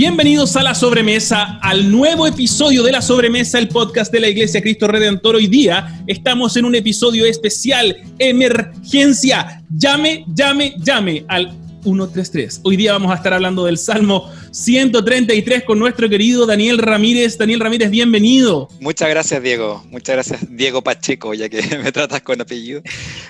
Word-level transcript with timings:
Bienvenidos 0.00 0.56
a 0.56 0.62
la 0.62 0.74
sobremesa, 0.74 1.58
al 1.60 1.92
nuevo 1.92 2.26
episodio 2.26 2.82
de 2.82 2.90
la 2.90 3.02
sobremesa, 3.02 3.58
el 3.58 3.68
podcast 3.68 4.10
de 4.10 4.20
la 4.20 4.28
Iglesia 4.28 4.62
Cristo 4.62 4.86
Redentor. 4.86 5.36
Hoy 5.36 5.46
día 5.46 6.02
estamos 6.06 6.56
en 6.56 6.64
un 6.64 6.74
episodio 6.74 7.26
especial, 7.26 7.94
emergencia. 8.18 9.62
Llame, 9.68 10.24
llame, 10.34 10.74
llame 10.78 11.26
al 11.28 11.54
133. 11.82 12.62
Hoy 12.64 12.76
día 12.76 12.92
vamos 12.92 13.12
a 13.12 13.16
estar 13.16 13.34
hablando 13.34 13.66
del 13.66 13.76
Salmo 13.76 14.32
133 14.52 15.64
con 15.64 15.78
nuestro 15.78 16.08
querido 16.08 16.46
Daniel 16.46 16.78
Ramírez. 16.78 17.36
Daniel 17.36 17.60
Ramírez, 17.60 17.90
bienvenido. 17.90 18.70
Muchas 18.80 19.10
gracias, 19.10 19.42
Diego. 19.42 19.84
Muchas 19.90 20.14
gracias, 20.14 20.46
Diego 20.48 20.80
Pacheco, 20.80 21.34
ya 21.34 21.50
que 21.50 21.60
me 21.84 21.92
tratas 21.92 22.22
con 22.22 22.40
apellido. 22.40 22.80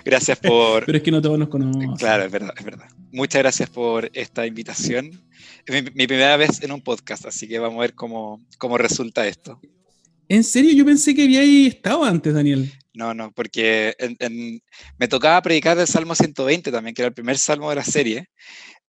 Gracias 0.04 0.38
por... 0.38 0.84
Pero 0.86 0.98
es 0.98 1.02
que 1.02 1.10
no 1.10 1.20
todos 1.20 1.36
nos 1.36 1.48
conocen. 1.48 1.96
Claro, 1.96 2.22
es 2.22 2.30
verdad, 2.30 2.54
es 2.56 2.64
verdad. 2.64 2.86
Muchas 3.10 3.42
gracias 3.42 3.68
por 3.68 4.08
esta 4.14 4.46
invitación 4.46 5.20
es 5.66 5.94
mi, 5.94 6.06
primera 6.06 6.36
vez 6.36 6.62
en 6.62 6.72
un 6.72 6.82
podcast, 6.82 7.26
así 7.26 7.48
que 7.48 7.58
vamos 7.58 7.78
a 7.78 7.82
ver 7.82 7.94
cómo, 7.94 8.44
cómo 8.58 8.78
resulta 8.78 9.26
esto. 9.26 9.60
¿En 10.28 10.44
serio? 10.44 10.72
Yo 10.72 10.84
pensé 10.84 11.14
que 11.14 11.24
había 11.24 11.42
estado 11.66 12.04
antes, 12.04 12.32
Daniel. 12.32 12.72
No, 12.92 13.14
no, 13.14 13.32
porque 13.32 13.94
me 14.98 15.08
tocaba 15.08 15.42
predicar 15.42 15.76
del 15.76 15.86
Salmo 15.86 16.14
120 16.14 16.70
también, 16.70 16.94
que 16.94 17.02
era 17.02 17.08
el 17.08 17.14
primer 17.14 17.38
salmo 17.38 17.70
de 17.70 17.76
la 17.76 17.84
serie. 17.84 18.28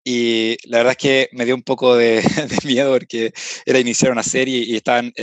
Y 0.04 0.58
la 0.68 0.78
verdad 0.78 0.92
es 0.92 0.98
que 0.98 1.30
me 1.34 1.46
dio 1.46 1.54
un 1.54 1.62
poco 1.62 1.96
de, 1.96 2.24
miedo 2.66 2.92
porque 2.94 3.32
era 3.66 3.80
iniciar 3.80 4.12
una 4.12 4.24
serie 4.24 4.64
y 4.66 4.76
estaban, 4.76 5.14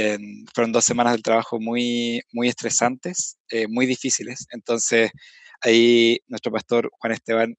fueron 0.55 0.73
dos 0.73 0.85
semanas 0.85 1.13
del 1.15 1.23
trabajo 1.23 1.61
muy, 1.61 2.23
muy 2.33 2.49
estresantes, 2.49 3.39
eh, 3.51 3.67
muy 3.69 3.87
difíciles. 3.87 4.47
Entonces 4.51 5.11
ahí 5.61 6.21
nuestro 6.29 6.53
pastor 6.53 6.91
Juan 6.93 7.13
Esteban 7.13 7.57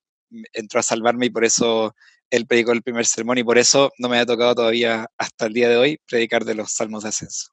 entró 0.52 0.80
a 0.80 0.82
salvarme 0.82 1.26
y 1.26 1.30
por 1.30 1.44
eso 1.44 1.94
él 2.30 2.46
predicó 2.46 2.72
el 2.72 2.82
primer 2.82 3.06
sermón 3.06 3.38
y 3.38 3.44
por 3.44 3.58
eso 3.58 3.92
no 3.98 4.08
me 4.08 4.18
ha 4.18 4.26
tocado 4.26 4.54
todavía 4.54 5.06
hasta 5.18 5.46
el 5.46 5.52
día 5.52 5.68
de 5.68 5.76
hoy 5.76 5.98
predicar 6.08 6.44
de 6.44 6.54
los 6.54 6.72
salmos 6.72 7.02
de 7.02 7.10
ascenso. 7.10 7.50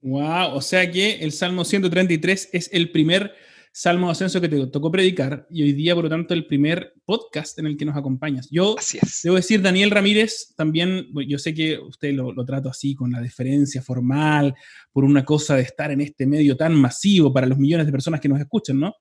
Wow, 0.00 0.54
o 0.54 0.60
sea 0.60 0.90
que 0.90 1.16
el 1.16 1.32
Salmo 1.32 1.64
133 1.64 2.50
es 2.52 2.70
el 2.72 2.92
primer 2.92 3.34
salmo 3.72 4.06
de 4.06 4.12
ascenso 4.12 4.40
que 4.40 4.48
te 4.48 4.66
tocó 4.68 4.90
predicar 4.90 5.46
y 5.50 5.62
hoy 5.62 5.72
día, 5.72 5.94
por 5.94 6.04
lo 6.04 6.10
tanto, 6.10 6.34
el 6.34 6.46
primer 6.46 6.94
podcast 7.04 7.58
en 7.58 7.66
el 7.66 7.76
que 7.76 7.84
nos 7.84 7.96
acompañas. 7.96 8.48
Yo 8.50 8.76
debo 9.22 9.36
decir, 9.36 9.60
Daniel 9.60 9.90
Ramírez, 9.90 10.54
también, 10.56 11.08
yo 11.26 11.38
sé 11.38 11.52
que 11.52 11.78
usted 11.78 12.12
lo, 12.12 12.32
lo 12.32 12.44
trato 12.44 12.68
así, 12.68 12.94
con 12.94 13.10
la 13.10 13.20
deferencia 13.20 13.82
formal, 13.82 14.54
por 14.92 15.04
una 15.04 15.24
cosa 15.24 15.56
de 15.56 15.62
estar 15.62 15.90
en 15.90 16.00
este 16.00 16.26
medio 16.26 16.56
tan 16.56 16.74
masivo 16.74 17.32
para 17.32 17.46
los 17.46 17.58
millones 17.58 17.86
de 17.86 17.92
personas 17.92 18.20
que 18.20 18.28
nos 18.28 18.40
escuchan, 18.40 18.78
¿no? 18.78 18.94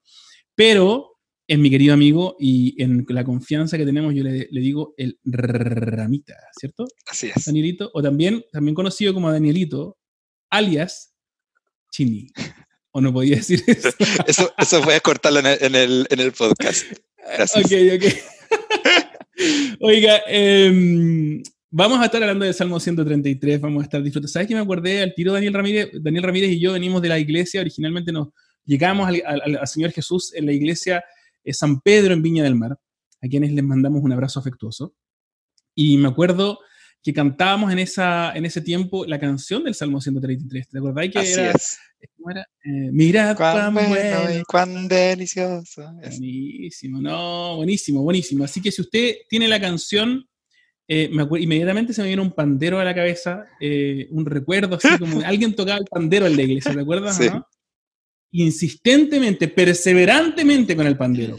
Pero 0.56 1.17
es 1.48 1.58
mi 1.58 1.70
querido 1.70 1.94
amigo 1.94 2.36
y 2.40 2.82
en 2.84 3.06
la 3.08 3.24
confianza 3.24 3.78
que 3.78 3.86
tenemos 3.86 4.14
yo 4.14 4.22
le, 4.22 4.48
digo 4.52 4.94
el 4.98 5.18
Ramita, 5.24 6.36
¿cierto? 6.60 6.86
Así 7.10 7.32
es. 7.34 7.46
Danielito, 7.46 7.90
o 7.94 8.02
también, 8.04 8.44
también 8.52 8.76
conocido 8.76 9.14
como 9.14 9.32
Danielito, 9.32 9.98
alias 10.50 11.14
Chini. 11.90 12.28
¿O 12.92 13.00
no 13.00 13.14
podía 13.14 13.38
decir 13.38 13.64
eso? 13.68 13.90
eso, 14.28 14.54
eso 14.58 14.82
voy 14.84 14.96
a 14.96 15.00
cortarlo 15.00 15.40
en 15.40 15.76
el, 15.76 16.34
podcast. 16.38 16.86
Gracias. 17.18 17.66
Ok, 17.66 17.72
ok. 17.96 18.06
Oiga, 19.80 20.22
em, 20.28 21.42
vamos 21.70 22.00
a 22.02 22.06
estar 22.06 22.22
hablando 22.22 22.44
del 22.44 22.56
Salmo 22.56 22.80
133, 22.80 23.62
vamos 23.62 23.84
a 23.84 23.86
estar 23.86 24.04
disfrutando. 24.04 24.28
¿Sabes 24.28 24.50
que 24.50 24.56
me 24.56 24.62
acordé 24.62 25.02
al 25.02 25.14
tiro 25.14 25.32
Daniel 25.32 25.54
Ramírez? 25.54 25.92
Daniel 25.94 26.24
Ramírez 26.24 26.52
y 26.52 26.60
yo 26.60 26.74
venimos 26.74 27.02
de 27.02 27.10
la 27.10 27.20
iglesia, 27.20 27.62
originalmente 27.62 28.12
nos 28.12 28.30
llegamos 28.66 29.08
al 29.08 29.68
Señor 29.68 29.92
Jesús 29.92 30.34
en 30.34 30.46
la 30.46 30.52
iglesia 30.52 31.02
San 31.52 31.82
Pedro 31.82 32.14
en 32.14 32.22
Viña 32.22 32.44
del 32.44 32.56
Mar, 32.56 32.78
a 33.22 33.28
quienes 33.28 33.52
les 33.52 33.64
mandamos 33.64 34.04
un 34.04 34.12
abrazo 34.12 34.40
afectuoso. 34.40 34.94
Y 35.76 35.98
me 35.98 36.08
acuerdo 36.08 36.60
que 37.04 37.14
cantábamos 37.14 37.72
en, 37.72 37.80
esa, 37.80 38.34
en 38.34 38.46
ese 38.46 38.62
tiempo 38.62 39.06
la 39.06 39.20
canción 39.20 39.64
del 39.64 39.76
Salmo 39.76 40.02
133. 40.02 40.70
¿Te 40.70 40.78
acordáis 40.78 41.12
que 41.12 41.32
era, 41.32 41.52
es. 41.52 41.78
¿cómo 42.18 42.32
era? 42.32 42.42
Eh, 42.42 42.90
mirad 42.92 43.38
cuán, 43.38 43.74
bueno, 43.74 44.44
cuán 44.48 44.88
delicioso. 44.88 45.90
Buenísimo, 45.94 47.00
no, 47.00 47.56
buenísimo, 47.58 48.02
buenísimo. 48.02 48.44
Así 48.44 48.62
que 48.62 48.72
si 48.72 48.82
usted 48.82 49.16
tiene 49.30 49.48
la 49.48 49.60
canción, 49.60 50.28
eh, 50.88 51.10
me 51.12 51.28
inmediatamente 51.40 51.94
se 51.94 52.02
me 52.02 52.08
viene 52.08 52.22
un 52.22 52.34
pandero 52.34 52.80
a 52.80 52.84
la 52.84 52.96
cabeza, 52.96 53.46
eh, 53.62 54.08
un 54.12 54.26
recuerdo 54.26 54.76
así 54.76 54.98
como 54.98 55.22
alguien 55.26 55.56
tocaba 55.56 55.80
el 55.80 55.86
pandero 55.86 56.28
en 56.28 56.36
la 56.36 56.44
iglesia, 56.44 56.74
¿te 56.74 56.82
acuerdas? 56.82 57.18
Sí 57.18 57.30
insistentemente, 58.32 59.48
perseverantemente 59.48 60.76
con 60.76 60.88
el 60.88 60.98
pandero. 60.98 61.38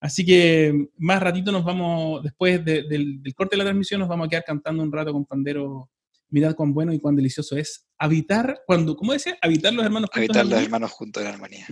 Así 0.00 0.24
que 0.24 0.88
más 0.98 1.22
ratito 1.22 1.50
nos 1.50 1.64
vamos, 1.64 2.22
después 2.22 2.64
del, 2.64 3.22
corte 3.34 3.54
de 3.54 3.58
la 3.58 3.64
transmisión, 3.64 4.00
nos 4.00 4.08
vamos 4.08 4.26
a 4.26 4.28
quedar 4.28 4.44
cantando 4.44 4.82
un 4.82 4.92
rato 4.92 5.12
con 5.12 5.24
pandero. 5.24 5.90
Mirad 6.28 6.54
cuán 6.54 6.74
bueno 6.74 6.92
y 6.92 6.98
cuán 6.98 7.16
delicioso 7.16 7.56
es 7.56 7.86
habitar, 7.96 8.62
cuando, 8.66 8.96
¿cómo 8.96 9.12
decía? 9.12 9.38
Habitar 9.40 9.72
los 9.72 9.84
hermanos 9.84 10.10
juntos. 10.12 10.36
Habitar 10.36 10.46
los 10.46 10.62
hermanos 10.62 10.90
juntos 10.92 11.22
en 11.22 11.28
armonía. 11.28 11.66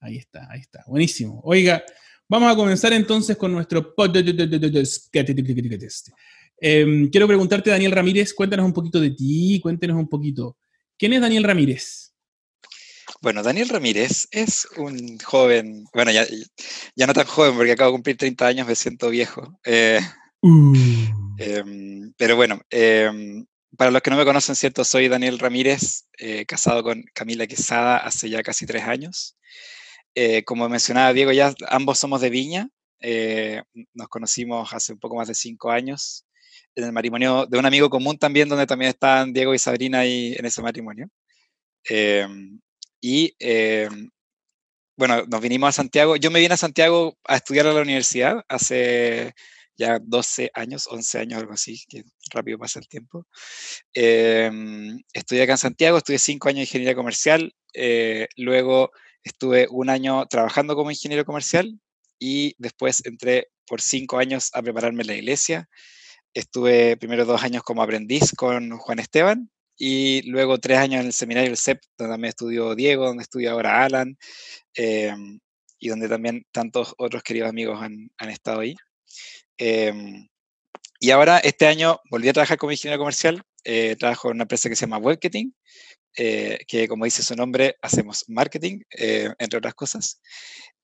Ahí 0.00 0.16
está, 0.16 0.48
ahí 0.50 0.60
está. 0.60 0.82
Buenísimo. 0.88 1.40
Oiga, 1.44 1.84
vamos 2.28 2.52
a 2.52 2.56
comenzar 2.56 2.92
entonces 2.94 3.36
con 3.36 3.52
nuestro 3.52 3.94
eh, 6.64 7.08
quiero 7.10 7.26
preguntarte, 7.26 7.70
Daniel 7.70 7.92
Ramírez, 7.92 8.32
cuéntanos 8.34 8.66
un 8.66 8.72
poquito 8.72 9.00
de 9.00 9.10
ti, 9.10 9.60
cuéntenos 9.60 9.96
un 9.96 10.08
poquito. 10.08 10.56
¿Quién 10.96 11.12
es 11.12 11.20
Daniel 11.20 11.44
Ramírez? 11.44 12.01
Bueno, 13.22 13.44
Daniel 13.44 13.68
Ramírez 13.68 14.26
es 14.32 14.66
un 14.76 15.16
joven, 15.20 15.84
bueno, 15.94 16.10
ya, 16.10 16.26
ya 16.96 17.06
no 17.06 17.12
tan 17.12 17.24
joven 17.24 17.54
porque 17.54 17.70
acabo 17.70 17.90
de 17.90 17.94
cumplir 17.94 18.16
30 18.16 18.46
años, 18.48 18.66
me 18.66 18.74
siento 18.74 19.10
viejo. 19.10 19.60
Eh, 19.64 20.00
uh. 20.42 20.72
em, 21.38 22.12
pero 22.16 22.34
bueno, 22.34 22.60
em, 22.68 23.46
para 23.78 23.92
los 23.92 24.02
que 24.02 24.10
no 24.10 24.16
me 24.16 24.24
conocen, 24.24 24.56
¿cierto? 24.56 24.82
Soy 24.82 25.06
Daniel 25.06 25.38
Ramírez, 25.38 26.08
eh, 26.18 26.44
casado 26.46 26.82
con 26.82 27.04
Camila 27.14 27.46
Quesada 27.46 27.98
hace 27.98 28.28
ya 28.28 28.42
casi 28.42 28.66
tres 28.66 28.82
años. 28.82 29.36
Eh, 30.16 30.42
como 30.42 30.68
mencionaba 30.68 31.12
Diego, 31.12 31.30
ya 31.30 31.54
ambos 31.68 32.00
somos 32.00 32.20
de 32.22 32.30
Viña. 32.30 32.70
nos 33.94 34.08
conocimos 34.08 34.74
hace 34.74 34.94
un 34.94 34.98
poco 34.98 35.14
más 35.16 35.28
de 35.28 35.34
cinco 35.34 35.70
años 35.70 36.26
en 36.74 36.84
el 36.84 36.92
matrimonio 36.92 37.46
de 37.46 37.58
un 37.58 37.66
amigo 37.66 37.88
común 37.88 38.18
también, 38.18 38.48
donde 38.48 38.66
también 38.66 38.90
están 38.90 39.32
Diego 39.32 39.54
y 39.54 39.58
Sabrina 39.60 40.00
ahí 40.00 40.34
en 40.36 40.44
ese 40.46 40.60
matrimonio. 40.62 41.08
Em, 41.84 42.60
y 43.02 43.34
eh, 43.40 43.88
bueno, 44.96 45.24
nos 45.26 45.40
vinimos 45.40 45.68
a 45.68 45.72
Santiago. 45.72 46.16
Yo 46.16 46.30
me 46.30 46.38
vine 46.38 46.54
a 46.54 46.56
Santiago 46.56 47.18
a 47.24 47.36
estudiar 47.36 47.66
a 47.66 47.72
la 47.72 47.82
universidad 47.82 48.44
hace 48.48 49.34
ya 49.76 49.98
12 49.98 50.52
años, 50.54 50.86
11 50.86 51.18
años, 51.18 51.40
algo 51.40 51.52
así, 51.52 51.82
que 51.88 52.04
rápido 52.32 52.58
pasa 52.58 52.78
el 52.78 52.86
tiempo. 52.86 53.26
Eh, 53.92 54.50
estudié 55.12 55.42
acá 55.42 55.52
en 55.52 55.58
Santiago, 55.58 55.98
estudié 55.98 56.20
5 56.20 56.48
años 56.48 56.58
de 56.58 56.62
ingeniería 56.62 56.94
comercial, 56.94 57.52
eh, 57.74 58.28
luego 58.36 58.92
estuve 59.24 59.66
un 59.70 59.90
año 59.90 60.26
trabajando 60.26 60.76
como 60.76 60.90
ingeniero 60.92 61.24
comercial 61.24 61.80
y 62.20 62.54
después 62.58 63.04
entré 63.04 63.48
por 63.66 63.80
5 63.80 64.18
años 64.18 64.50
a 64.52 64.62
prepararme 64.62 65.02
en 65.02 65.08
la 65.08 65.14
iglesia. 65.14 65.68
Estuve 66.34 66.96
primero 66.96 67.24
dos 67.24 67.42
años 67.42 67.64
como 67.64 67.82
aprendiz 67.82 68.32
con 68.36 68.78
Juan 68.78 69.00
Esteban 69.00 69.50
y 69.84 70.22
luego 70.30 70.58
tres 70.58 70.78
años 70.78 71.00
en 71.00 71.06
el 71.08 71.12
seminario 71.12 71.50
del 71.50 71.58
CEP, 71.58 71.80
donde 71.98 72.14
también 72.14 72.28
estudió 72.28 72.76
Diego, 72.76 73.06
donde 73.06 73.24
estudia 73.24 73.50
ahora 73.50 73.84
Alan, 73.84 74.16
em, 74.74 75.40
y 75.80 75.88
donde 75.88 76.08
también 76.08 76.46
tantos 76.52 76.94
otros 76.98 77.24
queridos 77.24 77.48
amigos 77.50 77.82
han, 77.82 78.08
han 78.16 78.30
estado 78.30 78.60
ahí. 78.60 78.76
Em, 79.58 80.28
y 81.00 81.10
ahora, 81.10 81.38
este 81.38 81.66
año, 81.66 81.98
volví 82.10 82.28
a 82.28 82.32
trabajar 82.32 82.58
como 82.58 82.70
ingeniero 82.70 83.00
comercial, 83.00 83.42
eh, 83.64 83.96
trabajo 83.96 84.28
en 84.28 84.36
una 84.36 84.44
empresa 84.44 84.68
que 84.68 84.76
se 84.76 84.82
llama 84.82 84.98
Webketing, 84.98 85.52
eh, 86.16 86.58
que 86.68 86.86
como 86.86 87.04
dice 87.04 87.24
su 87.24 87.34
nombre, 87.34 87.74
hacemos 87.82 88.24
marketing, 88.28 88.82
eh, 88.96 89.30
entre 89.40 89.58
otras 89.58 89.74
cosas. 89.74 90.20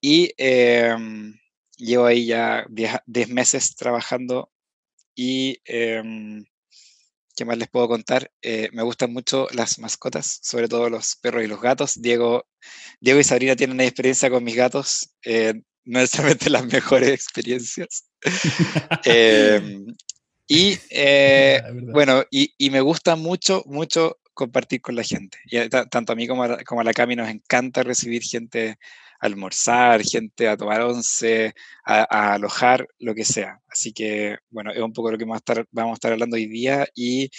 Y 0.01 0.33
em, 0.39 1.39
llevo 1.77 2.07
ahí 2.07 2.27
ya 2.27 2.67
10 2.69 3.29
meses 3.29 3.77
trabajando 3.77 4.51
y 5.15 5.61
¿Qué 7.39 7.45
más 7.45 7.57
les 7.57 7.69
puedo 7.69 7.87
contar? 7.87 8.33
Eh, 8.43 8.69
me 8.73 8.83
gustan 8.83 9.13
mucho 9.13 9.47
las 9.53 9.79
mascotas, 9.79 10.41
sobre 10.43 10.67
todo 10.67 10.91
los 10.91 11.15
perros 11.23 11.45
y 11.45 11.47
los 11.47 11.61
gatos. 11.61 12.03
Diego, 12.03 12.49
Diego 12.99 13.21
y 13.21 13.23
Sabrina 13.23 13.55
tienen 13.55 13.77
una 13.77 13.85
experiencia 13.85 14.29
con 14.29 14.43
mis 14.43 14.57
gatos, 14.57 15.15
eh, 15.23 15.55
no 15.85 16.01
necesariamente 16.01 16.51
las 16.51 16.67
mejores 16.67 17.11
experiencias. 17.11 18.11
Em, 19.05 19.87
y 20.49 20.79
eh, 20.91 21.63
bueno, 21.93 22.25
y, 22.29 22.53
y, 22.59 22.71
me 22.71 22.81
gusta 22.81 23.15
mucho, 23.15 23.63
mucho 23.67 24.19
compartir 24.35 24.81
con 24.81 24.97
la 24.97 25.05
gente. 25.05 25.39
Y 25.45 25.69
tanto 25.69 26.15
a 26.15 26.17
mí 26.17 26.27
como 26.27 26.43
a, 26.43 26.65
como 26.65 26.81
a 26.81 26.85
la 26.85 26.93
Cami 26.93 27.15
nos 27.15 27.29
encanta 27.29 27.85
recibir 27.85 28.25
gente 28.25 28.81
almorzar, 29.19 30.03
gente 30.03 30.49
a 30.49 30.57
tomar 30.57 30.83
once, 30.83 31.55
a, 31.85 32.35
alojar, 32.35 32.87
lo 32.99 33.15
que 33.15 33.25
sea. 33.25 33.61
Así 33.69 33.93
que, 33.93 34.37
bueno, 34.51 34.73
es 34.73 34.81
un 34.81 34.93
poco 34.93 35.11
lo 35.11 35.19
que 35.19 35.25
vamos 35.25 35.37
a, 35.37 35.39
estar, 35.39 35.67
vamos 35.71 35.93
a 35.93 35.95
estar 35.95 36.13
hablando 36.13 36.37
hoy 36.37 36.47
día. 36.47 36.87
Y 36.95 37.31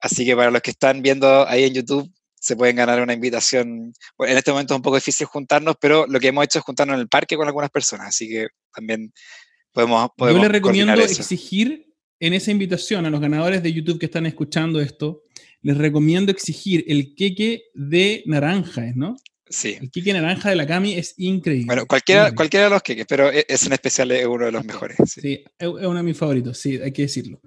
así 0.00 0.24
que 0.24 0.36
para 0.36 0.50
los 0.50 0.62
que 0.62 0.70
están 0.70 1.02
viendo 1.02 1.46
ahí 1.48 1.64
en 1.64 1.74
YouTube, 1.74 2.12
se 2.38 2.56
pueden 2.56 2.76
ganar 2.76 3.00
una 3.00 3.14
invitación. 3.14 3.94
Bueno, 4.18 4.32
en 4.32 4.38
este 4.38 4.50
momento 4.50 4.74
es 4.74 4.76
un 4.76 4.82
poco 4.82 4.96
difícil 4.96 5.26
juntarnos, 5.26 5.76
pero 5.80 6.06
lo 6.06 6.20
que 6.20 6.28
hemos 6.28 6.44
hecho 6.44 6.58
es 6.58 6.64
juntarnos 6.64 6.94
en 6.94 7.00
el 7.00 7.08
parque 7.08 7.36
con 7.36 7.46
algunas 7.46 7.70
personas. 7.70 8.08
Así 8.08 8.28
que 8.28 8.48
también 8.74 9.12
podemos. 9.72 10.10
podemos 10.16 10.42
Yo 10.42 10.46
le 10.46 10.52
recomiendo 10.52 10.92
exigir 10.94 11.94
en 12.20 12.34
esa 12.34 12.50
invitación 12.50 13.06
a 13.06 13.10
los 13.10 13.20
ganadores 13.20 13.62
de 13.62 13.72
YouTube 13.72 13.98
que 13.98 14.06
están 14.06 14.26
escuchando 14.26 14.80
esto, 14.80 15.22
les 15.62 15.76
recomiendo 15.76 16.30
exigir 16.30 16.84
el 16.86 17.14
queque 17.14 17.64
de 17.74 18.22
naranja, 18.26 18.92
¿no? 18.94 19.16
Sí. 19.48 19.76
El 19.80 19.90
queque 19.90 20.12
naranja 20.12 20.50
de 20.50 20.56
la 20.56 20.66
Cami 20.66 20.94
es 20.94 21.14
increíble. 21.18 21.66
Bueno, 21.66 21.86
cualquiera, 21.86 22.34
cualquiera 22.34 22.64
de 22.64 22.70
los 22.70 22.82
queques, 22.82 23.06
pero 23.06 23.30
e, 23.30 23.44
es 23.48 23.66
en 23.66 23.74
especial 23.74 24.10
es 24.10 24.26
uno 24.26 24.46
de 24.46 24.52
los 24.52 24.64
mejores. 24.64 24.96
Sí. 25.06 25.44
es 25.58 25.68
uno 25.68 25.94
de 25.94 26.02
mis 26.02 26.16
favoritos, 26.16 26.58
sí, 26.58 26.78
hay 26.82 26.92
que 26.92 27.02
decirlo. 27.02 27.40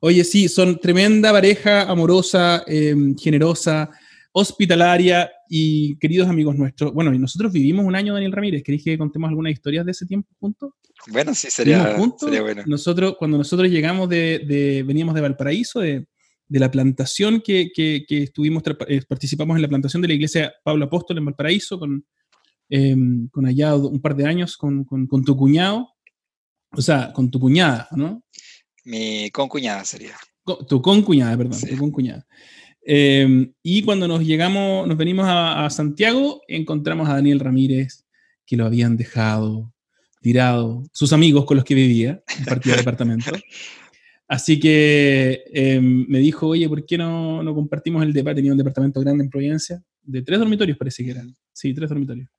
Oye, 0.00 0.24
sí, 0.24 0.48
son 0.48 0.80
tremenda 0.80 1.30
pareja, 1.30 1.82
amorosa, 1.82 2.64
em, 2.66 3.16
generosa, 3.16 3.90
hospitalaria 4.32 5.30
y 5.48 5.96
queridos 5.98 6.28
amigos 6.28 6.56
nuestros. 6.56 6.92
Bueno, 6.92 7.12
y 7.12 7.18
nosotros 7.18 7.52
vivimos 7.52 7.84
un 7.84 7.94
año, 7.94 8.14
Daniel 8.14 8.32
Ramírez. 8.32 8.62
¿Queréis 8.62 8.82
que 8.82 8.98
contemos 8.98 9.28
algunas 9.28 9.52
historias 9.52 9.84
de 9.84 9.92
ese 9.92 10.06
tiempo 10.06 10.28
juntos? 10.40 10.72
Bueno, 11.08 11.34
sí, 11.34 11.48
sería, 11.50 11.96
sería 12.18 12.42
bueno. 12.42 12.62
Nosotros, 12.66 13.16
cuando 13.18 13.36
nosotros 13.36 13.68
llegamos 13.68 14.08
de, 14.08 14.82
veníamos 14.86 15.14
de 15.14 15.20
Valparaíso, 15.20 15.80
de, 15.80 16.06
la 16.58 16.70
plantación 16.70 17.40
que, 17.40 17.70
estuvimos, 18.08 18.62
eh, 18.88 19.02
participamos 19.08 19.56
en 19.56 19.62
la 19.62 19.68
plantación 19.68 20.02
de 20.02 20.08
la 20.08 20.14
iglesia 20.14 20.52
Pablo 20.64 20.84
Apóstol 20.84 21.18
en 21.18 21.24
Valparaíso, 21.26 21.78
con, 21.78 22.04
em, 22.68 23.28
con 23.28 23.46
allá 23.46 23.74
un 23.76 24.00
par 24.00 24.14
de 24.14 24.26
años 24.26 24.56
con, 24.56 24.86
tu 25.24 25.36
cuñado, 25.36 25.88
o 26.72 26.82
sea, 26.82 27.12
con 27.12 27.30
tu 27.30 27.38
cuñada, 27.40 27.88
¿no? 27.92 28.22
Mi 28.84 29.30
concuñada 29.30 29.84
sería. 29.84 30.16
tu 30.68 30.82
concuñada, 30.82 31.36
perdón, 31.36 31.60
tu 31.60 31.76
concuñada. 31.76 32.26
Em, 32.84 33.52
y 33.62 33.82
cuando 33.82 34.08
nos 34.08 34.24
llegamos, 34.24 34.88
nos 34.88 34.96
venimos 34.96 35.26
a, 35.28 35.68
Santiago, 35.70 36.42
encontramos 36.48 37.08
a 37.08 37.14
Daniel 37.14 37.40
Ramírez, 37.40 38.04
que 38.44 38.56
lo 38.56 38.66
habían 38.66 38.96
dejado 38.96 39.72
tirado, 40.20 40.84
sus 40.92 41.12
amigos 41.12 41.44
con 41.44 41.56
los 41.56 41.64
que 41.64 41.74
vivía, 41.74 42.22
compartía 42.36 42.76
departamento. 42.76 43.32
Así 44.32 44.58
que 44.58 45.44
em, 45.52 46.06
me 46.08 46.18
dijo, 46.18 46.46
oye, 46.46 46.66
¿por 46.66 46.86
qué 46.86 46.96
no, 46.96 47.42
no 47.42 47.54
compartimos 47.54 48.02
el 48.02 48.14
depa? 48.14 48.34
Tenía 48.34 48.52
un 48.52 48.56
departamento 48.56 48.98
grande 48.98 49.24
en 49.24 49.28
Providencia, 49.28 49.84
de 50.02 50.22
tres 50.22 50.38
dormitorios 50.38 50.78
parece 50.78 51.04
que 51.04 51.10
eran. 51.10 51.36
Sí, 51.52 51.74
tres 51.74 51.90
dormitorios. 51.90 52.30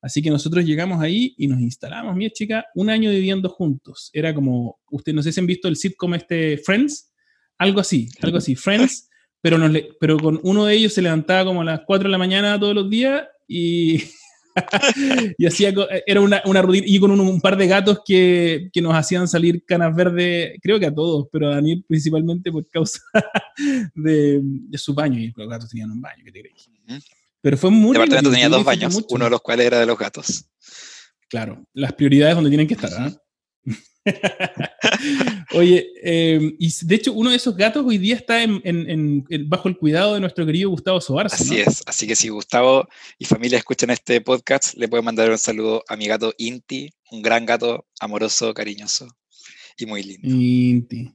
Así 0.00 0.22
que 0.22 0.30
nosotros 0.30 0.64
llegamos 0.64 1.02
ahí 1.02 1.34
y 1.36 1.48
nos 1.48 1.58
instalamos, 1.58 2.14
mi 2.14 2.30
chica, 2.30 2.66
un 2.76 2.88
año 2.88 3.10
viviendo 3.10 3.48
juntos. 3.48 4.10
Era 4.12 4.32
como, 4.32 4.78
ustedes 4.92 5.16
no 5.16 5.24
sé 5.24 5.40
han 5.40 5.46
visto 5.48 5.66
el 5.66 5.74
sitcom 5.74 6.14
este 6.14 6.56
Friends, 6.58 7.12
algo 7.58 7.80
así, 7.80 8.08
algo 8.22 8.38
así, 8.38 8.54
Friends, 8.54 9.10
pero, 9.40 9.58
nos 9.58 9.76
pero 9.98 10.20
con 10.20 10.38
uno 10.44 10.66
de 10.66 10.74
ellos 10.76 10.94
se 10.94 11.02
levantaba 11.02 11.46
como 11.46 11.62
a 11.62 11.64
las 11.64 11.80
4 11.84 12.06
de 12.06 12.12
la 12.12 12.18
mañana 12.18 12.60
todos 12.60 12.76
los 12.76 12.88
días 12.88 13.24
y 13.48 13.96
y 15.38 15.46
hacía, 15.46 15.72
era 16.06 16.20
una, 16.20 16.42
una, 16.44 16.62
rutina, 16.62 16.84
y 16.86 16.98
con 16.98 17.18
un, 17.18 17.40
par 17.40 17.56
de 17.56 17.66
gatos 17.66 18.00
que, 18.04 18.68
que, 18.72 18.82
nos 18.82 18.94
hacían 18.94 19.28
salir 19.28 19.64
canas 19.64 19.94
verdes, 19.94 20.58
creo 20.62 20.78
que 20.78 20.86
a 20.86 20.94
todos, 20.94 21.28
pero 21.32 21.48
a 21.48 21.56
Daniel 21.56 21.84
principalmente 21.86 22.50
por 22.50 22.68
causa 22.68 23.00
de, 23.94 24.40
de 24.42 24.78
su 24.78 24.94
baño, 24.94 25.18
y 25.18 25.32
los 25.36 25.48
gatos 25.48 25.70
tenían 25.70 25.90
un 25.90 26.00
baño, 26.00 26.24
que 26.24 26.32
te 26.32 26.40
crees? 26.40 26.68
Pero 27.40 27.56
fue 27.56 27.70
muy... 27.70 27.96
El 27.96 28.02
departamento 28.02 28.30
tenía 28.30 28.48
dos 28.48 28.64
baños, 28.64 29.04
uno 29.08 29.24
de 29.24 29.30
los 29.30 29.40
cuales 29.40 29.66
era 29.66 29.80
de 29.80 29.86
los 29.86 29.98
gatos. 29.98 30.44
Claro, 31.28 31.64
las 31.72 31.92
prioridades 31.92 32.34
donde 32.34 32.50
tienen 32.50 32.66
que 32.66 32.74
estar, 32.74 32.90
¿ah? 32.98 33.12
Oye, 35.52 35.92
em, 36.02 36.56
y 36.58 36.72
de 36.82 36.94
hecho 36.94 37.12
uno 37.12 37.30
de 37.30 37.36
esos 37.36 37.56
gatos 37.56 37.84
hoy 37.86 37.98
día 37.98 38.16
está 38.16 38.42
en, 38.42 39.24
bajo 39.46 39.68
el 39.68 39.76
cuidado 39.76 40.14
de 40.14 40.20
nuestro 40.20 40.46
querido 40.46 40.70
Gustavo 40.70 41.00
Sobarza. 41.00 41.36
Así 41.36 41.60
es, 41.60 41.82
así 41.86 42.06
que 42.06 42.16
si 42.16 42.28
Gustavo 42.28 42.88
y 43.18 43.24
familia 43.24 43.58
escuchan 43.58 43.90
este 43.90 44.20
podcast, 44.20 44.74
le 44.76 44.88
pueden 44.88 45.04
mandar 45.04 45.30
un 45.30 45.38
saludo 45.38 45.84
a 45.88 45.96
mi 45.96 46.06
gato 46.06 46.32
Inti, 46.38 46.90
un 47.10 47.22
gran 47.22 47.44
gato 47.44 47.86
amoroso, 48.00 48.54
cariñoso 48.54 49.08
y 49.76 49.86
muy 49.86 50.02
lindo. 50.02 50.28
Inti, 50.28 51.12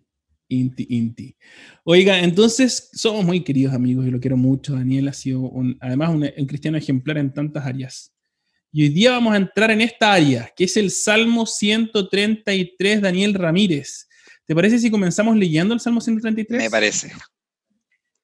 Inti, 0.47 0.87
Inti. 0.89 1.35
Oiga, 1.83 2.19
entonces 2.19 2.89
somos 2.93 3.25
muy 3.25 3.43
queridos 3.43 3.73
amigos 3.73 4.05
y 4.05 4.11
lo 4.11 4.19
quiero 4.19 4.37
mucho. 4.37 4.73
Daniel 4.73 5.07
ha 5.07 5.13
sido 5.13 5.51
además 5.79 6.11
un 6.11 6.45
cristiano 6.45 6.77
ejemplar 6.77 7.17
en 7.17 7.33
tantas 7.33 7.65
áreas. 7.65 8.14
Y 8.77 8.83
hoy 8.83 8.89
día 8.89 9.12
vamos 9.12 9.33
a 9.33 9.38
entrar 9.38 9.72
en 9.72 9.80
esta 9.80 10.12
área, 10.12 10.51
que 10.54 10.66
es 10.66 10.75
el 10.75 10.92
Salmo 10.92 11.45
133, 11.45 13.00
Daniel 13.00 13.33
Ramírez. 13.33 14.10
¿Te 14.44 14.54
parece 14.54 14.80
si 14.80 14.92
comenzamos 14.92 15.38
leyendo 15.38 15.74
el 15.74 15.80
Salmo 15.80 16.01
133? 16.01 16.62
Me 16.62 16.69
parece. 16.69 17.13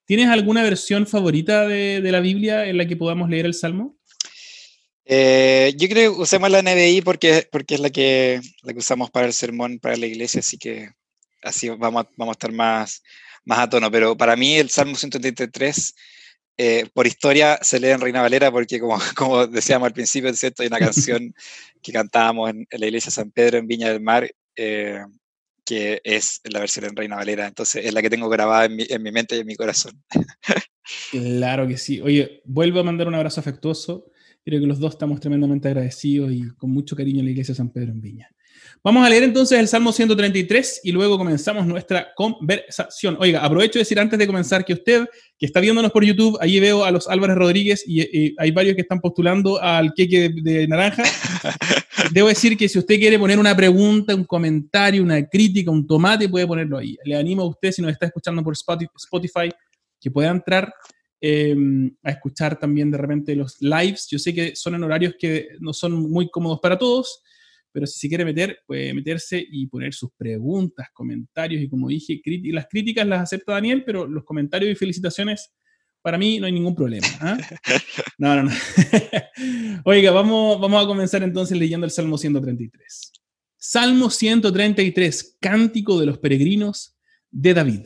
¿Tienes 0.04 0.28
alguna 0.28 0.62
versión 0.62 1.08
favorita 1.08 1.66
de, 1.70 2.02
la 2.02 2.20
Biblia 2.20 2.66
en 2.66 2.78
la 2.78 2.86
que 2.86 2.98
podamos 2.98 3.30
leer 3.30 3.46
el 3.46 3.54
Salmo? 3.54 3.96
Eh, 5.06 5.74
yo 5.78 5.88
creo 5.88 6.16
que 6.16 6.22
usemos 6.24 6.52
la 6.52 6.62
NBI 6.62 7.00
porque, 7.00 7.48
porque 7.50 7.76
es 7.76 7.80
la 7.80 7.90
que, 7.90 8.42
la 8.64 8.74
que 8.74 8.80
usamos 8.80 9.10
para 9.10 9.28
el 9.28 9.34
sermón, 9.34 9.80
para 9.80 9.96
la 9.96 10.06
iglesia, 10.06 10.42
así 10.42 10.58
que 10.58 10.90
así 11.44 11.70
vamos 11.70 12.04
a, 12.04 12.10
vamos 12.18 12.34
a 12.34 12.36
estar 12.36 12.52
más, 12.52 13.02
más 13.46 13.60
a 13.60 13.70
tono. 13.70 13.90
Pero 13.90 14.18
para 14.18 14.36
mí 14.36 14.58
el 14.58 14.70
Salmo 14.70 14.98
133 14.98 15.94
eh, 16.58 16.88
por 16.94 17.08
historia 17.08 17.60
se 17.62 17.80
lee 17.80 17.90
en 17.90 18.02
Reina 18.02 18.22
Valera 18.22 18.52
porque, 18.52 18.80
como, 18.80 18.98
como 19.16 19.48
decíamos 19.48 19.88
al 19.88 19.94
principio, 19.94 20.34
¿cierto? 20.34 20.64
hay 20.64 20.68
una 20.68 20.80
canción 20.80 21.34
que 21.82 21.92
cantábamos 21.92 22.50
en, 22.50 22.68
la 22.72 22.86
iglesia 22.86 23.10
de 23.10 23.16
San 23.16 23.32
Pedro 23.32 23.58
en 23.58 23.68
Viña 23.68 23.90
del 23.90 24.02
Mar, 24.02 24.30
eh, 24.56 25.00
que 25.66 26.02
es 26.04 26.42
la 26.44 26.60
versión 26.60 26.86
en 26.86 26.96
Reina 26.96 27.16
Valera. 27.16 27.48
Entonces, 27.48 27.86
es 27.86 27.94
la 27.94 28.02
que 28.02 28.10
tengo 28.10 28.30
grabada 28.30 28.66
en 28.66 28.76
mi, 28.76 28.86
en 28.90 29.02
mi 29.02 29.12
mente 29.12 29.36
y 29.36 29.40
en 29.40 29.48
mi 29.48 29.56
corazón. 29.56 30.04
claro 31.12 31.68
que 31.68 31.78
sí. 31.78 32.02
Oye, 32.02 32.42
vuelvo 32.46 32.80
a 32.80 32.84
mandar 32.84 33.08
un 33.08 33.16
abrazo 33.16 33.40
afectuoso. 33.40 34.12
Creo 34.44 34.60
que 34.60 34.68
los 34.68 34.80
dos 34.80 34.94
estamos 34.94 35.20
tremendamente 35.20 35.68
agradecidos 35.68 36.32
y 36.32 36.50
con 36.58 36.72
mucho 36.72 36.96
cariño 36.96 37.22
a 37.22 37.24
la 37.24 37.30
iglesia 37.30 37.54
de 37.54 37.58
San 37.58 37.72
Pedro 37.72 37.92
en 37.92 38.02
Viña. 38.02 38.30
Vamos 38.84 39.06
a 39.06 39.10
leer 39.10 39.22
entonces 39.22 39.60
el 39.60 39.68
Salmo 39.68 39.92
133 39.92 40.82
y 40.84 40.92
luego 40.92 41.16
comenzamos 41.16 41.68
nuestra 41.68 42.16
conversación. 42.16 43.16
Oiga, 43.20 43.46
aprovecho 43.46 43.78
de 43.78 43.82
decir 43.82 44.00
antes 44.00 44.18
de 44.18 44.26
comenzar 44.26 44.66
que 44.66 44.74
usted, 44.74 45.06
que 45.38 45.46
está 45.46 45.60
viéndonos 45.60 45.92
por 45.92 46.04
YouTube, 46.04 46.40
allí 46.42 46.60
veo 46.60 46.84
a 46.84 46.90
los 46.90 47.08
Álvarez 47.08 47.36
Rodríguez 47.36 47.84
y, 47.86 48.34
hay 48.40 48.50
varios 48.50 48.74
que 48.74 48.82
están 48.82 49.00
postulando 49.00 49.62
al 49.62 49.94
queque 49.94 50.32
de, 50.36 50.68
naranja. 50.68 51.04
Debo 52.12 52.30
decir 52.30 52.58
que 52.58 52.68
si 52.68 52.80
usted 52.80 52.98
quiere 52.98 53.20
poner 53.20 53.38
una 53.38 53.56
pregunta, 53.56 54.16
un 54.16 54.24
comentario, 54.24 55.04
una 55.04 55.28
crítica, 55.28 55.70
un 55.70 55.86
tomate, 55.86 56.28
puede 56.28 56.48
ponerlo 56.48 56.80
ahí. 56.80 56.98
Le 57.06 57.16
animo 57.16 57.44
a 57.44 57.50
usted, 57.50 57.72
si 57.72 57.84
nos 57.84 57.92
está 57.92 58.08
escuchando 58.08 58.44
por 58.44 58.56
Spotify, 58.56 59.52
que 60.00 60.10
pueda 60.10 60.32
entrar 60.32 60.74
em, 61.20 61.94
a 62.02 62.10
escuchar 62.10 62.58
también 62.58 62.90
de 62.90 62.98
repente 62.98 63.36
los 63.36 63.58
lives. 63.62 64.08
Yo 64.10 64.18
sé 64.18 64.34
que 64.34 64.56
son 64.56 64.74
en 64.74 64.84
horarios 64.84 65.14
que 65.20 65.50
no 65.60 65.72
son 65.72 66.10
muy 66.10 66.32
cómodos 66.32 66.60
para 66.60 66.80
todos 66.80 67.22
pero 67.72 67.88
si 67.88 68.00
se 68.00 68.08
quiere 68.08 68.26
meter, 68.26 68.60
puede 68.66 68.94
meterse 68.94 69.44
y 69.50 69.68
poner 69.68 69.94
sus 69.94 70.12
preguntas, 70.18 70.88
comentarios 70.94 71.62
y 71.62 71.70
como 71.70 71.88
dije, 71.88 72.22
las 72.46 72.68
críticas 72.70 73.08
las 73.08 73.22
acepta 73.22 73.54
Daniel, 73.54 73.84
pero 73.86 74.08
los 74.08 74.24
comentarios 74.24 74.72
y 74.72 74.76
felicitaciones, 74.76 75.54
para 76.02 76.18
mí 76.18 76.40
no 76.40 76.46
hay 76.46 76.52
ningún 76.52 76.76
problema. 76.76 77.08
¿ah? 77.22 77.38
No, 78.18 78.36
no, 78.36 78.44
no. 78.44 78.52
Oiga, 79.86 80.12
vamos, 80.12 80.60
vamos 80.60 80.84
a 80.84 80.88
comenzar 80.88 81.24
entonces 81.24 81.58
leyendo 81.58 81.86
el 81.86 81.92
Salmo 81.92 82.18
133. 82.18 83.12
Salmo 83.58 84.10
133, 84.10 85.38
Cántico 85.40 86.00
de 86.00 86.06
los 86.06 86.18
Peregrinos 86.20 86.98
de 87.30 87.54
David. 87.54 87.82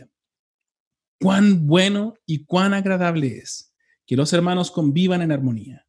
Cuán 1.20 1.68
bueno 1.68 2.16
y 2.26 2.44
cuán 2.46 2.74
agradable 2.74 3.38
es 3.38 3.74
que 4.06 4.16
los 4.16 4.34
hermanos 4.34 4.72
convivan 4.72 5.22
en 5.22 5.32
armonía 5.32 5.85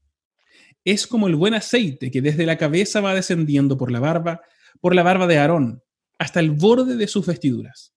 es 0.86 1.08
como 1.08 1.26
el 1.26 1.34
buen 1.34 1.52
aceite 1.52 2.12
que 2.12 2.22
desde 2.22 2.46
la 2.46 2.56
cabeza 2.56 3.00
va 3.00 3.12
descendiendo 3.12 3.76
por 3.76 3.90
la 3.90 3.98
barba, 3.98 4.40
por 4.80 4.94
la 4.94 5.02
barba 5.02 5.26
de 5.26 5.36
Aarón, 5.36 5.82
hasta 6.16 6.38
el 6.38 6.52
borde 6.52 6.96
de 6.96 7.08
sus 7.08 7.26
vestiduras. 7.26 7.92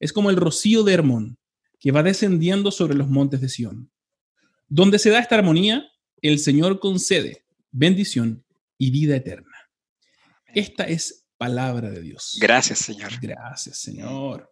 Es 0.00 0.12
como 0.14 0.30
el 0.30 0.36
rocío 0.36 0.82
de 0.82 0.94
Hermón, 0.94 1.38
que 1.78 1.92
va 1.92 2.02
descendiendo 2.02 2.70
sobre 2.70 2.94
los 2.94 3.08
montes 3.08 3.42
de 3.42 3.50
Sión. 3.50 3.90
Donde 4.68 4.98
se 4.98 5.10
da 5.10 5.18
esta 5.18 5.34
armonía, 5.34 5.86
el 6.22 6.38
Señor 6.38 6.80
concede 6.80 7.44
bendición 7.72 8.42
y 8.78 8.90
vida 8.90 9.16
eterna. 9.16 9.68
Esta 10.46 10.84
es 10.84 11.26
palabra 11.36 11.90
de 11.90 12.00
Dios. 12.00 12.38
Gracias, 12.40 12.78
Señor. 12.78 13.12
Gracias, 13.20 13.82
Señor. 13.82 14.50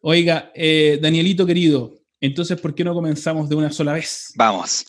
Oiga, 0.00 0.50
eh, 0.54 0.98
Danielito 1.02 1.44
querido, 1.44 2.00
entonces, 2.18 2.58
¿por 2.58 2.74
qué 2.74 2.82
no 2.82 2.94
comenzamos 2.94 3.46
de 3.46 3.56
una 3.56 3.70
sola 3.70 3.92
vez? 3.92 4.32
Vamos. 4.36 4.86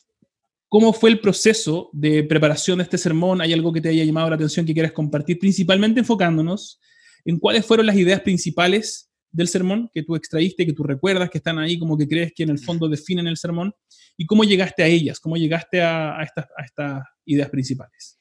¿Cómo 0.70 0.92
fue 0.92 1.10
el 1.12 1.20
proceso 1.22 1.90
de 1.94 2.24
preparación 2.24 2.80
de 2.80 2.84
este 2.84 2.98
sermón? 2.98 3.42
¿Hay 3.42 3.54
algo 3.54 3.72
que 3.72 3.80
te 3.80 3.90
haya 3.90 4.04
llamado 4.04 4.30
la 4.30 4.36
atención 4.36 4.66
que 4.66 4.74
quieras 4.74 4.92
compartir? 4.92 5.40
Principalmente 5.40 6.02
enfocándonos 6.02 6.80
en 7.24 7.40
cuáles 7.40 7.66
fueron 7.66 7.86
las 7.86 7.96
ideas 7.96 8.22
principales 8.22 9.10
del 9.32 9.48
sermón 9.48 9.90
que 9.94 10.04
tú 10.04 10.16
extraíste, 10.16 10.66
que 10.66 10.74
tú 10.74 10.84
recuerdas, 10.84 11.30
que 11.30 11.38
están 11.38 11.60
ahí, 11.60 11.80
como 11.80 11.98
que 11.98 12.08
crees 12.08 12.34
que 12.36 12.44
en 12.44 12.50
el 12.50 12.60
fondo 12.60 12.90
definen 12.90 13.28
el 13.28 13.38
sermón, 13.38 13.74
y 14.18 14.26
cómo 14.26 14.44
llegaste 14.44 14.84
a 14.84 14.88
ellas, 14.88 15.20
cómo 15.20 15.38
llegaste 15.38 15.82
a, 15.82 16.18
estas, 16.24 17.04
ideas 17.26 17.50
principales. 17.50 18.20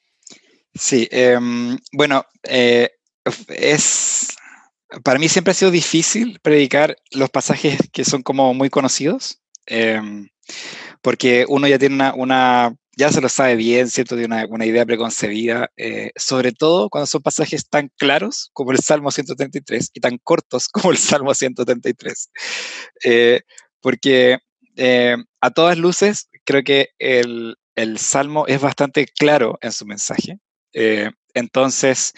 Sí, 0.73 1.07
em, 1.11 1.77
bueno, 1.91 2.23
eh, 2.43 2.91
es, 3.49 4.35
para 5.03 5.17
mí 5.17 5.27
siempre 5.27 5.51
ha 5.51 5.55
sido 5.55 5.71
difícil 5.71 6.39
predicar 6.41 6.97
los 7.11 7.29
pasajes 7.29 7.79
que 7.91 8.05
son 8.05 8.21
como 8.21 8.53
muy 8.53 8.69
conocidos. 8.69 9.41
Em, 9.65 10.29
porque 11.01 11.45
uno 11.47 11.67
ya 11.67 11.79
tiene 11.79 12.11
una, 12.15 12.75
ya 12.97 13.11
se 13.11 13.21
lo 13.21 13.29
sabe 13.29 13.55
bien, 13.55 13.89
¿cierto? 13.89 14.15
De 14.15 14.25
una, 14.25 14.45
una 14.49 14.65
idea 14.65 14.85
preconcebida, 14.85 15.69
eh, 15.77 16.11
sobre 16.15 16.51
todo 16.51 16.89
cuando 16.89 17.05
son 17.05 17.21
pasajes 17.21 17.69
tan 17.69 17.89
claros 17.97 18.49
como 18.53 18.71
el 18.71 18.79
Salmo 18.79 19.11
133 19.11 19.91
y 19.93 19.99
tan 19.99 20.17
cortos 20.17 20.67
como 20.73 20.91
el 20.91 20.97
Salmo 20.97 21.33
133. 21.33 22.31
Eh, 23.05 23.41
porque 23.81 24.39
eh, 24.75 25.15
a 25.41 25.51
todas 25.51 25.77
luces 25.77 26.29
creo 26.43 26.63
que 26.63 26.89
el, 26.97 27.55
el, 27.75 27.99
Salmo 27.99 28.47
es 28.47 28.59
bastante 28.59 29.05
claro 29.05 29.57
en 29.61 29.71
su 29.71 29.85
mensaje. 29.85 30.39
entonces, 31.33 32.13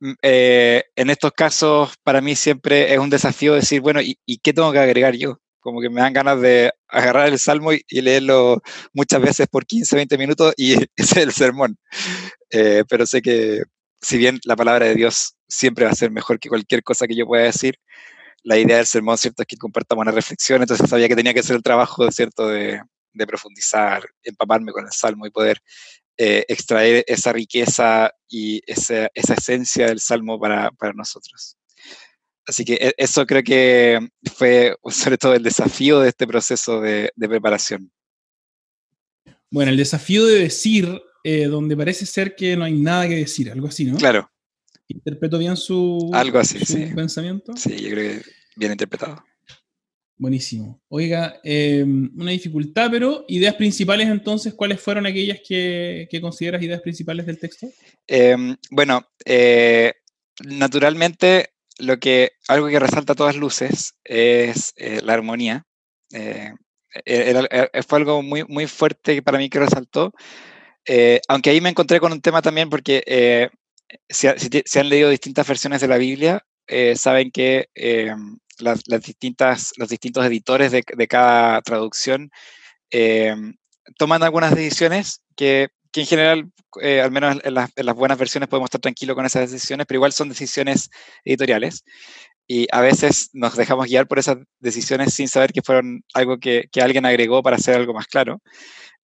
mm, 0.00 0.12
en 0.22 1.10
estos 1.10 1.32
casos, 1.32 1.94
para 2.02 2.20
mí 2.20 2.36
siempre 2.36 2.92
es 2.92 2.98
un 2.98 3.10
desafío 3.10 3.54
decir, 3.54 3.80
bueno, 3.80 4.00
¿y, 4.02 4.18
¿y 4.26 4.38
qué 4.38 4.52
tengo 4.52 4.72
que 4.72 4.78
agregar 4.78 5.14
yo? 5.14 5.38
Como 5.64 5.80
que 5.80 5.88
me 5.88 6.02
dan 6.02 6.12
ganas 6.12 6.40
de 6.42 6.72
agarrar 6.88 7.28
el 7.28 7.38
salmo 7.38 7.72
y, 7.72 7.82
leerlo 8.02 8.62
muchas 8.92 9.20
veces 9.22 9.46
por 9.50 9.64
15, 9.64 9.96
20 9.96 10.18
minutos 10.18 10.54
y 10.58 10.74
ese 10.74 10.88
es 10.96 11.16
el 11.16 11.32
sermón. 11.32 11.78
Eh, 12.50 12.84
pero 12.88 13.06
sé 13.06 13.22
que 13.22 13.62
si 14.00 14.18
bien 14.18 14.38
la 14.44 14.56
palabra 14.56 14.86
de 14.86 14.94
Dios 14.94 15.36
siempre 15.48 15.86
va 15.86 15.90
a 15.90 15.94
ser 15.94 16.10
mejor 16.10 16.38
que 16.38 16.50
cualquier 16.50 16.82
cosa 16.82 17.06
que 17.06 17.16
yo 17.16 17.26
pueda 17.26 17.44
decir, 17.44 17.76
la 18.42 18.58
idea 18.58 18.76
del 18.76 18.86
sermón, 18.86 19.16
¿cierto?, 19.16 19.42
es 19.42 19.46
que 19.46 19.56
compartamos 19.56 20.02
una 20.02 20.12
reflexión, 20.12 20.60
entonces 20.60 20.88
sabía 20.88 21.08
que 21.08 21.16
tenía 21.16 21.32
que 21.32 21.40
hacer 21.40 21.56
el 21.56 21.62
trabajo, 21.62 22.10
¿cierto?, 22.10 22.48
de, 22.48 22.82
profundizar, 23.26 24.04
empaparme 24.22 24.72
con 24.72 24.84
el 24.84 24.92
salmo 24.92 25.24
y 25.26 25.30
poder 25.30 25.60
eh, 26.18 26.44
extraer 26.48 27.04
esa 27.06 27.32
riqueza 27.32 28.10
y 28.28 28.60
esa, 28.66 29.08
esencia 29.14 29.86
del 29.86 30.00
salmo 30.00 30.38
para 30.38 30.92
nosotros. 30.94 31.56
Así 32.46 32.64
que 32.64 32.74
e, 32.74 32.94
eso 32.96 33.26
creo 33.26 33.42
que 33.42 33.98
fue 34.34 34.76
sobre 34.90 35.18
todo 35.18 35.34
el 35.34 35.42
desafío 35.42 36.00
de 36.00 36.08
este 36.08 36.26
proceso 36.26 36.80
de, 36.80 37.10
preparación. 37.16 37.90
Bueno, 39.50 39.70
el 39.70 39.76
desafío 39.76 40.26
de 40.26 40.40
decir, 40.40 41.00
eh, 41.22 41.44
donde 41.44 41.76
parece 41.76 42.06
ser 42.06 42.34
que 42.34 42.56
no 42.56 42.64
hay 42.64 42.74
nada 42.74 43.08
que 43.08 43.16
decir, 43.16 43.50
algo 43.50 43.68
así, 43.68 43.84
¿no? 43.84 43.96
Claro. 43.96 44.30
¿Interpreto 44.88 45.38
bien 45.38 45.56
su, 45.56 46.10
algo 46.12 46.38
así, 46.38 46.58
pensamiento? 46.94 47.56
Sí, 47.56 47.76
yo 47.76 47.90
creo 47.90 48.20
que 48.20 48.22
bien 48.56 48.72
interpretado. 48.72 49.24
Buenísimo. 50.16 50.80
Oiga, 50.88 51.40
em, 51.42 52.10
una 52.16 52.30
dificultad, 52.30 52.88
pero 52.90 53.24
ideas 53.28 53.54
principales 53.54 54.08
entonces, 54.08 54.54
¿cuáles 54.54 54.80
fueron 54.80 55.06
aquellas 55.06 55.40
que, 55.46 56.08
consideras 56.20 56.62
ideas 56.62 56.80
principales 56.82 57.26
del 57.26 57.38
texto? 57.38 57.68
Em, 58.06 58.54
bueno, 58.70 59.08
eh, 59.24 59.94
naturalmente 60.44 61.53
lo 61.78 61.98
que, 61.98 62.32
algo 62.48 62.68
que 62.68 62.78
resalta 62.78 63.12
a 63.12 63.16
todas 63.16 63.36
luces 63.36 63.94
es 64.04 64.72
eh, 64.76 65.00
la 65.02 65.14
armonía. 65.14 65.64
Eh, 66.12 66.52
e, 67.04 67.68
e, 67.72 67.82
fue 67.82 67.98
algo 67.98 68.22
muy, 68.22 68.44
muy 68.44 68.66
fuerte 68.66 69.22
para 69.22 69.38
mí 69.38 69.48
que 69.48 69.58
resaltó. 69.58 70.12
Eh, 70.86 71.20
aunque 71.28 71.50
ahí 71.50 71.60
me 71.60 71.70
encontré 71.70 71.98
con 71.98 72.12
un 72.12 72.20
tema 72.20 72.42
también 72.42 72.70
porque 72.70 73.50
si, 74.08 74.28
si, 74.64 74.78
han 74.78 74.88
leído 74.88 75.10
distintas 75.10 75.46
versiones 75.46 75.80
de 75.80 75.88
la 75.88 75.98
Biblia, 75.98 76.44
saben 76.94 77.30
que 77.30 77.68
las, 78.58 78.82
distintas, 79.02 79.72
los 79.76 79.88
distintos 79.88 80.24
editores 80.26 80.72
de, 80.72 80.84
de 80.96 81.08
cada 81.08 81.62
traducción 81.62 82.30
toman 83.98 84.22
algunas 84.22 84.54
decisiones 84.54 85.22
que 85.36 85.68
que 85.94 86.00
en 86.00 86.06
general, 86.08 86.50
eh, 86.82 87.00
al 87.00 87.12
menos 87.12 87.38
en 87.44 87.54
las, 87.54 87.94
buenas 87.94 88.18
versiones, 88.18 88.48
podemos 88.48 88.66
estar 88.66 88.80
tranquilos 88.80 89.14
con 89.14 89.26
esas 89.26 89.48
decisiones, 89.48 89.86
pero 89.86 89.98
igual 89.98 90.12
son 90.12 90.28
decisiones 90.28 90.90
editoriales. 91.24 91.84
Y 92.48 92.66
a 92.72 92.80
veces 92.80 93.30
nos 93.32 93.56
dejamos 93.56 93.86
guiar 93.86 94.08
por 94.08 94.18
esas 94.18 94.38
decisiones 94.58 95.14
sin 95.14 95.28
saber 95.28 95.52
que 95.52 95.62
fueron 95.62 96.02
algo 96.12 96.38
que, 96.38 96.68
alguien 96.82 97.06
agregó 97.06 97.44
para 97.44 97.56
hacer 97.56 97.76
algo 97.76 97.94
más 97.94 98.08
claro. 98.08 98.42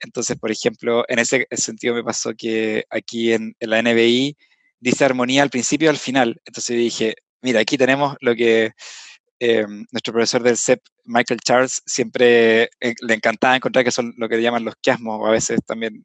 Entonces, 0.00 0.36
por 0.36 0.50
ejemplo, 0.50 1.04
en 1.06 1.20
ese 1.20 1.46
sentido 1.52 1.94
me 1.94 2.02
pasó 2.02 2.32
que 2.36 2.84
aquí 2.90 3.34
en, 3.34 3.54
la 3.60 3.80
NBI 3.82 4.36
dice 4.80 5.04
armonía 5.04 5.44
al 5.44 5.50
principio 5.50 5.86
y 5.86 5.90
al 5.90 5.96
final. 5.96 6.40
Entonces 6.44 6.76
dije, 6.76 7.14
mira, 7.40 7.60
aquí 7.60 7.78
tenemos 7.78 8.16
lo 8.20 8.34
que 8.34 8.72
eh, 9.38 9.64
nuestro 9.92 10.12
profesor 10.12 10.42
del 10.42 10.56
CEP, 10.58 10.80
Michael 11.04 11.40
Charles, 11.40 11.82
siempre 11.86 12.64
eh, 12.80 12.94
le 13.00 13.14
encantaba 13.14 13.54
encontrar 13.54 13.84
que 13.84 13.92
son 13.92 14.12
lo 14.16 14.28
que 14.28 14.42
llaman 14.42 14.64
los 14.64 14.74
quiasmos, 14.82 15.20
o 15.20 15.26
a 15.26 15.30
veces 15.30 15.60
también 15.64 16.04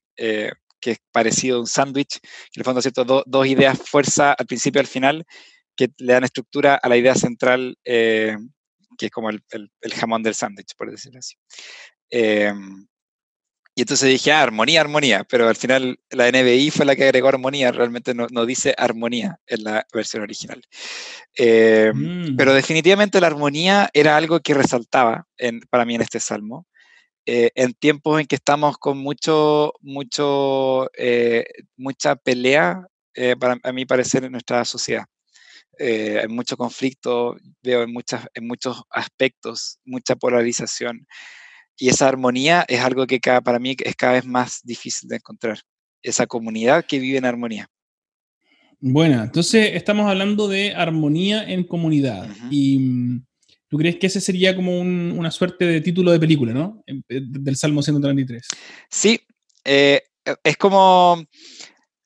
que 0.86 0.92
es 0.92 1.00
parecido 1.12 1.58
a 1.58 1.62
un 1.62 1.65
sándwich, 1.65 2.20
que 2.20 2.58
en 2.58 2.62
el 2.62 2.63
fondo, 2.63 2.80
¿cierto? 2.80 3.24
dos 3.25 3.48
ideas 3.48 3.80
fuerza 3.84 4.34
al 4.34 4.46
principio 4.46 4.77
y 4.77 4.84
al 4.84 4.88
final, 4.88 5.25
que 5.75 5.89
le 5.98 6.13
dan 6.13 6.24
estructura 6.24 6.75
a 6.75 6.88
la 6.88 6.96
idea 6.96 7.15
central, 7.15 7.75
eh, 7.84 8.38
que 8.96 9.08
es 9.08 9.12
como 9.12 9.32
el, 9.32 9.42
jamón 9.96 10.22
del 10.22 10.36
sándwich, 10.36 10.75
por 10.77 10.92
decirlo 10.92 11.18
así. 11.18 11.38
Em, 12.12 12.86
y 13.74 13.82
entonces 13.82 14.08
dije, 14.08 14.32
ah, 14.32 14.44
armonía, 14.44 14.80
armonía, 14.80 15.24
pero 15.24 15.50
al 15.50 15.56
final 15.56 15.98
la 16.12 16.30
NBI 16.30 16.70
fue 16.70 16.86
la 16.86 16.96
que 16.96 17.06
agregó 17.06 17.30
armonía, 17.30 17.72
realmente 17.72 18.13
no, 18.13 18.27
no 18.30 18.46
dice 18.46 18.75
armonía 18.77 19.39
en 19.48 19.63
la 19.63 19.88
versión 19.92 20.22
original. 20.22 20.62
Em, 21.34 22.30
mm. 22.30 22.36
Pero 22.38 22.54
definitivamente 22.54 23.20
la 23.20 23.25
armonía 23.25 23.89
era 23.92 24.18
algo 24.18 24.39
que 24.39 24.54
resaltaba 24.54 25.25
en, 25.36 25.62
para 25.62 25.84
mí 25.84 25.96
en 25.96 26.01
este 26.04 26.20
salmo. 26.20 26.68
Eh, 27.27 27.51
en 27.55 27.74
tiempos 27.74 28.20
en 28.20 28.27
que 28.27 28.36
estamos 28.36 28.77
con 28.77 29.00
mucho, 29.00 29.74
mucho, 29.82 30.91
eh, 30.96 31.46
mucha 31.75 32.15
pelea, 32.15 32.88
eh, 33.15 33.36
para 33.36 33.58
a 33.63 33.72
mi 33.72 33.86
parecer, 33.86 34.24
en 34.24 34.32
nuestra 34.32 34.63
sociedad. 34.63 35.05
hay 35.79 36.27
mucho 36.27 36.55
conflicto, 36.55 37.36
veo 37.63 37.84
en, 37.84 37.91
muchas, 37.91 38.27
en 38.34 38.48
muchos 38.48 38.84
aspectos, 38.89 39.79
mucha 39.86 40.15
polarización. 40.15 41.08
Y 41.77 41.89
esa 41.89 42.08
armonía 42.08 42.63
es 42.67 42.79
algo 42.82 43.08
que 43.08 43.20
cada, 43.20 43.41
para 43.41 43.60
mí 43.60 43.75
es 43.84 43.96
cada 43.96 44.13
vez 44.13 44.25
más 44.25 44.62
difícil 44.63 45.10
de 45.10 45.17
encontrar. 45.17 45.60
Esa 46.01 46.27
comunidad 46.27 46.86
que 46.86 47.00
vive 47.00 47.17
en 47.17 47.25
armonía. 47.25 47.67
Bueno, 48.79 49.24
entonces 49.24 49.72
estamos 49.74 50.08
hablando 50.10 50.48
de 50.48 50.75
armonía 50.75 51.44
en 51.44 51.63
comunidad. 51.63 52.29
Y 52.51 52.77
mm, 52.79 53.25
¿Tú 53.75 53.79
crees 53.79 53.98
que 53.98 54.08
ese 54.08 54.22
sería 54.22 54.55
como 54.55 54.79
una 54.79 55.29
suerte 55.32 55.65
de 55.65 55.82
título 55.82 56.10
de 56.10 56.17
película, 56.17 56.53
¿no? 56.53 56.82
Eh, 56.88 57.01
del 57.10 57.58
Salmo 57.58 57.82
133. 57.82 58.48
Sí, 58.89 59.20
eh, 59.65 60.01
es 60.46 60.55
como, 60.55 61.22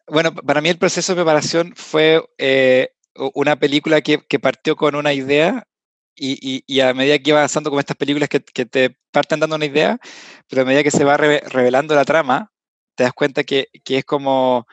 bueno, 0.08 0.34
para 0.34 0.62
mí 0.62 0.70
el 0.70 0.80
proceso 0.80 1.12
de 1.12 1.18
preparación 1.18 1.74
fue 1.76 2.26
eh, 2.40 2.90
una 3.36 3.60
película 3.60 4.02
que, 4.02 4.18
partió 4.42 4.76
con 4.76 4.96
una 4.96 5.14
idea 5.14 5.68
y, 6.16 6.80
a 6.80 6.96
medida 6.96 7.20
que 7.20 7.30
iba 7.30 7.38
avanzando 7.38 7.70
con 7.70 7.78
estas 7.78 7.98
películas 7.98 8.30
que, 8.30 8.40
te 8.40 8.98
parten 9.12 9.40
dando 9.40 9.56
una 9.56 9.68
idea, 9.68 10.00
pero 10.48 10.64
a 10.64 10.66
medida 10.66 10.82
que 10.82 10.90
se 10.90 11.04
va 11.04 11.18
revelando 11.18 11.94
la 11.94 12.04
trama, 12.04 12.52
te 12.96 13.04
das 13.04 13.14
cuenta 13.14 13.44
que, 13.44 13.68
es 13.86 14.06
como 14.06 14.66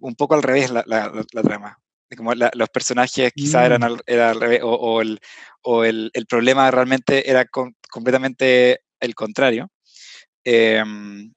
un 0.00 0.16
poco 0.16 0.34
al 0.34 0.42
revés 0.42 0.72
la, 0.72 0.82
trama. 1.44 1.78
Como 2.16 2.34
los 2.34 2.68
personajes 2.70 3.32
quizá 3.34 3.64
eran, 3.64 3.80
mm. 3.80 3.84
al, 3.84 4.40
revés, 4.40 4.60
o, 4.62 5.00
el, 5.00 5.20
o 5.62 5.84
el, 5.84 6.10
el 6.12 6.26
problema 6.26 6.70
realmente 6.70 7.30
era 7.30 7.46
completamente 7.46 8.80
el 9.00 9.14
contrario. 9.14 9.70
Em, 10.44 11.32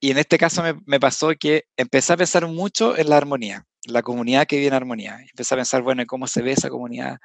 y 0.00 0.10
en 0.10 0.18
este 0.18 0.38
caso 0.38 0.62
me, 0.62 0.74
me, 0.86 1.00
pasó 1.00 1.30
que 1.38 1.64
empecé 1.76 2.12
a 2.12 2.16
pensar 2.16 2.46
mucho 2.46 2.96
en 2.96 3.08
la 3.08 3.16
armonía, 3.16 3.66
la 3.86 4.02
comunidad 4.02 4.46
que 4.46 4.56
vive 4.56 4.68
en 4.68 4.74
armonía. 4.74 5.18
Empecé 5.28 5.54
a 5.54 5.58
pensar, 5.58 5.82
bueno, 5.82 6.02
en 6.02 6.06
cómo 6.06 6.26
se 6.26 6.42
ve 6.42 6.52
esa 6.52 6.70
comunidad, 6.70 7.18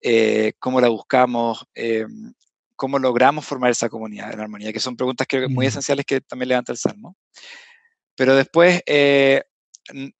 eh, 0.00 0.52
cómo 0.58 0.80
la 0.80 0.88
buscamos, 0.88 1.66
em, 1.74 2.34
cómo 2.76 2.98
logramos 2.98 3.46
formar 3.46 3.70
esa 3.70 3.88
comunidad 3.88 4.32
en 4.32 4.40
armonía, 4.40 4.72
que 4.72 4.80
son 4.80 4.96
preguntas 4.96 5.26
que 5.26 5.48
muy 5.48 5.66
esenciales 5.66 6.04
que 6.04 6.20
también 6.20 6.48
levanta 6.48 6.72
el 6.72 6.78
Salmo. 6.78 7.16
Pero 8.16 8.34
después 8.34 8.82
eh, 8.86 9.42
eh, 9.94 10.10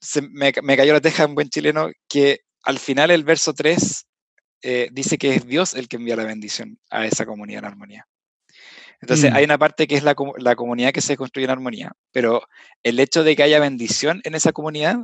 se 0.00 0.22
me, 0.22 0.52
me, 0.62 0.76
cayó 0.76 0.92
la 0.92 1.00
teja 1.00 1.24
en 1.24 1.34
buen 1.34 1.50
chileno 1.50 1.90
que 2.08 2.40
al 2.62 2.78
final 2.78 3.10
el 3.10 3.24
verso 3.24 3.52
3 3.52 4.06
eh, 4.62 4.88
dice 4.92 5.18
que 5.18 5.34
es 5.34 5.46
Dios 5.46 5.74
el 5.74 5.88
que 5.88 5.96
envía 5.96 6.16
la 6.16 6.24
bendición 6.24 6.78
a 6.90 7.06
esa 7.06 7.26
comunidad 7.26 7.60
en 7.60 7.64
armonía. 7.66 8.06
Entonces, 9.00 9.30
mm. 9.30 9.34
hay 9.34 9.44
una 9.44 9.58
parte 9.58 9.86
que 9.86 9.96
es 9.96 10.02
la, 10.02 10.14
la, 10.38 10.56
comunidad 10.56 10.92
que 10.92 11.00
se 11.00 11.16
construye 11.16 11.46
en 11.46 11.50
armonía, 11.50 11.92
pero 12.12 12.42
el 12.82 13.00
hecho 13.00 13.24
de 13.24 13.34
que 13.34 13.42
haya 13.42 13.58
bendición 13.58 14.20
en 14.24 14.34
esa 14.34 14.52
comunidad 14.52 14.98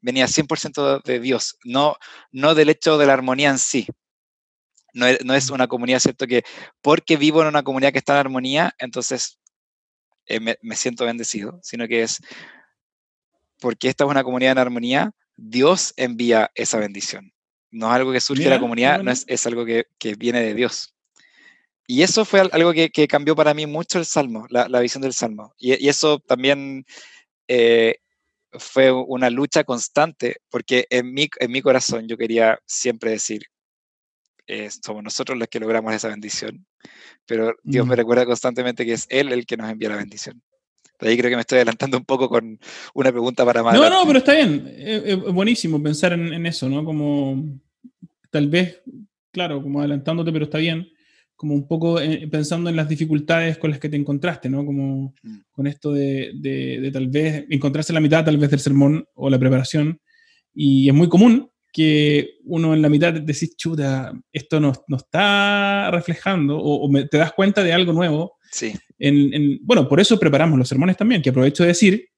venía 0.00 0.26
100% 0.26 1.02
de 1.02 1.20
Dios, 1.20 1.58
no, 1.62 1.96
no 2.32 2.54
del 2.54 2.70
hecho 2.70 2.96
de 2.96 3.06
la 3.06 3.12
armonía 3.12 3.50
en 3.50 3.58
sí. 3.58 3.86
No 4.94 5.06
es, 5.06 5.24
no 5.24 5.34
es, 5.34 5.50
mm. 5.50 5.54
una 5.54 5.68
comunidad, 5.68 6.00
¿cierto? 6.00 6.26
Que 6.26 6.42
porque 6.80 7.16
vivo 7.16 7.42
en 7.42 7.48
una 7.48 7.62
comunidad 7.62 7.92
que 7.92 7.98
está 7.98 8.14
en 8.14 8.20
armonía, 8.20 8.74
entonces 8.78 9.38
eh, 10.26 10.40
me, 10.40 10.56
me 10.62 10.76
siento 10.76 11.04
bendecido, 11.04 11.60
sino 11.62 11.86
que 11.86 12.02
es 12.02 12.20
porque 13.60 13.88
esta 13.88 14.04
es 14.04 14.10
una 14.10 14.24
comunidad 14.24 14.52
en 14.52 14.58
armonía, 14.58 15.12
Dios 15.36 15.92
envía 15.96 16.50
esa 16.54 16.78
bendición. 16.78 17.32
No 17.70 17.86
es 17.88 17.92
algo 17.94 18.12
que 18.12 18.20
surge 18.20 18.44
de 18.44 18.50
la 18.50 18.60
comunidad, 18.60 19.02
no 19.02 19.10
es, 19.12 19.24
es 19.28 19.46
algo 19.46 19.64
que, 19.64 19.84
que, 19.98 20.14
viene 20.14 20.40
de 20.42 20.54
Dios. 20.54 20.94
Y 21.86 22.02
eso 22.02 22.24
fue 22.24 22.40
algo 22.40 22.72
que, 22.72 22.90
que 22.90 23.06
cambió 23.06 23.36
para 23.36 23.54
mí 23.54 23.66
mucho 23.66 23.98
el 23.98 24.06
Salmo, 24.06 24.46
la, 24.50 24.68
la 24.68 24.80
visión 24.80 25.02
del 25.02 25.12
Salmo. 25.12 25.54
Y, 25.56 25.84
y 25.84 25.88
eso 25.88 26.18
también 26.18 26.84
eh, 27.46 27.96
fue 28.52 28.90
una 28.90 29.30
lucha 29.30 29.64
constante, 29.64 30.36
porque 30.50 30.86
en 30.90 31.12
mi, 31.12 31.28
en 31.38 31.50
mi 31.52 31.62
corazón 31.62 32.08
yo 32.08 32.16
quería 32.16 32.58
siempre 32.66 33.12
decir, 33.12 33.42
eh, 34.46 34.68
somos 34.70 35.02
nosotros 35.04 35.38
los 35.38 35.48
que 35.48 35.60
logramos 35.60 35.94
esa 35.94 36.08
bendición, 36.08 36.66
pero 37.26 37.54
Dios 37.62 37.86
me 37.86 37.94
mm. 37.94 37.98
recuerda 37.98 38.26
constantemente 38.26 38.84
que 38.84 38.94
es 38.94 39.06
Él 39.08 39.32
el 39.32 39.46
que 39.46 39.56
nos 39.56 39.70
envía 39.70 39.90
la 39.90 39.96
bendición. 39.96 40.42
Ahí 41.00 41.16
creo 41.16 41.30
que 41.30 41.36
me 41.36 41.42
estoy 41.42 41.56
adelantando 41.56 41.98
un 41.98 42.04
poco 42.04 42.28
con 42.28 42.58
una 42.94 43.10
pregunta 43.10 43.44
para 43.44 43.62
más. 43.62 43.74
No, 43.74 43.88
no, 43.88 44.06
pero 44.06 44.18
está 44.18 44.34
bien. 44.34 44.72
Es, 44.76 45.20
buenísimo 45.20 45.82
pensar 45.82 46.12
en, 46.12 46.46
eso, 46.46 46.68
¿no? 46.68 46.84
Como 46.84 47.60
tal 48.30 48.48
vez, 48.48 48.82
claro, 49.32 49.62
como 49.62 49.80
adelantándote, 49.80 50.32
pero 50.32 50.44
está 50.44 50.58
bien. 50.58 50.88
Como 51.36 51.54
un 51.54 51.66
poco 51.66 52.00
eh, 52.00 52.28
pensando 52.30 52.68
en 52.68 52.76
las 52.76 52.88
dificultades 52.88 53.56
con 53.56 53.70
las 53.70 53.80
que 53.80 53.88
te 53.88 53.96
encontraste, 53.96 54.50
¿no? 54.50 54.64
Como 54.64 55.14
mm. 55.22 55.38
con 55.50 55.66
esto 55.66 55.92
de, 55.92 56.32
de, 56.34 56.90
tal 56.92 57.08
vez 57.08 57.46
encontrarse 57.48 57.92
en 57.92 57.94
la 57.94 58.00
mitad, 58.00 58.24
tal 58.24 58.36
vez 58.36 58.50
del 58.50 58.60
sermón 58.60 59.04
o 59.14 59.30
la 59.30 59.38
preparación. 59.38 60.00
Y 60.54 60.88
es 60.88 60.94
muy 60.94 61.08
común 61.08 61.50
que 61.72 62.38
uno 62.44 62.74
en 62.74 62.82
la 62.82 62.88
mitad 62.88 63.12
decís, 63.12 63.56
chuta, 63.56 64.12
esto 64.32 64.60
no, 64.60 64.72
no 64.88 64.96
está 64.96 65.90
reflejando, 65.90 66.58
o, 66.60 66.90
te 67.08 67.18
das 67.18 67.32
cuenta 67.32 67.62
de 67.62 67.72
algo 67.72 67.92
nuevo. 67.92 68.38
Sí. 68.50 68.72
En, 68.98 69.58
bueno, 69.62 69.88
por 69.88 70.00
eso 70.00 70.18
preparamos 70.18 70.58
los 70.58 70.68
sermones 70.68 70.96
también, 70.96 71.22
que 71.22 71.30
aprovecho 71.30 71.62
de 71.62 71.68
decir 71.68 72.08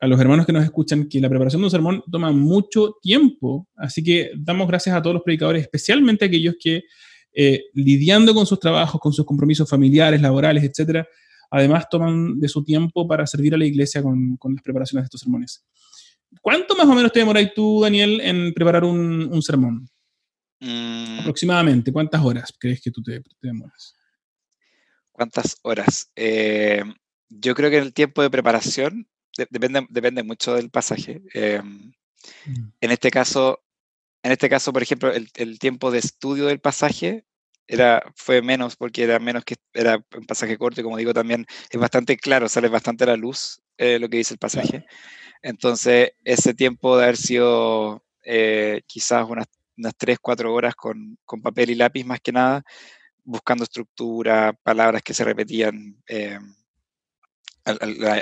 a 0.00 0.06
los 0.06 0.20
hermanos 0.20 0.46
que 0.46 0.52
nos 0.52 0.64
escuchan 0.64 1.08
que 1.08 1.20
la 1.20 1.28
preparación 1.28 1.60
de 1.62 1.66
un 1.66 1.70
sermón 1.70 2.02
toma 2.10 2.30
mucho 2.32 2.96
tiempo, 3.02 3.66
así 3.76 4.02
que 4.02 4.30
damos 4.36 4.68
gracias 4.68 4.94
a 4.94 5.02
todos 5.02 5.14
los 5.14 5.22
predicadores, 5.22 5.62
especialmente 5.62 6.24
aquellos 6.24 6.54
que 6.60 6.82
eh, 7.32 7.64
lidiando 7.74 8.34
con 8.34 8.46
sus 8.46 8.60
trabajos, 8.60 9.00
con 9.00 9.12
sus 9.12 9.24
compromisos 9.24 9.68
familiares, 9.68 10.20
laborales, 10.20 10.64
etcétera, 10.64 11.06
además 11.50 11.88
toman 11.90 12.38
de 12.38 12.48
su 12.48 12.64
tiempo 12.64 13.06
para 13.08 13.26
servir 13.26 13.54
a 13.54 13.58
la 13.58 13.66
iglesia 13.66 14.02
con, 14.02 14.36
con 14.36 14.54
las 14.54 14.62
preparaciones 14.62 15.04
de 15.04 15.06
estos 15.06 15.20
sermones. 15.20 15.64
¿Cuánto 16.42 16.76
más 16.76 16.86
o 16.86 16.94
menos 16.94 17.12
te 17.12 17.20
demoráis 17.20 17.52
tú, 17.54 17.80
Daniel, 17.80 18.20
en 18.20 18.52
preparar 18.52 18.84
un, 18.84 19.42
sermón? 19.42 19.88
Mm. 20.60 21.20
Aproximadamente, 21.20 21.92
¿cuántas 21.92 22.22
horas 22.22 22.52
crees 22.58 22.80
que 22.80 22.90
tú 22.90 23.02
te, 23.02 23.22
demoras? 23.40 23.94
¿Cuántas 25.18 25.58
horas? 25.62 26.12
Eh, 26.14 26.80
yo 27.28 27.56
creo 27.56 27.70
que 27.70 27.78
el 27.78 27.92
tiempo 27.92 28.22
de 28.22 28.30
preparación 28.30 29.08
depende, 29.50 29.84
depende 29.90 30.22
mucho 30.22 30.54
del 30.54 30.70
pasaje. 30.70 31.22
Eh, 31.34 31.60
mm. 31.60 32.72
En 32.80 32.90
este 32.92 33.10
caso, 33.10 33.60
en 34.22 34.30
este 34.30 34.48
caso, 34.48 34.72
por 34.72 34.80
ejemplo, 34.80 35.10
el, 35.12 35.58
tiempo 35.58 35.90
de 35.90 35.98
estudio 35.98 36.46
del 36.46 36.60
pasaje 36.60 37.24
era, 37.66 38.00
fue 38.14 38.42
menos 38.42 38.76
porque 38.76 39.02
era 39.02 39.18
menos 39.18 39.44
que 39.44 39.56
era 39.72 39.96
un 40.16 40.24
pasaje 40.24 40.56
corto 40.56 40.80
y 40.80 40.84
como 40.84 40.96
digo 40.96 41.12
también 41.12 41.46
es 41.68 41.80
bastante 41.80 42.16
claro, 42.16 42.48
sale 42.48 42.68
bastante 42.68 43.02
a 43.02 43.08
la 43.08 43.16
luz 43.16 43.60
eh, 43.76 43.98
lo 43.98 44.08
que 44.08 44.18
dice 44.18 44.34
el 44.34 44.38
pasaje. 44.38 44.86
Entonces, 45.42 46.12
ese 46.22 46.54
tiempo 46.54 46.96
de 46.96 47.02
haber 47.02 47.16
sido 47.16 48.04
eh, 48.24 48.82
quizás 48.86 49.28
unas, 49.28 49.46
unas 49.76 49.96
3, 49.96 50.18
4 50.22 50.54
horas 50.54 50.76
con, 50.76 51.18
papel 51.42 51.70
y 51.70 51.74
lápiz 51.74 52.04
más 52.04 52.20
que 52.20 52.30
nada, 52.30 52.62
buscando 53.28 53.64
estructura, 53.64 54.54
palabras 54.62 55.02
que 55.02 55.12
se 55.12 55.22
repetían, 55.22 56.02
eh, 56.08 56.38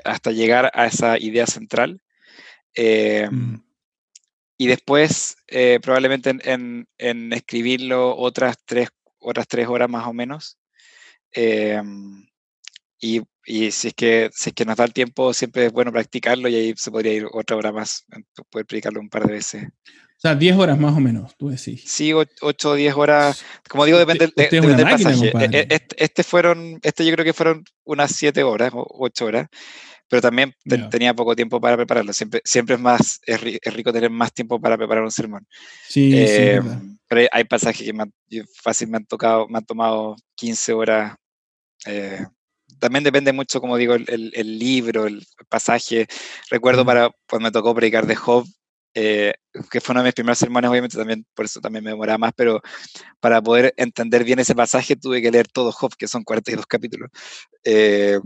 hasta 0.05 0.33
llegar 0.33 0.71
a 0.75 0.87
esa 0.87 1.17
idea 1.19 1.47
central. 1.47 2.03
Eh, 2.75 3.29
mm. 3.31 3.63
Y 4.59 4.67
después, 4.67 5.37
probablemente 5.83 6.35
en, 6.43 7.33
escribirlo 7.33 8.17
otras 8.17 8.57
tres, 8.65 8.89
otras 9.19 9.47
tres 9.47 9.69
horas 9.69 9.89
más 9.89 10.07
o 10.07 10.13
menos. 10.13 10.59
Y, 12.99 13.21
si, 13.71 13.89
es 13.89 13.95
que, 13.95 14.31
si 14.33 14.51
es 14.51 14.55
que 14.55 14.65
nos 14.65 14.77
da 14.77 14.85
el 14.85 14.93
tiempo, 14.93 15.33
siempre 15.35 15.67
es 15.67 15.73
bueno 15.73 15.93
practicarlo 15.93 16.49
y 16.49 16.57
ahí 16.57 16.75
se 16.77 16.91
podría 16.91 17.13
ir 17.13 17.27
otra 17.31 17.57
hora 17.57 17.71
más, 17.71 18.05
poder 18.51 18.67
practicarlo 18.67 19.01
un 19.01 19.11
par 19.11 19.27
de 19.27 19.35
veces. 19.35 19.69
Sea, 20.27 20.35
10 20.35 20.57
horas 20.57 20.79
más 20.79 20.97
o 20.97 21.01
menos, 21.01 21.37
tú 21.37 21.49
decís. 21.51 21.85
Sí, 21.87 22.13
8 22.13 22.71
o 22.71 22.75
10 22.75 22.95
horas. 22.97 23.45
Como 23.69 23.85
digo, 23.85 23.99
depende, 23.99 24.33
del 24.37 24.83
pasaje. 24.83 25.33
E, 25.53 25.67
e, 25.71 25.81
este, 25.97 26.25
fueron, 26.25 26.81
este 26.83 27.07
yo 27.07 27.13
creo 27.13 27.25
que 27.25 27.33
fueron 27.33 27.65
unas 27.85 28.11
7 28.11 28.43
horas 28.43 28.73
o 28.75 28.85
8 28.99 29.25
horas, 29.25 29.49
pero 30.09 30.21
también 30.21 30.53
tenía 30.91 31.15
poco 31.15 31.37
tiempo 31.37 31.61
para 31.61 31.77
prepararlo. 31.77 32.13
Siempre, 32.13 32.41
siempre 32.45 32.75
es 32.75 32.81
más, 32.81 33.21
es, 33.25 33.41
rico 33.73 33.93
tener 33.93 34.11
más 34.11 34.33
tiempo 34.33 34.61
para 34.61 34.77
preparar 34.77 35.05
un 35.05 35.13
sermón. 35.13 35.47
Sí, 35.89 36.11
sí 36.11 36.17
eh, 36.19 36.61
Pero 37.07 37.29
hay, 37.31 37.45
pasajes 37.45 37.87
que 37.87 37.93
me 37.93 38.07
fácil 38.63 38.89
me 38.89 38.97
han 38.97 39.07
tocado, 39.07 39.47
me 39.49 39.59
han 39.59 39.65
tomado 39.65 40.17
15 40.35 40.73
horas. 40.73 41.15
Eh, 41.87 42.25
también 42.81 43.05
depende 43.05 43.33
mucho, 43.33 43.61
como 43.61 43.77
digo, 43.77 43.95
el, 43.95 44.33
el, 44.35 44.59
libro, 44.59 45.07
el 45.07 45.25
pasaje. 45.49 46.09
Recuerdo 46.51 46.85
para 46.85 47.11
cuando 47.29 47.47
me 47.47 47.53
tocó 47.53 47.75
predicar 47.75 48.07
de 48.07 48.17
Job, 48.17 48.45
eh, 48.99 49.35
que 49.71 49.83
fue 49.83 49.93
uno 49.93 50.01
de 50.01 50.07
mis 50.07 50.15
primeros 50.15 50.39
sermones, 50.39 50.71
obviamente 50.71 50.97
también 50.97 51.27
por 51.35 51.45
eso 51.45 51.61
también 51.61 51.85
me 51.85 51.91
demoraba 51.91 52.17
más, 52.17 52.33
pero 52.35 52.63
para 53.21 53.43
poder 53.43 53.75
entender 53.77 54.25
bien 54.25 54.39
ese 54.39 54.55
pasaje 54.55 54.97
tuve 54.97 55.21
que 55.21 55.31
leer 55.31 55.49
todo 55.49 55.71
Job, 55.71 55.95
que 55.99 56.09
son 56.09 56.25
42 56.25 56.65
capítulos. 56.65 57.11
Eh, 57.63 58.19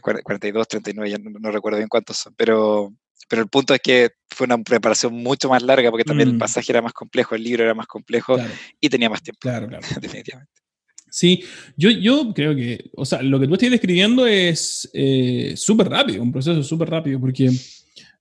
42, 0.00 0.66
39, 0.66 1.10
ya 1.10 1.18
no, 1.18 1.50
recuerdo 1.50 1.76
bien 1.76 1.90
cuántos 1.90 2.16
son, 2.16 2.34
pero, 2.38 2.94
pero 3.28 3.42
el 3.42 3.48
punto 3.48 3.74
es 3.74 3.80
que 3.80 4.12
fue 4.30 4.46
una 4.46 4.56
preparación 4.56 5.12
mucho 5.12 5.50
más 5.50 5.62
larga 5.62 5.90
porque 5.90 6.04
también 6.04 6.30
el 6.30 6.36
mm. 6.36 6.38
pasaje 6.38 6.72
era 6.72 6.80
más 6.80 6.94
complejo, 6.94 7.34
el 7.34 7.44
libro 7.44 7.64
era 7.64 7.74
más 7.74 7.86
complejo 7.86 8.38
y 8.80 8.88
tenía 8.88 9.10
más 9.10 9.22
tiempo. 9.22 9.40
Claro, 9.40 9.68
claro. 9.68 9.86
Definitivamente. 10.00 10.52
Sí, 11.10 11.44
yo, 11.76 11.90
yo 11.90 12.32
creo 12.34 12.54
que, 12.56 12.90
o 12.94 13.04
sea, 13.04 13.20
lo 13.20 13.38
que 13.38 13.46
tú 13.46 13.54
estás 13.54 13.70
describiendo 13.70 14.26
es 14.26 14.88
eh, 14.94 15.52
súper 15.54 15.90
rápido, 15.90 16.22
un 16.22 16.32
proceso 16.32 16.62
súper 16.62 16.88
rápido, 16.88 17.20
porque 17.20 17.50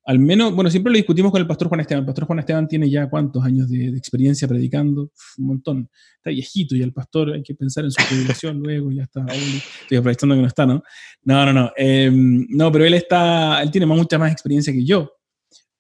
al 0.07 0.19
menos, 0.19 0.55
bueno, 0.55 0.69
siempre 0.69 0.89
lo 0.89 0.95
discutimos 0.95 1.33
con 1.33 1.41
el 1.41 1.47
pastor 1.47 1.67
Juan 1.67 1.81
Esteban. 1.81 2.03
El 2.03 2.05
pastor 2.05 2.25
Juan 2.25 2.39
Esteban 2.39 2.65
tiene 2.65 2.89
ya 2.89 3.09
cuántos 3.09 3.43
años 3.43 3.67
de, 3.67 3.89
experiencia 3.89 4.47
predicando, 4.47 5.11
un 5.37 5.45
montón. 5.45 5.89
Está 6.15 6.29
viejito 6.29 6.77
y 6.77 6.81
el 6.81 6.93
pastor 6.93 7.33
hay 7.33 7.43
que 7.43 7.53
pensar 7.53 7.83
en 7.83 7.91
su 7.91 8.01
jubilación 8.03 8.57
luego, 8.63 8.89
ya 8.89 9.03
está. 9.03 9.25
Estoy 9.25 9.97
aprovechando 9.97 10.33
que 10.35 10.41
no 10.41 10.47
está, 10.47 10.65
¿no? 10.65 10.81
No, 11.23 11.45
no, 11.45 11.51
no. 11.51 11.71
Em, 11.75 12.47
no, 12.49 12.71
pero 12.71 12.85
él 12.85 12.93
está, 12.93 13.61
él 13.61 13.69
tiene 13.69 13.85
mucha 13.85 14.17
más 14.17 14.31
experiencia 14.31 14.71
que 14.71 14.85
yo. 14.85 15.11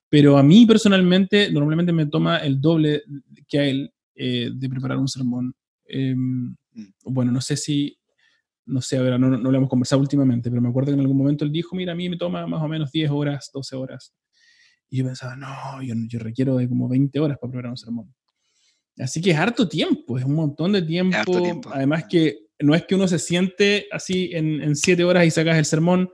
Pero 0.09 0.37
a 0.37 0.43
mí 0.43 0.65
personalmente, 0.65 1.49
normalmente 1.49 1.93
me 1.93 2.07
toma 2.07 2.39
el 2.39 2.59
doble 2.59 3.03
que 3.47 3.59
a 3.59 3.65
él 3.65 3.93
eh, 4.13 4.51
de 4.53 4.69
preparar 4.69 4.97
un 4.97 5.07
sermón. 5.07 5.55
Mm. 5.89 6.53
bueno, 7.05 7.31
no 7.31 7.39
sé 7.39 7.55
si, 7.55 7.97
no 8.67 8.81
sé, 8.81 8.97
a 8.97 9.01
ver, 9.01 9.19
no, 9.19 9.29
no, 9.29 9.51
lo 9.51 9.57
hemos 9.57 9.69
conversado 9.69 10.01
últimamente, 10.01 10.49
pero 10.49 10.61
me 10.61 10.69
acuerdo 10.69 10.91
que 10.91 10.95
en 10.95 10.99
algún 10.99 11.17
momento 11.17 11.45
él 11.45 11.51
dijo, 11.51 11.75
mira, 11.75 11.93
a 11.93 11.95
mí 11.95 12.09
me 12.09 12.17
toma 12.17 12.45
más 12.45 12.61
o 12.61 12.67
menos 12.67 12.91
10 12.91 13.09
horas, 13.11 13.49
12 13.53 13.75
horas. 13.75 14.13
Y 14.89 14.97
yo 14.97 15.05
pensaba, 15.05 15.35
no, 15.35 15.81
yo, 15.81 15.95
yo 16.07 16.19
requiero 16.19 16.57
de 16.57 16.67
como 16.67 16.87
20 16.87 17.19
horas 17.19 17.37
para 17.39 17.51
preparar 17.51 17.71
un 17.71 17.77
sermón. 17.77 18.13
Así 18.99 19.21
que 19.21 19.31
es 19.31 19.37
harto 19.37 19.67
tiempo, 19.67 20.17
es 20.17 20.25
un 20.25 20.35
montón 20.35 20.73
de 20.73 20.81
tiempo. 20.81 21.33
Además 21.71 22.05
que 22.09 22.47
no 22.59 22.75
es 22.75 22.85
que 22.85 22.95
uno 22.95 23.07
se 23.07 23.19
siente 23.19 23.87
así 23.91 24.31
en, 24.33 24.61
en 24.61 24.75
siete 24.75 25.03
horas 25.03 25.25
y 25.25 25.31
sacas 25.31 25.57
el 25.57 25.65
sermón, 25.65 26.09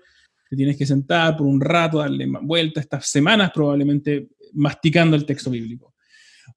te 0.50 0.56
tienes 0.56 0.78
que 0.78 0.86
sentar 0.86 1.36
por 1.38 1.48
un 1.48 1.62
rato, 1.62 2.00
darle 2.00 2.28
vuelta, 2.42 2.80
estas 2.80 3.08
semanas 3.08 3.52
probablemente 3.54 4.30
masticando 4.54 5.16
el 5.16 5.26
texto 5.26 5.50
bíblico. 5.50 5.94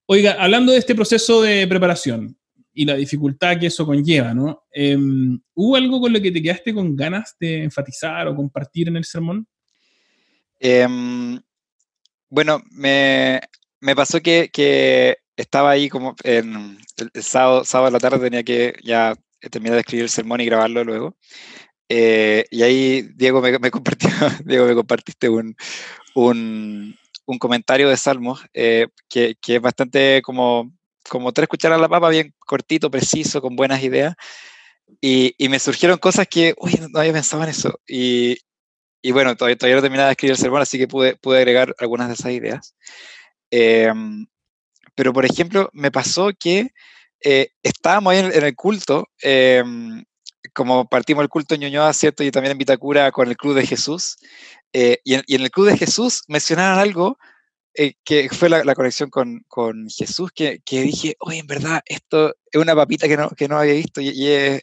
Oiga, 0.07 0.37
hablando 0.39 0.73
de 0.73 0.79
este 0.79 0.95
proceso 0.95 1.41
de 1.43 1.67
preparación, 1.67 2.37
y 2.77 2.85
la 2.85 2.95
dificultad 2.95 3.59
que 3.59 3.69
eso 3.69 3.87
conlleva, 3.87 4.35
¿no? 4.35 4.65
Em, 4.71 5.41
¿Hubo 5.55 5.77
algo 5.77 5.99
con 5.99 6.13
lo 6.13 6.21
que 6.21 6.31
te 6.31 6.43
quedaste 6.43 6.75
con 6.75 6.95
ganas 6.95 7.35
de 7.41 7.65
enfatizar 7.65 8.29
o 8.29 8.37
compartir 8.37 8.89
en 8.89 8.99
el 8.99 9.05
sermón? 9.05 9.49
Em, 10.61 11.41
bueno, 12.29 12.63
me, 12.71 13.41
me 13.81 13.97
pasó 13.97 14.21
que, 14.21 14.51
que, 14.53 15.17
estaba 15.37 15.71
ahí 15.71 15.89
como 15.89 16.15
en 16.23 16.79
el, 17.15 17.23
sábado, 17.23 17.65
sábado 17.65 17.89
a 17.89 17.91
la 17.93 17.99
tarde 17.99 18.19
tenía 18.19 18.43
que 18.43 18.75
ya 18.83 19.15
terminar 19.51 19.75
de 19.75 19.81
escribir 19.81 20.05
el 20.05 20.11
sermón 20.11 20.43
y 20.43 20.47
grabarlo 20.47 20.85
luego. 20.85 21.17
Eh, 21.89 22.45
y 22.51 22.63
ahí 22.63 23.09
Diego 23.15 23.41
me, 23.41 23.59
me 23.59 23.71
compartió, 23.71 24.11
Diego 24.45 24.67
me 24.67 24.75
compartiste 24.75 25.31
un, 25.31 25.57
un, 26.15 26.95
un 27.25 27.39
comentario 27.39 27.89
de 27.89 27.97
Salmos 27.97 28.45
eh, 28.53 28.89
que, 29.09 29.37
que, 29.41 29.57
es 29.57 29.63
bastante 29.63 30.21
como 30.23 30.76
como 31.09 31.33
tres 31.33 31.49
cucharadas 31.49 31.81
a 31.81 31.83
la 31.83 31.89
papa, 31.89 32.09
bien 32.11 32.35
cortito, 32.39 32.91
preciso, 32.91 33.41
con 33.41 33.57
buenas 33.57 33.83
ideas. 33.83 34.15
Y, 35.01 35.35
y, 35.39 35.49
me 35.49 35.59
surgieron 35.59 35.99
cosas 35.99 36.29
que, 36.29 36.55
uy, 36.59 36.81
no 36.91 37.01
había 37.01 37.13
pensado 37.13 37.43
en 37.43 37.51
eso. 37.51 37.81
Y, 37.87 38.39
y 39.03 39.13
bueno, 39.13 39.37
todavía, 39.37 39.57
todavía 39.57 39.77
no 39.77 39.83
terminaba 39.83 40.09
de 40.09 40.13
escribir 40.13 40.33
el 40.33 40.39
sermón, 40.39 40.63
así 40.63 40.79
que 40.79 40.89
pude, 40.89 41.17
pude 41.17 41.39
agregar 41.39 41.75
algunas 41.79 42.09
de 42.09 42.15
esas 42.15 42.33
ideas. 42.33 42.75
Em, 43.51 44.27
pero, 44.95 45.13
por 45.13 45.25
ejemplo, 45.25 45.71
me 45.73 45.91
pasó 45.91 46.31
que 46.39 46.71
eh, 47.25 47.51
estábamos 47.63 48.13
ahí 48.13 48.19
en, 48.19 48.45
el 48.45 48.57
culto, 48.57 49.09
em, 49.21 50.05
como 50.55 50.89
partimos 50.89 51.23
el 51.23 51.29
culto 51.29 51.55
en 51.55 51.63
Ñuñoa, 51.63 51.93
¿cierto? 51.93 52.25
Y 52.25 52.31
también 52.31 52.53
en 52.53 52.59
Vitacura 52.59 53.13
con 53.13 53.29
el 53.29 53.37
Club 53.37 53.55
de 53.55 53.67
Jesús. 53.67 54.17
Eh, 54.73 54.99
y, 55.05 55.15
en, 55.15 55.23
y, 55.27 55.37
en, 55.37 55.43
el 55.43 55.51
Club 55.51 55.67
de 55.69 55.79
Jesús 55.79 56.23
mencionaron 56.29 56.79
algo 56.79 57.19
eh, 57.79 57.95
que 58.05 58.29
fue 58.31 58.49
la, 58.49 58.75
conexión 58.75 59.11
con, 59.11 59.45
con 59.49 59.89
Jesús, 59.91 60.31
que, 60.35 60.61
que, 60.65 60.83
dije, 60.83 61.17
oye, 61.21 61.39
en 61.41 61.47
verdad, 61.47 61.83
esto 61.85 62.35
es 62.51 62.61
una 62.61 62.75
papita 62.75 63.07
que 63.07 63.17
no, 63.17 63.29
que 63.31 63.49
no 63.49 63.59
había 63.59 63.75
visto 63.75 64.01
y, 64.01 64.09
es, 64.29 64.63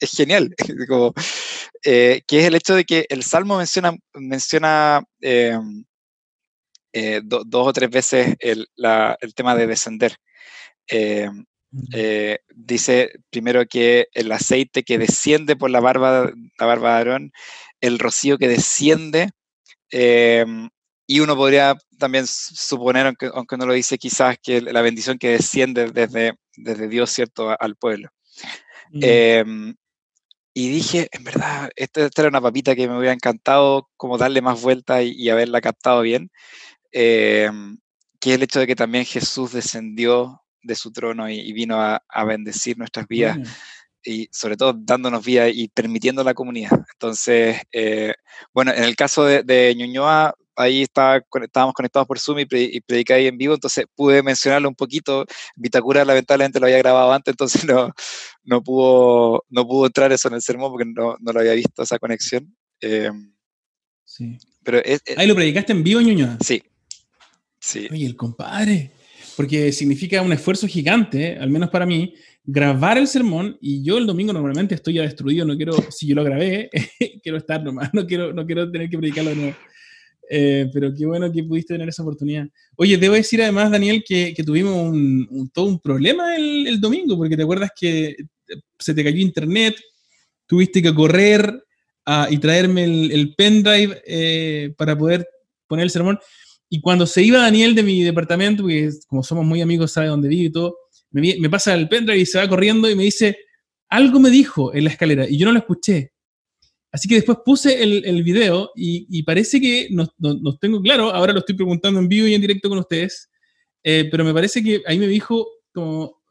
es, 0.00 0.10
genial, 0.12 0.54
Como, 0.88 1.12
eh, 1.84 2.22
que 2.26 2.40
es 2.40 2.46
el 2.46 2.54
hecho 2.54 2.74
de 2.74 2.84
que 2.84 3.06
el 3.10 3.22
Salmo 3.22 3.58
menciona, 3.58 3.94
menciona 4.14 5.04
eh, 5.20 5.58
dos 7.24 7.66
o 7.66 7.72
tres 7.72 7.90
veces 7.90 8.34
el, 8.38 8.68
la, 8.76 9.18
el 9.20 9.34
tema 9.34 9.54
de 9.56 9.66
descender. 9.66 10.16
eh, 10.88 12.38
dice 12.54 13.12
primero 13.30 13.66
que 13.66 14.08
el 14.12 14.32
aceite 14.32 14.84
que 14.84 14.98
desciende 14.98 15.56
por 15.56 15.70
la 15.70 15.80
barba, 15.80 16.32
la 16.58 16.66
barba 16.66 16.90
de 16.90 16.96
Aarón, 16.96 17.32
el 17.80 17.98
rocío 17.98 18.38
que 18.38 18.48
desciende, 18.48 19.30
em, 19.90 20.70
y 21.06 21.20
uno 21.20 21.36
podría 21.36 21.76
también 21.98 22.26
suponer, 22.26 23.06
aunque, 23.06 23.30
aunque, 23.32 23.56
no 23.56 23.66
lo 23.66 23.74
dice 23.74 23.98
quizás, 23.98 24.38
que 24.42 24.60
la 24.60 24.82
bendición 24.82 25.18
que 25.18 25.30
desciende 25.30 25.90
desde, 25.90 26.34
desde 26.56 26.88
Dios, 26.88 27.10
¿cierto?, 27.10 27.54
al 27.58 27.76
pueblo. 27.76 28.10
Mm. 28.90 29.00
Em, 29.02 29.74
y 30.54 30.68
dije, 30.68 31.08
en 31.12 31.24
verdad, 31.24 31.70
esta, 31.76 32.08
era 32.16 32.28
una 32.28 32.40
papita 32.40 32.74
que 32.74 32.88
me 32.88 32.96
hubiera 32.96 33.12
encantado 33.12 33.90
como 33.96 34.18
darle 34.18 34.40
más 34.40 34.62
vuelta 34.62 35.02
y, 35.02 35.28
haberla 35.28 35.60
captado 35.60 36.00
bien, 36.00 36.30
em, 36.92 37.78
que 38.20 38.30
es 38.30 38.36
el 38.36 38.42
hecho 38.44 38.60
de 38.60 38.66
que 38.66 38.76
también 38.76 39.04
Jesús 39.04 39.52
descendió 39.52 40.42
de 40.62 40.74
su 40.74 40.92
trono 40.92 41.28
y, 41.28 41.52
vino 41.52 41.80
a, 41.80 42.02
bendecir 42.24 42.78
nuestras 42.78 43.06
vidas. 43.08 43.38
Y 44.06 44.28
sobre 44.32 44.56
todo 44.56 44.74
dándonos 44.74 45.24
vida 45.24 45.48
y 45.48 45.68
permitiendo 45.68 46.22
la 46.24 46.34
comunidad. 46.34 46.78
Entonces, 46.92 47.62
eh, 47.72 48.14
bueno, 48.52 48.72
en 48.72 48.84
el 48.84 48.96
caso 48.96 49.24
de, 49.24 49.42
de 49.42 49.74
Ñuñoa, 49.74 50.34
ahí 50.56 50.82
estaba, 50.82 51.22
estábamos 51.42 51.74
conectados 51.74 52.06
por 52.06 52.18
Zoom 52.18 52.40
y, 52.40 52.46
prediqué 52.46 53.14
ahí 53.14 53.26
en 53.26 53.38
vivo, 53.38 53.54
entonces 53.54 53.86
pude 53.94 54.22
mencionarlo 54.22 54.68
un 54.68 54.74
poquito. 54.74 55.24
Vitacura 55.56 56.04
lamentablemente 56.04 56.60
lo 56.60 56.66
había 56.66 56.78
grabado 56.78 57.12
antes, 57.12 57.32
entonces 57.32 57.64
no, 57.64 57.92
no, 58.42 58.62
pudo, 58.62 59.44
no 59.48 59.66
pudo 59.66 59.86
entrar 59.86 60.12
eso 60.12 60.28
en 60.28 60.34
el 60.34 60.42
sermón 60.42 60.70
porque 60.70 60.86
no, 60.86 61.16
no 61.20 61.32
lo 61.32 61.40
había 61.40 61.54
visto 61.54 61.82
esa 61.82 61.98
conexión. 61.98 62.54
Em, 62.80 63.34
sí. 64.04 64.38
Pero 64.62 64.80
ahí 65.16 65.26
lo 65.26 65.34
predicaste 65.34 65.72
en 65.72 65.82
vivo, 65.82 66.00
Ñuñoa. 66.00 66.38
Sí. 66.44 66.62
sí. 67.60 67.88
Oye, 67.90 68.06
el 68.06 68.16
compadre. 68.16 68.92
Porque 69.36 69.72
significa 69.72 70.22
un 70.22 70.32
esfuerzo 70.32 70.68
gigante, 70.68 71.36
al 71.38 71.50
menos 71.50 71.70
para 71.70 71.86
mí, 71.86 72.14
grabar 72.44 72.98
el 72.98 73.08
sermón 73.08 73.56
y 73.60 73.82
yo 73.82 73.98
el 73.98 74.06
domingo 74.06 74.32
normalmente 74.32 74.74
estoy 74.74 74.94
ya 74.94 75.02
destruido, 75.02 75.46
no 75.46 75.56
quiero, 75.56 75.72
si 75.90 76.06
yo 76.06 76.14
lo 76.14 76.22
grabé, 76.22 76.70
quiero 77.22 77.38
estar 77.38 77.62
nomás, 77.62 77.92
no 77.92 78.06
quiero, 78.06 78.32
no 78.32 78.44
quiero 78.44 78.70
tener 78.70 78.88
que 78.88 78.98
predicarlo 78.98 79.30
de 79.30 79.36
nuevo. 79.36 79.56
Eh, 80.30 80.70
pero 80.72 80.92
qué 80.94 81.06
bueno 81.06 81.30
que 81.30 81.44
pudiste 81.44 81.74
tener 81.74 81.88
esa 81.88 82.02
oportunidad. 82.02 82.46
Oye, 82.76 82.96
debo 82.96 83.14
decir 83.14 83.42
además, 83.42 83.70
Daniel, 83.70 84.02
que, 84.06 84.34
tuvimos 84.44 84.74
un, 84.74 85.50
todo 85.52 85.66
un 85.66 85.80
problema 85.80 86.36
el, 86.36 86.80
domingo, 86.80 87.16
porque 87.16 87.36
te 87.36 87.42
acuerdas 87.42 87.70
que 87.78 88.16
se 88.78 88.94
te 88.94 89.04
cayó 89.04 89.18
internet, 89.18 89.76
tuviste 90.46 90.82
que 90.82 90.94
correr 90.94 91.62
y 92.30 92.38
traerme 92.38 92.84
el, 92.84 93.34
pendrive 93.36 94.02
eh, 94.06 94.74
para 94.76 94.96
poder 94.96 95.26
poner 95.66 95.84
el 95.84 95.90
sermón. 95.90 96.18
Y 96.68 96.80
cuando 96.80 97.06
se 97.06 97.22
iba 97.22 97.38
Daniel 97.38 97.74
de 97.74 97.82
mi 97.82 98.02
departamento, 98.02 98.62
porque 98.62 98.90
como 99.06 99.22
somos 99.22 99.44
muy 99.44 99.60
amigos, 99.60 99.92
sabe 99.92 100.08
dónde 100.08 100.28
vive 100.28 100.44
y 100.44 100.52
todo, 100.52 100.76
me, 101.10 101.36
me 101.38 101.50
pasa 101.50 101.74
el 101.74 101.88
pendrive 101.88 102.20
y 102.20 102.26
se 102.26 102.38
va 102.38 102.48
corriendo 102.48 102.90
y 102.90 102.96
me 102.96 103.04
dice, 103.04 103.38
algo 103.88 104.18
me 104.18 104.30
dijo 104.30 104.74
en 104.74 104.84
la 104.84 104.90
escalera 104.90 105.28
y 105.28 105.38
yo 105.38 105.46
no 105.46 105.52
lo 105.52 105.58
escuché. 105.60 106.13
Así 106.94 107.08
que 107.08 107.16
después 107.16 107.38
puse 107.44 107.82
el, 107.82 108.04
el 108.04 108.22
video 108.22 108.70
y, 108.76 109.20
parece 109.24 109.60
que 109.60 109.88
no, 109.90 110.06
tengo 110.60 110.80
claro, 110.80 111.10
ahora 111.10 111.32
lo 111.32 111.40
estoy 111.40 111.56
preguntando 111.56 111.98
en 111.98 112.06
vivo 112.06 112.28
y 112.28 112.34
en 112.34 112.40
directo 112.40 112.68
con 112.68 112.78
ustedes, 112.78 113.28
eh, 113.82 114.06
pero 114.08 114.24
me 114.24 114.32
parece 114.32 114.62
que 114.62 114.80
ahí 114.86 114.96
me 114.96 115.08
dijo 115.08 115.44
como, 115.72 116.22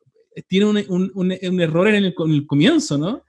tiene 0.47 0.67
un, 0.67 1.12
un, 1.15 1.38
un 1.41 1.62
error 1.62 1.89
en 1.89 2.06
el, 2.06 2.15
comienzo, 2.47 2.97
¿no? 2.97 3.26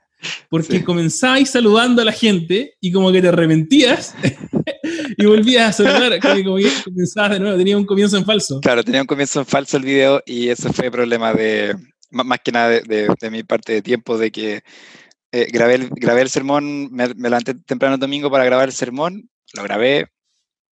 Porque 0.49 0.85
comenzáis 0.85 1.51
saludando 1.51 2.03
a 2.03 2.05
la 2.05 2.13
gente 2.13 2.77
y 2.81 2.93
como 2.93 3.11
que 3.11 3.21
te 3.21 3.27
arrepentías 3.27 4.15
y 5.19 5.27
volvías 5.27 5.71
a 5.71 5.85
saludar, 5.85 6.21
como 6.21 6.57
que 6.57 6.69
comenzabas 6.85 7.33
de 7.33 7.41
nuevo, 7.41 7.59
tenía 7.59 7.77
un 7.77 7.85
comienzo 7.85 8.17
en 8.17 8.25
falso. 8.25 8.61
Claro, 8.61 8.85
tenía 8.85 9.01
un 9.01 9.09
comienzo 9.09 9.41
en 9.41 9.47
falso 9.47 9.77
el 9.77 9.83
video 9.83 10.23
y 10.25 10.51
eso 10.51 10.73
fue 10.73 10.89
problema 10.89 11.35
de, 11.35 11.75
más 12.13 12.39
que 12.45 12.53
nada 12.53 12.69
de, 12.69 13.13
de 13.21 13.31
mi 13.33 13.43
parte 13.43 13.73
de 13.73 13.83
tiempo, 13.83 14.17
de 14.17 14.31
que 14.31 14.63
eh, 15.35 15.49
grabé, 15.51 15.75
el, 15.75 15.89
grabé 15.91 16.21
el 16.23 16.31
sermón, 16.31 16.93
me, 16.93 17.09
levanté 17.09 17.55
temprano 17.55 17.95
el 17.95 18.01
domingo 18.01 18.31
para 18.31 18.45
grabar 18.45 18.69
el 18.69 18.73
sermón, 18.73 19.29
lo 19.55 19.65
grabé, 19.65 20.07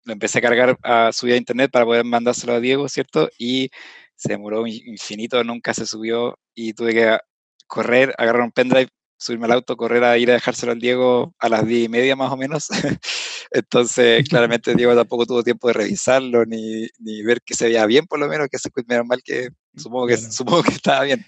lo 0.05 0.12
empecé 0.12 0.38
a 0.38 0.42
cargar 0.42 0.79
a 0.85 1.12
subir 1.12 1.35
a 1.35 1.37
internet 1.37 1.72
para 1.72 1.85
poder 1.85 2.05
mandárselo 2.05 2.55
a 2.55 2.61
Diego, 2.61 2.88
¿cierto? 2.88 3.29
Y 3.38 3.70
se 4.14 4.29
demoró 4.31 4.64
infinito, 4.64 5.42
nunca 5.42 5.75
se 5.75 5.85
subió 5.85 6.38
y 6.55 6.75
tuve 6.75 6.94
que 6.94 7.18
correr, 7.66 8.14
agarrar 8.18 8.42
un 8.42 8.53
pendrive, 8.53 8.88
subirme 9.18 9.46
al 9.46 9.53
auto, 9.53 9.77
correr 9.77 10.05
a 10.05 10.16
ir 10.16 10.31
a 10.31 10.35
dejárselo 10.35 10.70
al 10.70 10.79
Diego 10.79 11.35
a 11.40 11.48
las 11.48 11.66
diez 11.66 11.87
y 11.87 11.88
media 11.88 12.14
más 12.14 12.31
o 12.31 12.37
menos. 12.37 12.68
Entonces, 13.51 14.29
claramente 14.29 14.77
Diego 14.77 14.94
tampoco 14.94 15.27
tuvo 15.27 15.42
tiempo 15.42 15.66
de 15.68 15.75
revisarlo 15.75 16.44
ni, 16.46 16.87
ni 17.01 17.22
ver 17.25 17.42
que 17.44 17.55
se 17.55 17.64
veía 17.64 17.85
bien, 17.87 18.07
por 18.07 18.20
lo 18.20 18.29
menos, 18.29 18.46
que 18.48 18.59
se 18.59 18.70
menos 18.87 19.07
mal 19.07 19.22
que 19.25 19.48
supongo 19.77 20.07
que, 20.07 20.17
supongo 20.19 20.63
que 20.63 20.73
estaba 20.73 21.05
bien. 21.05 21.25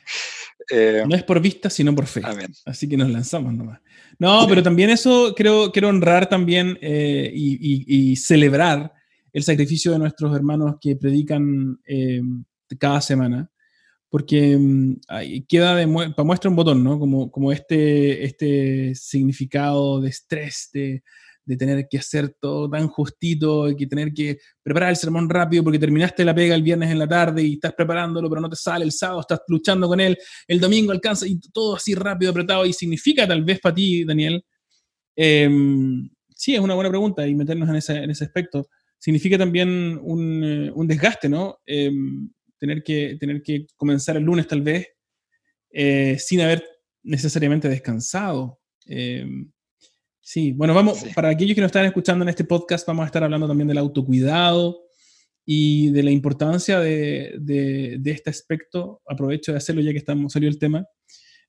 Eh, 0.70 1.04
no 1.06 1.14
es 1.14 1.22
por 1.22 1.40
vista, 1.40 1.68
sino 1.70 1.94
por 1.94 2.06
fe. 2.06 2.22
Así 2.64 2.88
que 2.88 2.96
nos 2.96 3.10
lanzamos 3.10 3.54
nomás. 3.54 3.80
No, 4.18 4.46
pero 4.48 4.62
también 4.62 4.90
eso 4.90 5.34
creo, 5.36 5.72
quiero 5.72 5.88
honrar 5.88 6.28
también 6.28 6.78
eh, 6.80 7.30
y, 7.34 8.16
celebrar 8.16 8.92
el 9.32 9.42
sacrificio 9.42 9.92
de 9.92 9.98
nuestros 9.98 10.34
hermanos 10.34 10.76
que 10.80 10.94
predican 10.96 11.80
eh, 11.86 12.22
cada 12.78 13.00
semana, 13.00 13.50
porque 14.08 14.56
mm, 14.56 15.00
queda 15.48 15.74
de 15.74 15.88
para 15.88 16.24
muestra 16.24 16.48
un 16.48 16.56
botón, 16.56 16.84
¿no? 16.84 16.98
Como, 17.00 17.30
como 17.30 17.50
este, 17.50 18.24
este 18.24 18.94
significado 18.94 20.00
de 20.00 20.10
estrés, 20.10 20.70
de, 20.72 21.02
de 21.44 21.56
tener 21.56 21.86
que 21.88 21.98
hacer 21.98 22.36
todo 22.40 22.68
tan 22.70 22.88
justito, 22.88 23.68
y 23.68 23.76
que 23.76 23.86
tener 23.86 24.12
que 24.12 24.38
preparar 24.62 24.90
el 24.90 24.96
sermón 24.96 25.28
rápido 25.28 25.62
porque 25.62 25.78
terminaste 25.78 26.24
la 26.24 26.34
pega 26.34 26.54
el 26.54 26.62
viernes 26.62 26.90
en 26.90 26.98
la 26.98 27.06
tarde 27.06 27.42
y 27.42 27.54
estás 27.54 27.74
preparándolo, 27.74 28.28
pero 28.28 28.40
no 28.40 28.48
te 28.48 28.56
sale, 28.56 28.84
el 28.84 28.92
sábado 28.92 29.20
estás 29.20 29.40
luchando 29.48 29.88
con 29.88 30.00
él, 30.00 30.16
el 30.48 30.60
domingo 30.60 30.92
alcanza 30.92 31.26
y 31.26 31.38
todo 31.52 31.76
así 31.76 31.94
rápido, 31.94 32.30
apretado, 32.30 32.64
y 32.64 32.72
significa 32.72 33.26
tal 33.26 33.44
vez 33.44 33.60
para 33.60 33.74
ti, 33.74 34.04
Daniel, 34.04 34.42
em, 35.16 36.08
sí, 36.34 36.54
es 36.54 36.60
una 36.60 36.74
buena 36.74 36.90
pregunta 36.90 37.26
y 37.26 37.34
meternos 37.34 37.68
en 37.68 37.76
ese, 37.76 37.96
en 37.98 38.10
ese 38.10 38.24
aspecto. 38.24 38.68
Significa 38.98 39.36
también 39.36 39.98
un, 40.02 40.44
eh, 40.44 40.70
un 40.74 40.86
desgaste, 40.86 41.28
¿no? 41.28 41.58
Em, 41.66 42.30
tener, 42.58 42.82
que, 42.82 43.16
tener 43.20 43.42
que 43.42 43.66
comenzar 43.76 44.16
el 44.16 44.24
lunes 44.24 44.46
tal 44.46 44.62
vez 44.62 44.88
eh, 45.70 46.16
sin 46.18 46.40
haber 46.40 46.64
necesariamente 47.02 47.68
descansado. 47.68 48.60
Eh, 48.86 49.26
Sí, 50.26 50.52
bueno, 50.52 50.72
vamos, 50.72 51.04
para 51.14 51.28
aquellos 51.28 51.54
que 51.54 51.60
nos 51.60 51.68
están 51.68 51.84
escuchando 51.84 52.22
en 52.22 52.30
este 52.30 52.44
podcast, 52.44 52.86
vamos 52.88 53.02
a 53.02 53.06
estar 53.06 53.22
hablando 53.22 53.46
también 53.46 53.68
del 53.68 53.76
autocuidado 53.76 54.86
y 55.44 55.90
de 55.90 56.02
la 56.02 56.10
importancia 56.10 56.80
de, 56.80 57.34
de, 57.38 58.10
este 58.10 58.30
aspecto. 58.30 59.02
Aprovecho 59.06 59.52
de 59.52 59.58
hacerlo 59.58 59.82
ya 59.82 59.92
que 59.92 59.98
estamos, 59.98 60.32
salió 60.32 60.48
el 60.48 60.58
tema. 60.58 60.86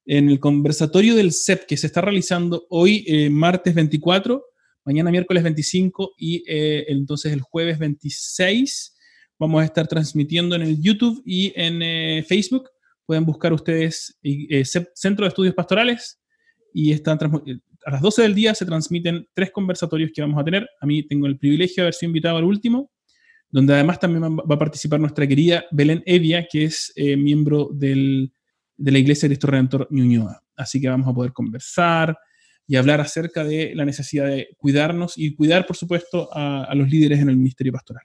En 0.06 0.30
el 0.30 0.42
conversatorio 0.42 1.16
del 1.16 1.32
CEP 1.32 1.66
que 1.66 1.78
se 1.78 1.88
está 1.88 2.02
realizando 2.02 2.68
hoy, 2.70 3.06
eh, 3.08 3.30
martes 3.30 3.74
24, 3.74 4.44
mañana 4.84 5.10
miércoles 5.10 5.44
25 5.44 6.16
y 6.18 6.44
eh, 6.46 6.84
entonces 6.90 7.32
el 7.32 7.40
jueves 7.40 7.80
26, 7.80 8.94
vamos 9.40 9.62
a 9.62 9.66
estar 9.66 9.88
transmitiendo 9.88 10.54
en 10.54 10.64
el 10.64 10.82
YouTube 10.82 11.24
y 11.26 11.54
en 11.56 11.82
eh, 11.82 12.26
Facebook. 12.28 12.72
Pueden 13.06 13.26
buscar 13.26 13.54
ustedes 13.54 14.20
CEP, 14.22 14.90
Centro 14.96 15.24
de 15.24 15.30
Estudios 15.30 15.56
Pastorales 15.56 16.20
y 16.74 16.92
están 16.92 17.18
a 17.86 17.92
las 17.92 18.02
12 18.02 18.24
del 18.24 18.34
día 18.34 18.56
se 18.56 18.66
transmiten 18.66 19.28
tres 19.34 19.52
conversatorios 19.52 20.12
que 20.14 20.22
vamos 20.22 20.42
a 20.42 20.44
tener. 20.44 20.68
A 20.82 20.88
mí 20.88 21.04
tengo 21.04 21.28
el 21.28 21.38
privilegio 21.38 21.76
de 21.76 21.82
haber 21.84 21.94
sido 21.94 22.10
invitado 22.10 22.38
al 22.38 22.44
último, 22.44 22.92
donde 23.50 23.76
además 23.76 24.00
también 24.00 24.24
va 24.24 24.56
a 24.56 24.60
participar 24.60 25.00
nuestra 25.00 25.28
querida 25.28 25.66
Belén 25.72 26.02
Evia, 26.08 26.48
que 26.52 26.64
es 26.64 26.92
eh, 26.96 27.16
miembro 27.16 27.70
del, 27.72 28.34
de 28.76 28.92
la 28.92 28.98
Iglesia 28.98 29.30
de 29.30 29.36
Cristo 29.36 29.48
Redentor 29.48 29.88
Ñuñoa. 29.92 30.42
Así 30.56 30.82
que 30.82 30.90
vamos 30.90 31.08
a 31.08 31.14
poder 31.14 31.32
conversar 31.32 32.18
y 32.66 32.76
hablar 32.76 33.02
acerca 33.02 33.44
de 33.44 33.74
la 33.76 33.86
necesidad 33.86 34.26
de 34.26 34.50
cuidarnos 34.58 35.14
y 35.16 35.36
cuidar, 35.36 35.68
por 35.68 35.76
supuesto, 35.76 36.28
a, 36.34 36.74
los 36.74 36.90
líderes 36.90 37.20
en 37.20 37.30
el 37.30 37.38
ministerio 37.38 37.72
pastoral. 37.72 38.04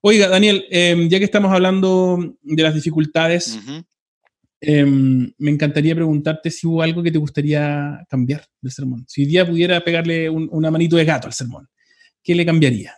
Oiga, 0.00 0.28
Daniel, 0.28 0.64
em, 0.70 1.08
ya 1.08 1.18
que 1.18 1.26
estamos 1.26 1.52
hablando 1.52 2.36
de 2.42 2.62
las 2.62 2.74
dificultades 2.74 3.60
Em, 4.60 5.32
me 5.38 5.50
encantaría 5.50 5.94
preguntarte 5.94 6.50
si 6.50 6.66
hubo 6.66 6.82
algo 6.82 7.02
que 7.02 7.10
te 7.10 7.18
gustaría 7.18 8.04
cambiar 8.08 8.44
del 8.60 8.72
sermón. 8.72 9.04
Si 9.08 9.22
hoy 9.22 9.28
día 9.28 9.46
pudiera 9.46 9.82
pegarle 9.82 10.28
una 10.28 10.70
manito 10.70 10.96
de 10.96 11.04
gato 11.04 11.26
al 11.26 11.32
sermón, 11.32 11.68
¿qué 12.22 12.34
le 12.34 12.46
cambiaría? 12.46 12.94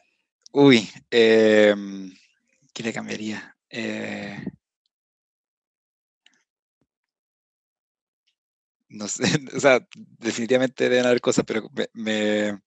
Uy, 0.53 0.89
em, 1.11 2.13
¿qué 2.75 2.83
le 2.83 2.93
cambiaría? 2.93 3.57
Eh, 3.71 4.39
no 8.89 9.09
sé, 9.09 9.25
o 9.57 9.61
sea, 9.61 9.87
definitivamente 10.19 10.89
deben 10.89 11.07
haber 11.07 11.21
cosas, 11.21 11.45
pero 11.47 11.71
me, 11.95 12.59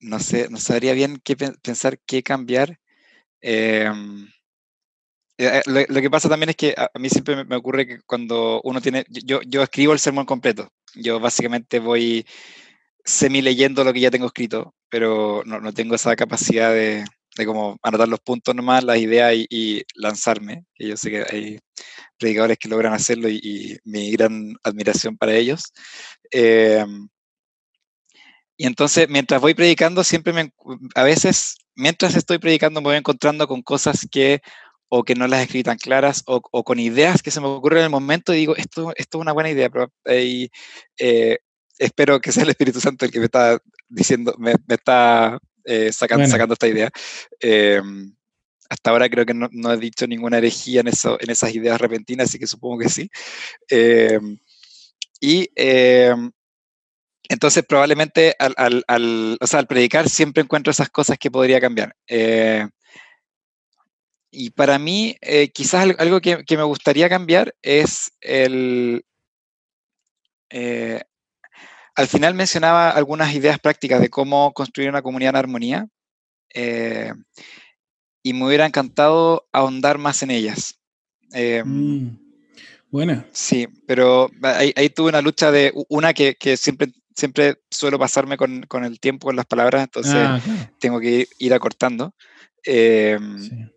no 0.00 0.18
sé, 0.20 0.48
no 0.50 0.58
sabría 0.58 0.92
bien 0.92 1.20
qué 1.22 1.36
pensar 1.36 1.98
qué 2.06 2.22
cambiar. 2.22 2.78
Eh, 5.38 5.62
eh, 5.66 5.86
lo, 5.88 6.00
que 6.00 6.10
pasa 6.10 6.28
también 6.28 6.50
es 6.50 6.56
que 6.56 6.74
a, 6.76 6.90
mí 6.98 7.08
siempre 7.08 7.44
me, 7.44 7.56
ocurre 7.56 7.86
que 7.86 8.00
cuando 8.06 8.60
uno 8.62 8.80
tiene, 8.80 9.04
yo, 9.08 9.40
yo 9.46 9.62
escribo 9.62 9.92
el 9.92 9.98
sermón 9.98 10.26
completo, 10.26 10.70
yo 10.94 11.18
básicamente 11.20 11.80
voy 11.80 12.24
semi 13.04 13.42
leyendo 13.42 13.84
lo 13.84 13.92
que 13.92 14.00
ya 14.00 14.10
tengo 14.10 14.26
escrito, 14.26 14.74
pero 14.88 15.42
no, 15.44 15.60
no 15.60 15.72
tengo 15.72 15.94
esa 15.96 16.16
capacidad 16.16 16.72
de, 16.72 17.04
de 17.36 17.46
como 17.46 17.78
anotar 17.82 18.08
los 18.08 18.20
puntos 18.20 18.54
nomás, 18.54 18.84
las 18.84 18.98
ideas 18.98 19.34
y, 19.34 19.84
lanzarme. 19.94 20.64
Y 20.78 20.88
yo 20.88 20.96
sé 20.96 21.10
que 21.10 21.24
hay 21.30 21.58
predicadores 22.18 22.58
que 22.58 22.68
logran 22.68 22.92
hacerlo 22.92 23.28
y, 23.28 23.78
mi 23.84 24.12
gran 24.12 24.54
admiración 24.62 25.16
para 25.16 25.34
ellos. 25.34 25.72
Em, 26.30 27.08
y 28.56 28.66
entonces, 28.66 29.08
mientras 29.08 29.40
voy 29.40 29.54
predicando, 29.54 30.04
siempre 30.04 30.32
me, 30.32 30.52
a 30.94 31.02
veces, 31.02 31.56
mientras 31.74 32.14
estoy 32.16 32.38
predicando, 32.38 32.80
me 32.80 32.88
voy 32.88 32.96
encontrando 32.96 33.48
con 33.48 33.62
cosas 33.62 34.06
que 34.10 34.40
o 34.96 35.02
que 35.02 35.16
no 35.16 35.26
las 35.26 35.42
escribí 35.42 35.64
tan 35.64 35.76
claras, 35.76 36.22
o, 36.26 36.40
con 36.40 36.78
ideas 36.78 37.20
que 37.20 37.32
se 37.32 37.40
me 37.40 37.48
ocurren 37.48 37.80
en 37.80 37.84
el 37.86 37.90
momento 37.90 38.32
y 38.32 38.38
digo, 38.38 38.54
esto, 38.54 38.92
esto 38.94 39.18
es 39.18 39.20
una 39.20 39.32
buena 39.32 39.50
idea, 39.50 39.68
pero 39.68 39.92
eh, 40.04 40.48
espero 41.78 42.20
que 42.20 42.30
sea 42.30 42.44
el 42.44 42.50
Espíritu 42.50 42.80
Santo 42.80 43.04
el 43.04 43.10
que 43.10 43.18
me 43.18 43.24
está 43.24 43.58
diciendo, 43.88 44.36
me, 44.38 44.54
está 44.68 45.40
eh, 45.64 45.92
sacando, 45.92 46.28
sacando 46.28 46.52
esta 46.52 46.68
idea. 46.68 46.90
Em, 47.40 48.14
hasta 48.68 48.90
ahora 48.90 49.08
creo 49.08 49.26
que 49.26 49.34
no, 49.34 49.48
no, 49.50 49.72
he 49.72 49.78
dicho 49.78 50.06
ninguna 50.06 50.38
herejía 50.38 50.82
en, 50.82 50.86
eso, 50.86 51.18
en 51.20 51.28
esas 51.28 51.52
ideas 51.52 51.80
repentinas, 51.80 52.28
así 52.28 52.38
que 52.38 52.46
supongo 52.46 52.78
que 52.78 52.88
sí. 52.88 53.10
Em, 53.68 54.38
y 55.20 55.50
em, 55.56 56.30
entonces 57.28 57.64
probablemente 57.66 58.36
al, 58.38 58.54
al, 58.56 58.84
al, 58.86 59.38
o 59.40 59.46
sea, 59.48 59.58
al, 59.58 59.66
predicar 59.66 60.08
siempre 60.08 60.44
encuentro 60.44 60.70
esas 60.70 60.88
cosas 60.88 61.18
que 61.18 61.32
podría 61.32 61.60
cambiar. 61.60 61.96
Eh, 62.06 62.68
y 64.34 64.50
para 64.50 64.78
mí, 64.78 65.16
eh, 65.20 65.48
quizás 65.48 65.86
algo 65.98 66.20
que, 66.20 66.44
que, 66.44 66.56
me 66.56 66.62
gustaría 66.62 67.08
cambiar 67.08 67.54
es 67.62 68.12
el... 68.20 69.04
Eh, 70.50 71.00
al 71.96 72.06
final 72.08 72.34
mencionaba 72.34 72.90
algunas 72.90 73.34
ideas 73.34 73.58
prácticas 73.58 74.00
de 74.00 74.10
cómo 74.10 74.52
construir 74.52 74.88
una 74.88 75.02
comunidad 75.02 75.30
en 75.30 75.36
armonía 75.36 75.88
y 78.22 78.32
me 78.32 78.46
hubiera 78.46 78.66
encantado 78.66 79.46
ahondar 79.52 79.98
más 79.98 80.22
en 80.22 80.30
ellas. 80.30 80.78
Mm, 81.32 82.16
buena. 82.90 83.26
Sí, 83.32 83.68
pero 83.86 84.30
ahí, 84.42 84.72
ahí, 84.76 84.90
tuve 84.90 85.08
una 85.08 85.22
lucha 85.22 85.50
de 85.50 85.72
una 85.88 86.14
que, 86.14 86.34
que 86.34 86.56
siempre 86.56 86.92
siempre 87.14 87.62
suelo 87.70 87.98
pasarme 87.98 88.36
con, 88.36 88.62
con, 88.62 88.84
el 88.84 89.00
tiempo, 89.00 89.28
con 89.28 89.36
las 89.36 89.46
palabras, 89.46 89.84
entonces 89.84 90.14
ah, 90.16 90.40
tengo 90.78 91.00
que 91.00 91.28
ir, 91.38 91.54
acortando. 91.54 92.14
Em, 92.64 93.70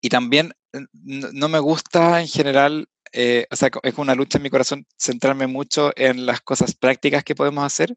y 0.00 0.08
también 0.08 0.52
no 0.92 1.48
me 1.48 1.58
gusta 1.58 2.20
en 2.20 2.28
general, 2.28 2.88
eh, 3.12 3.46
o 3.50 3.56
sea, 3.56 3.70
es 3.82 3.94
una 3.96 4.14
lucha 4.14 4.38
en 4.38 4.42
mi 4.42 4.50
corazón 4.50 4.86
centrarme 4.96 5.46
mucho 5.46 5.92
en 5.96 6.26
las 6.26 6.40
cosas 6.40 6.74
prácticas 6.74 7.24
que 7.24 7.34
podemos 7.34 7.64
hacer, 7.64 7.96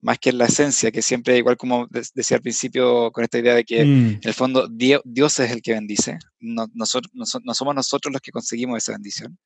más 0.00 0.18
que 0.18 0.30
en 0.30 0.38
la 0.38 0.46
esencia, 0.46 0.90
que 0.90 1.02
siempre, 1.02 1.38
igual 1.38 1.56
como 1.56 1.86
decía 1.90 2.38
al 2.38 2.42
principio, 2.42 3.12
con 3.12 3.22
esta 3.22 3.38
idea 3.38 3.54
de 3.54 3.64
que 3.64 3.84
mm. 3.84 4.08
en 4.08 4.20
el 4.22 4.34
fondo 4.34 4.68
Dios, 4.68 5.38
es 5.38 5.50
el 5.50 5.62
que 5.62 5.74
bendice, 5.74 6.18
no, 6.40 6.66
nosotros, 6.74 7.12
no, 7.14 7.54
somos 7.54 7.74
nosotros 7.74 8.12
los 8.12 8.22
que 8.22 8.32
conseguimos 8.32 8.78
esa 8.78 8.92
bendición. 8.92 9.38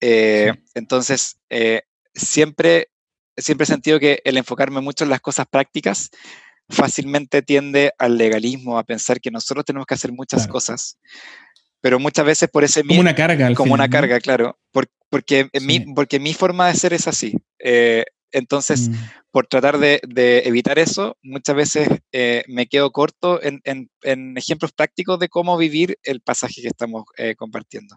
Eh, 0.00 0.52
entonces, 0.74 1.38
eh, 1.48 1.82
siempre 2.14 2.88
siempre 3.36 3.64
he 3.64 3.66
sentido 3.66 4.00
que 4.00 4.20
el 4.24 4.36
enfocarme 4.36 4.80
mucho 4.80 5.04
en 5.04 5.10
las 5.10 5.20
cosas 5.20 5.46
prácticas 5.46 6.10
fácilmente 6.68 7.42
tiende 7.42 7.92
al 7.98 8.18
legalismo, 8.18 8.78
a 8.78 8.84
pensar 8.84 9.20
que 9.20 9.30
nosotros 9.30 9.64
tenemos 9.64 9.86
que 9.86 9.94
hacer 9.94 10.12
muchas 10.12 10.46
cosas. 10.46 10.98
Pero 11.80 11.98
muchas 11.98 12.24
veces 12.24 12.48
por 12.50 12.64
ese 12.64 12.82
mismo... 12.82 12.96
Como 12.96 13.00
una 13.02 13.14
carga. 13.14 13.54
como 13.54 13.74
una 13.74 13.88
carga, 13.88 14.20
claro. 14.20 14.58
porque, 15.08 15.48
mi, 15.60 15.80
porque 15.80 16.18
mi 16.18 16.34
forma 16.34 16.68
de 16.68 16.74
ser 16.74 16.92
es 16.92 17.06
así. 17.06 17.34
Eh, 17.58 18.04
entonces, 18.32 18.88
mm. 18.88 18.94
por 19.30 19.46
tratar 19.46 19.78
de, 19.78 20.00
evitar 20.44 20.78
eso, 20.78 21.16
muchas 21.22 21.54
veces 21.54 21.88
eh, 22.12 22.42
me 22.48 22.66
quedo 22.66 22.90
corto 22.90 23.40
en, 23.42 23.62
ejemplos 24.36 24.72
prácticos 24.72 25.18
de 25.18 25.28
cómo 25.28 25.56
vivir 25.56 25.96
el 26.02 26.20
pasaje 26.20 26.60
que 26.60 26.68
estamos 26.68 27.04
eh, 27.16 27.34
compartiendo. 27.36 27.96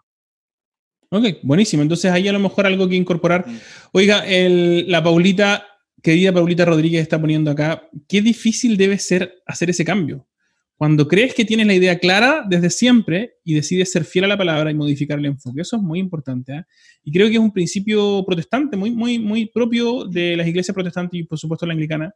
Ok, 1.12 1.40
buenísimo. 1.42 1.82
Entonces 1.82 2.12
ahí 2.12 2.28
a 2.28 2.34
lo 2.34 2.40
mejor 2.40 2.68
algo 2.68 2.88
que 2.88 2.96
incorporar. 2.96 3.48
Mm. 3.48 3.60
Oiga, 3.94 4.24
la 4.28 5.04
Paulita, 5.04 5.66
querida 6.02 6.34
Paulita 6.34 6.66
Rodríguez 6.66 7.02
está 7.02 7.20
poniendo 7.20 7.52
acá, 7.52 7.90
qué 8.08 8.22
difícil 8.22 8.78
debe 8.78 8.98
ser 8.98 9.42
hacer 9.46 9.70
ese 9.70 9.86
cambio. 9.86 10.28
Cuando 10.76 11.10
crees 11.10 11.34
que 11.34 11.44
tienes 11.44 11.68
la 11.68 11.74
idea 11.74 12.00
clara 12.00 12.46
desde 12.48 12.70
siempre 12.70 13.34
y 13.44 13.54
decides 13.54 13.92
ser 13.92 14.06
fiel 14.06 14.24
a 14.24 14.28
la 14.30 14.38
palabra 14.38 14.72
y 14.72 14.74
modificar 14.74 15.20
el 15.20 15.26
enfoque. 15.26 15.60
Eso 15.60 15.76
es 15.76 15.82
muy 15.82 16.00
importante. 16.00 16.54
¿eh? 16.54 16.64
Y 17.04 17.12
creo 17.12 17.28
que 17.28 17.34
es 17.34 17.40
un 17.40 17.52
principio 17.52 18.24
protestante, 18.26 18.78
muy, 18.78 18.92
muy, 18.92 19.20
muy 19.20 19.48
propio 19.48 20.06
de 20.06 20.38
las 20.38 20.48
iglesias 20.48 20.74
protestantes 20.74 21.20
y 21.20 21.24
por 21.26 21.38
supuesto 21.38 21.66
la 21.66 21.74
anglicana, 21.74 22.14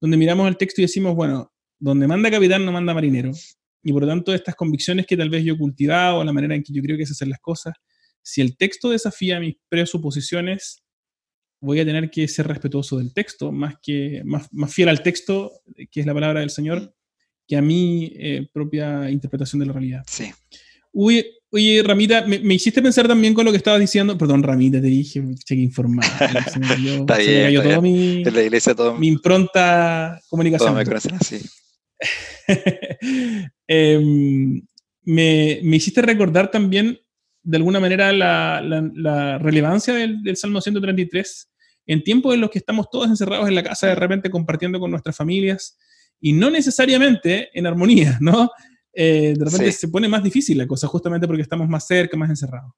donde 0.00 0.16
miramos 0.16 0.46
el 0.46 0.56
texto 0.56 0.80
y 0.80 0.84
decimos, 0.84 1.16
bueno, 1.16 1.52
donde 1.80 2.06
manda 2.06 2.30
capitán 2.30 2.64
no 2.64 2.70
manda 2.70 2.94
marinero. 2.94 3.32
Y 3.82 3.92
por 3.92 4.02
lo 4.02 4.08
tanto, 4.08 4.32
estas 4.32 4.54
convicciones 4.54 5.04
que 5.04 5.16
tal 5.16 5.28
vez 5.28 5.42
yo 5.44 5.54
he 5.54 5.58
cultivado, 5.58 6.22
la 6.22 6.32
manera 6.32 6.54
en 6.54 6.62
que 6.62 6.72
yo 6.72 6.82
creo 6.82 6.96
que 6.96 7.02
es 7.02 7.10
hacer 7.10 7.26
las 7.26 7.40
cosas, 7.40 7.74
si 8.22 8.42
el 8.42 8.56
texto 8.56 8.90
desafía 8.90 9.40
mis 9.40 9.56
presuposiciones, 9.68 10.84
voy 11.60 11.80
a 11.80 11.84
tener 11.84 12.10
que 12.10 12.28
ser 12.28 12.46
respetuoso 12.46 12.98
del 12.98 13.12
texto, 13.12 13.52
más, 13.52 13.76
que, 13.82 14.22
más, 14.24 14.48
fiel 14.72 14.88
al 14.88 15.02
texto, 15.02 15.52
que 15.90 16.00
es 16.00 16.06
la 16.06 16.14
palabra 16.14 16.40
del 16.40 16.50
Señor, 16.50 16.94
que 17.46 17.56
a 17.56 17.62
mi 17.62 18.12
eh, 18.14 18.48
propia 18.52 19.10
interpretación 19.10 19.60
de 19.60 19.66
la 19.66 19.72
realidad. 19.72 20.04
Sí. 20.06 20.30
oye, 20.92 21.82
Ramita, 21.82 22.24
me, 22.26 22.54
hiciste 22.54 22.82
pensar 22.82 23.08
también 23.08 23.34
con 23.34 23.44
lo 23.44 23.50
que 23.50 23.56
estabas 23.56 23.80
diciendo. 23.80 24.16
Perdón, 24.16 24.42
Ramita, 24.42 24.80
te 24.80 24.86
dije, 24.86 25.22
cheque 25.44 25.62
informar. 25.62 26.04
Se 26.52 26.58
me 26.58 26.66
está 26.66 26.76
bien, 26.76 27.06
todo 27.06 27.82
mi, 27.82 28.22
la 28.24 28.42
iglesia, 28.42 28.74
todo, 28.74 28.94
mi 28.94 29.08
impronta 29.08 30.20
comunicación. 30.28 30.70
Todo 30.70 30.78
mi 30.78 30.84
corazón 30.84 31.14
así. 31.20 31.38
Em, 33.70 34.62
me, 35.02 35.60
me 35.62 35.76
hiciste 35.76 36.00
recordar 36.00 36.50
también 36.50 36.98
de 37.42 37.56
alguna 37.56 37.80
manera 37.80 38.12
la, 38.12 39.38
relevancia 39.38 39.94
del, 39.94 40.36
Salmo 40.36 40.60
133 40.60 41.50
en 41.86 42.04
tiempos 42.04 42.34
en 42.34 42.40
los 42.42 42.50
que 42.50 42.58
estamos 42.58 42.90
todos 42.90 43.08
encerrados 43.08 43.48
en 43.48 43.54
la 43.54 43.62
casa, 43.62 43.86
de 43.86 43.94
repente 43.94 44.30
compartiendo 44.30 44.78
con 44.78 44.90
nuestras 44.90 45.16
familias 45.16 45.78
y 46.20 46.32
no 46.32 46.50
necesariamente 46.50 47.48
en 47.54 47.66
armonía, 47.66 48.18
¿no? 48.20 48.50
Eh, 48.92 49.34
de 49.36 49.44
repente 49.44 49.72
se 49.72 49.88
pone 49.88 50.08
más 50.08 50.22
difícil 50.22 50.58
la 50.58 50.66
cosa, 50.66 50.86
justamente 50.88 51.26
porque 51.26 51.42
estamos 51.42 51.68
más 51.68 51.86
cerca, 51.86 52.16
más 52.16 52.30
encerrados. 52.30 52.72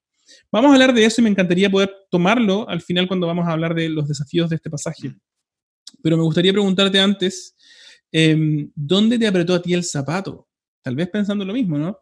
Vamos 0.51 0.69
a 0.69 0.73
hablar 0.73 0.93
de 0.93 1.03
eso 1.03 1.21
y 1.21 1.23
me 1.23 1.29
encantaría 1.29 1.69
poder 1.69 1.91
tomarlo 2.09 2.67
al 2.69 2.81
final 2.81 3.07
cuando 3.07 3.27
vamos 3.27 3.47
a 3.47 3.51
hablar 3.51 3.73
de 3.73 3.89
los 3.89 4.07
desafíos 4.07 4.49
de 4.49 4.57
este 4.57 4.69
pasaje. 4.69 5.15
Pero 6.01 6.17
me 6.17 6.23
gustaría 6.23 6.51
preguntarte 6.51 6.99
antes, 6.99 7.55
em, 8.11 8.71
¿dónde 8.75 9.17
te 9.17 9.27
apretó 9.27 9.53
a 9.53 9.61
ti 9.61 9.73
el 9.73 9.83
zapato? 9.83 10.47
Tal 10.81 10.95
vez 10.95 11.09
pensando 11.09 11.45
lo 11.45 11.53
mismo, 11.53 11.77
¿no? 11.77 11.97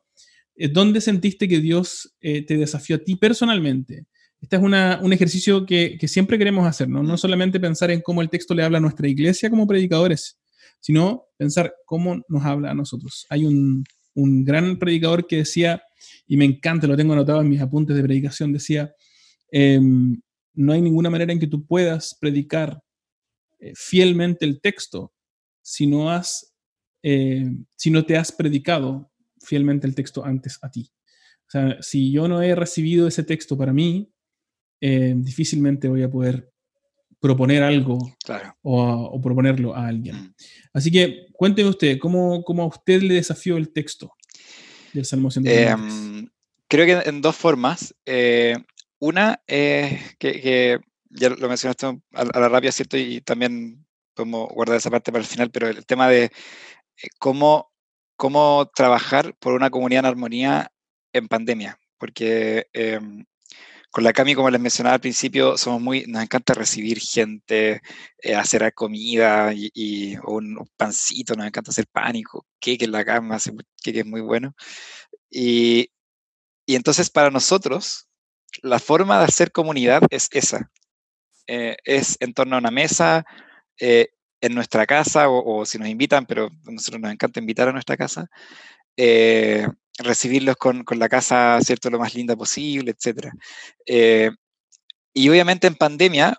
Eh, 0.60 0.68
¿dónde 0.68 1.00
sentiste 1.00 1.48
que 1.48 1.62
Dios 1.62 2.14
eh, 2.20 2.46
te 2.46 2.58
desafió 2.58 2.98
a 2.98 3.00
ti 3.00 3.16
personalmente? 3.16 4.06
Este 4.42 4.58
es 4.58 4.62
un 4.62 5.14
ejercicio 5.14 5.66
que, 5.66 5.98
siempre 6.08 6.38
queremos 6.38 6.68
hacer, 6.68 6.88
¿no? 6.88 7.02
No 7.02 7.18
solamente 7.18 7.60
pensar 7.60 7.92
en 7.92 8.02
cómo 8.02 8.22
el 8.22 8.30
texto 8.30 8.54
le 8.54 8.64
habla 8.64 8.78
a 8.78 8.82
nuestra 8.82 9.08
iglesia 9.08 9.50
como 9.50 9.68
predicadores, 9.68 10.38
sino 10.80 11.26
pensar 11.38 11.74
cómo 11.86 12.22
nos 12.28 12.46
habla 12.46 12.72
a 12.72 12.74
nosotros. 12.74 13.26
Hay 13.30 13.46
un, 13.46 13.84
gran 14.16 14.78
predicador 14.80 15.28
que 15.28 15.38
decía, 15.38 15.82
y 16.28 16.36
me 16.36 16.44
encanta, 16.44 16.88
lo 16.88 16.98
tengo 16.98 17.14
anotado 17.14 17.42
en 17.42 17.50
mis 17.50 17.62
apuntes 17.62 17.96
de 17.96 18.04
predicación, 18.04 18.52
decía, 18.52 18.94
em, 19.52 20.20
no 20.54 20.74
hay 20.74 20.82
ninguna 20.82 21.10
manera 21.10 21.32
en 21.32 21.40
que 21.40 21.48
tú 21.48 21.66
puedas 21.66 22.18
predicar 22.20 22.82
eh, 23.60 23.72
fielmente 23.76 24.46
el 24.46 24.60
texto 24.60 25.14
si 25.62 25.88
no, 25.88 26.12
has, 26.12 26.54
si 27.02 27.92
no 27.92 28.06
te 28.06 28.18
has 28.18 28.32
predicado 28.32 29.10
fielmente 29.42 29.88
el 29.88 29.96
texto 29.96 30.26
antes 30.26 30.60
a 30.62 30.70
ti. 30.70 30.92
O 31.48 31.52
sea, 31.52 31.78
si 31.82 32.12
yo 32.12 32.28
no 32.28 32.42
he 32.42 32.54
recibido 32.54 33.08
ese 33.08 33.24
texto 33.24 33.58
para 33.58 33.74
mí, 33.74 34.12
eh, 34.82 35.14
difícilmente 35.18 35.88
voy 35.88 36.04
a 36.04 36.10
poder 36.10 36.52
proponer 37.20 37.64
algo 37.64 37.98
o, 38.62 39.22
proponerlo 39.22 39.76
a 39.76 39.88
alguien. 39.88 40.16
Mm. 40.16 40.34
Así 40.74 40.92
que 40.92 41.28
cuénteme 41.34 41.70
usted, 41.70 42.00
¿cómo, 42.00 42.44
¿cómo, 42.44 42.64
a 42.64 42.68
usted 42.68 43.02
le 43.02 43.16
desafió 43.16 43.58
el 43.58 43.74
texto 43.74 44.14
del 44.94 45.06
Salmo 45.06 45.30
133? 45.30 45.74
Em, 45.74 46.30
creo 46.68 46.86
que 46.86 47.10
en 47.10 47.22
dos 47.22 47.36
formas. 47.36 47.94
Eh, 48.06 48.56
una 49.00 49.42
es 49.48 50.16
que, 50.18 50.80
ya 51.10 51.30
lo 51.30 51.48
mencionaste 51.48 51.88
a, 52.14 52.40
la 52.40 52.50
rápida, 52.50 52.72
¿cierto? 52.72 52.98
Y 52.98 53.22
también 53.22 53.86
podemos 54.14 54.50
guardar 54.50 54.78
esa 54.78 54.92
parte 54.92 55.12
para 55.12 55.24
el 55.24 55.28
final, 55.28 55.50
pero 55.52 55.68
el 55.68 55.86
tema 55.86 56.08
de 56.10 56.26
eh, 56.26 56.32
cómo 57.18 57.72
cómo 58.20 58.70
trabajar 58.76 59.34
por 59.40 59.54
una 59.54 59.70
comunidad 59.70 60.02
en 60.02 60.06
armonía 60.08 60.72
en 61.14 61.30
pandemia, 61.30 61.80
porque 61.98 62.68
em, 62.74 63.26
con 63.92 64.04
la 64.04 64.12
Cami, 64.12 64.36
como 64.36 64.50
les 64.50 64.60
mencionaba 64.60 64.96
al 64.96 65.00
principio, 65.00 65.58
somos 65.58 65.82
muy, 65.82 66.06
nos 66.06 66.22
encanta 66.22 66.54
recibir 66.54 67.00
gente, 67.00 67.82
eh, 68.22 68.36
hacer 68.36 68.74
comida 68.74 69.54
y, 69.56 70.18
un, 70.26 70.70
pancito, 70.76 71.34
nos 71.36 71.48
encanta 71.48 71.72
hacer 71.72 71.88
pánico, 71.88 72.46
que 72.60 72.78
en 72.82 72.92
la 72.92 73.06
cama, 73.06 73.38
que 73.82 74.00
es 74.02 74.06
muy 74.06 74.20
bueno. 74.20 74.54
Y, 75.30 75.90
y, 76.66 76.76
entonces 76.76 77.10
para 77.10 77.32
nosotros, 77.32 78.10
la 78.62 78.80
forma 78.80 79.20
de 79.20 79.26
hacer 79.26 79.54
comunidad 79.54 80.02
es 80.10 80.28
esa, 80.32 80.70
eh, 81.48 81.78
es 81.86 82.18
en 82.20 82.34
torno 82.34 82.58
a 82.58 82.60
una 82.60 82.72
mesa, 82.72 83.26
eh, 83.80 84.10
en 84.42 84.56
nuestra 84.56 84.86
casa 84.86 85.30
o, 85.30 85.66
si 85.66 85.78
nos 85.78 85.88
invitan, 85.88 86.26
pero 86.26 86.48
a 86.48 86.72
nosotros 86.72 87.02
nos 87.02 87.12
encanta 87.12 87.40
invitar 87.40 87.68
a 87.68 87.74
nuestra 87.74 87.98
casa, 87.98 88.28
eh, 88.96 89.68
recibirlos 89.98 90.56
con, 90.56 90.84
con, 90.84 91.00
la 91.00 91.10
casa, 91.10 91.60
¿cierto?, 91.62 91.90
lo 91.90 92.00
más 92.00 92.16
linda 92.16 92.36
posible, 92.36 92.92
etc. 92.92 93.30
Eh, 93.86 94.32
y 95.14 95.30
obviamente 95.30 95.68
en 95.68 95.76
pandemia, 95.76 96.38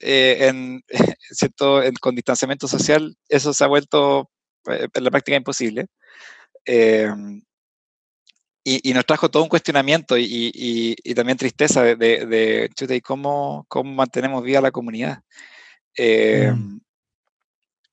eh, 0.00 0.48
en, 0.48 0.82
¿cierto? 1.30 1.82
con 2.00 2.14
distanciamiento 2.14 2.68
social, 2.68 3.16
eso 3.28 3.52
se 3.52 3.64
ha 3.64 3.68
vuelto 3.68 4.30
en 4.66 5.04
la 5.04 5.10
práctica 5.10 5.36
imposible. 5.36 5.86
Y, 8.68 8.92
nos 8.92 9.06
trajo 9.06 9.30
todo 9.30 9.44
un 9.44 9.48
cuestionamiento 9.48 10.18
y, 10.18 10.50
y, 10.52 11.14
también 11.14 11.38
tristeza 11.38 11.84
de, 11.84 11.94
de, 11.94 12.68
de, 12.68 13.00
cómo, 13.00 13.64
cómo 13.68 13.92
mantenemos 13.92 14.42
viva 14.42 14.60
la 14.60 14.72
comunidad. 14.72 15.20
Mm 15.96 16.78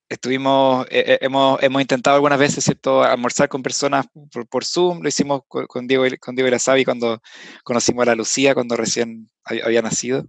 estuvimos, 0.10 0.86
eh, 0.90 1.04
eh, 1.08 1.18
hemos, 1.22 1.62
hemos, 1.62 1.82
intentado 1.82 2.16
algunas 2.16 2.40
veces, 2.40 2.64
¿cierto?, 2.64 3.04
almorzar 3.04 3.50
con 3.50 3.64
personas 3.64 4.06
por, 4.50 4.66
Zoom, 4.66 5.02
lo 5.02 5.10
hicimos 5.10 5.42
con, 5.48 5.88
Diego, 5.88 6.06
con 6.20 6.36
Diego 6.36 6.48
Irazabi 6.48 6.86
cuando 6.86 7.22
conocimos 7.64 8.04
a 8.04 8.08
la 8.08 8.16
Lucía, 8.16 8.54
cuando 8.54 8.76
recién 8.76 9.30
había, 9.44 9.82
nacido, 9.82 10.26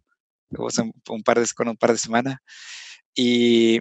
un 1.09 1.23
par 1.23 1.41
de, 1.41 1.47
con 1.55 1.69
un 1.69 1.77
par 1.77 1.93
de 1.93 1.99
semanas. 1.99 2.37
Y, 3.15 3.81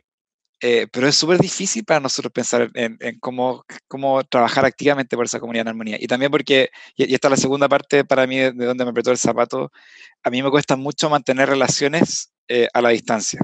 eh, 0.61 0.87
pero 0.91 1.07
es 1.07 1.15
súper 1.15 1.39
difícil 1.39 1.83
para 1.85 1.99
nosotros 1.99 2.31
pensar 2.33 2.69
en, 2.73 2.97
cómo, 3.19 3.63
cómo, 3.87 4.23
trabajar 4.23 4.65
activamente 4.65 5.15
por 5.15 5.25
esa 5.25 5.39
comunidad 5.39 5.63
en 5.63 5.69
armonía. 5.69 5.97
Y 5.99 6.07
también 6.07 6.31
porque, 6.31 6.69
y, 6.95 7.13
esta 7.13 7.27
es 7.27 7.31
la 7.31 7.37
segunda 7.37 7.69
parte 7.69 8.05
para 8.05 8.27
mí 8.27 8.37
de, 8.37 8.51
donde 8.53 8.85
me 8.85 8.91
apretó 8.91 9.11
el 9.11 9.17
zapato, 9.17 9.71
a 10.23 10.29
mí 10.29 10.41
me 10.43 10.51
cuesta 10.51 10.75
mucho 10.75 11.09
mantener 11.09 11.49
relaciones 11.49 12.31
a 12.73 12.81
la 12.81 12.89
distancia 12.89 13.39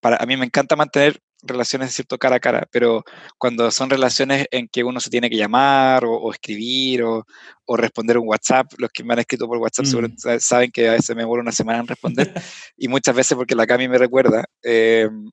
para, 0.00 0.16
a 0.16 0.26
mí 0.26 0.36
me 0.36 0.44
encanta 0.44 0.76
mantener 0.76 1.20
relaciones, 1.42 1.94
cierto, 1.94 2.18
cara 2.18 2.36
a 2.36 2.40
cara, 2.40 2.66
pero 2.70 3.04
cuando 3.38 3.70
son 3.70 3.90
relaciones 3.90 4.46
en 4.50 4.68
que 4.68 4.82
uno 4.82 5.00
se 5.00 5.10
tiene 5.10 5.30
que 5.30 5.36
llamar 5.36 6.04
o, 6.04 6.32
escribir 6.32 7.02
o, 7.02 7.24
o, 7.64 7.76
responder 7.76 8.18
un 8.18 8.28
WhatsApp, 8.28 8.72
los 8.78 8.90
que 8.90 9.04
me 9.04 9.12
han 9.12 9.20
escrito 9.20 9.46
por 9.46 9.58
WhatsApp 9.58 9.86
mm. 9.86 10.38
saben 10.40 10.70
que 10.70 10.88
a 10.88 10.92
veces 10.92 11.14
me 11.14 11.22
demoro 11.22 11.42
una 11.42 11.52
semana 11.52 11.80
en 11.80 11.86
responder 11.86 12.32
y 12.76 12.88
muchas 12.88 13.14
veces 13.14 13.36
porque 13.36 13.54
la 13.54 13.66
Cami 13.66 13.88
me 13.88 13.98
recuerda. 13.98 14.44
Em, 14.62 15.30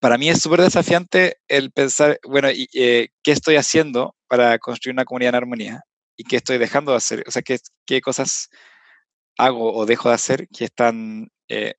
para 0.00 0.18
mí 0.18 0.28
es 0.28 0.40
súper 0.40 0.62
desafiante 0.62 1.38
el 1.48 1.70
pensar, 1.70 2.18
bueno, 2.26 2.50
y, 2.50 2.68
eh, 2.74 3.08
¿qué 3.22 3.32
estoy 3.32 3.56
haciendo 3.56 4.16
para 4.26 4.58
construir 4.58 4.94
una 4.94 5.04
comunidad 5.04 5.30
en 5.30 5.36
armonía? 5.36 5.82
¿Y 6.16 6.24
qué 6.24 6.36
estoy 6.36 6.58
dejando 6.58 6.92
de 6.92 6.98
hacer? 6.98 7.24
O 7.26 7.30
sea, 7.30 7.42
¿qué, 7.42 7.58
qué 7.86 8.00
cosas 8.00 8.48
hago 9.38 9.74
o 9.74 9.86
dejo 9.86 10.08
de 10.08 10.14
hacer 10.14 10.48
que 10.48 10.64
están 10.64 11.30
eh, 11.48 11.74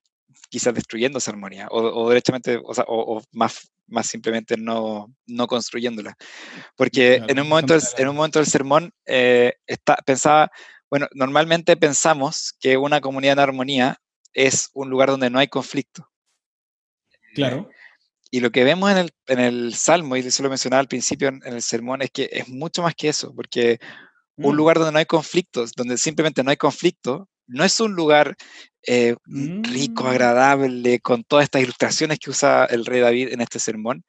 quizás 0.54 0.76
destruyendo 0.76 1.18
esa 1.18 1.32
armonía, 1.32 1.68
o, 1.72 2.08
derechamente, 2.10 2.62
o, 2.64 2.76
sea, 2.76 2.86
o, 2.88 3.24
más, 3.32 3.72
más 3.88 4.06
simplemente 4.06 4.56
no, 4.56 5.12
no 5.26 5.48
construyéndola. 5.48 6.16
Porque 6.76 7.24
en, 7.28 7.40
un 7.40 7.50
momento 7.50 7.74
del, 7.74 7.82
en 7.98 8.08
un 8.10 8.16
momento 8.16 8.38
del 8.38 8.46
sermón 8.46 8.94
eh, 9.08 9.56
está, 9.66 9.96
pensaba, 10.06 10.52
bueno, 10.92 11.08
normalmente 11.16 11.76
pensamos 11.76 12.54
que 12.60 12.78
una 12.78 13.02
comunidad 13.02 13.34
en 13.34 13.40
armonía 13.40 13.98
es 14.32 14.70
un 14.74 14.92
lugar 14.92 15.10
donde 15.10 15.32
no 15.32 15.40
hay 15.40 15.48
conflicto. 15.48 16.08
Claro. 17.34 17.68
Y 18.30 18.40
lo 18.40 18.52
que 18.52 18.64
vemos 18.64 18.92
en 18.92 18.98
el, 19.00 19.12
en 19.26 19.40
el 19.40 19.74
Salmo, 19.74 20.16
y 20.16 20.20
eso 20.20 20.44
lo 20.44 20.50
mencionaba 20.50 20.82
al 20.82 20.88
principio 20.88 21.30
en, 21.30 21.42
el 21.46 21.64
sermón, 21.64 22.04
es 22.04 22.12
que 22.12 22.30
es 22.32 22.48
mucho 22.48 22.84
más 22.84 22.94
que 22.94 23.10
eso, 23.10 23.34
porque 23.34 23.80
un 24.36 24.54
mm. 24.54 24.56
lugar 24.56 24.78
donde 24.78 24.92
no 24.92 25.00
hay 25.00 25.08
conflictos, 25.08 25.72
donde 25.72 25.98
simplemente 25.98 26.44
no 26.44 26.52
hay 26.52 26.58
conflicto, 26.58 27.28
no 27.54 27.64
es 27.64 27.80
un 27.80 27.94
lugar 27.94 28.36
eh, 28.86 29.16
rico, 29.26 30.04
mm. 30.04 30.08
agradable, 30.08 31.00
con 31.00 31.24
todas 31.24 31.44
estas 31.44 31.62
ilustraciones 31.62 32.20
que 32.20 32.30
usa 32.30 32.66
el 32.66 32.86
rey 32.86 33.00
David 33.00 33.30
en 33.32 33.42
este 33.42 33.60
sermón, 33.60 34.04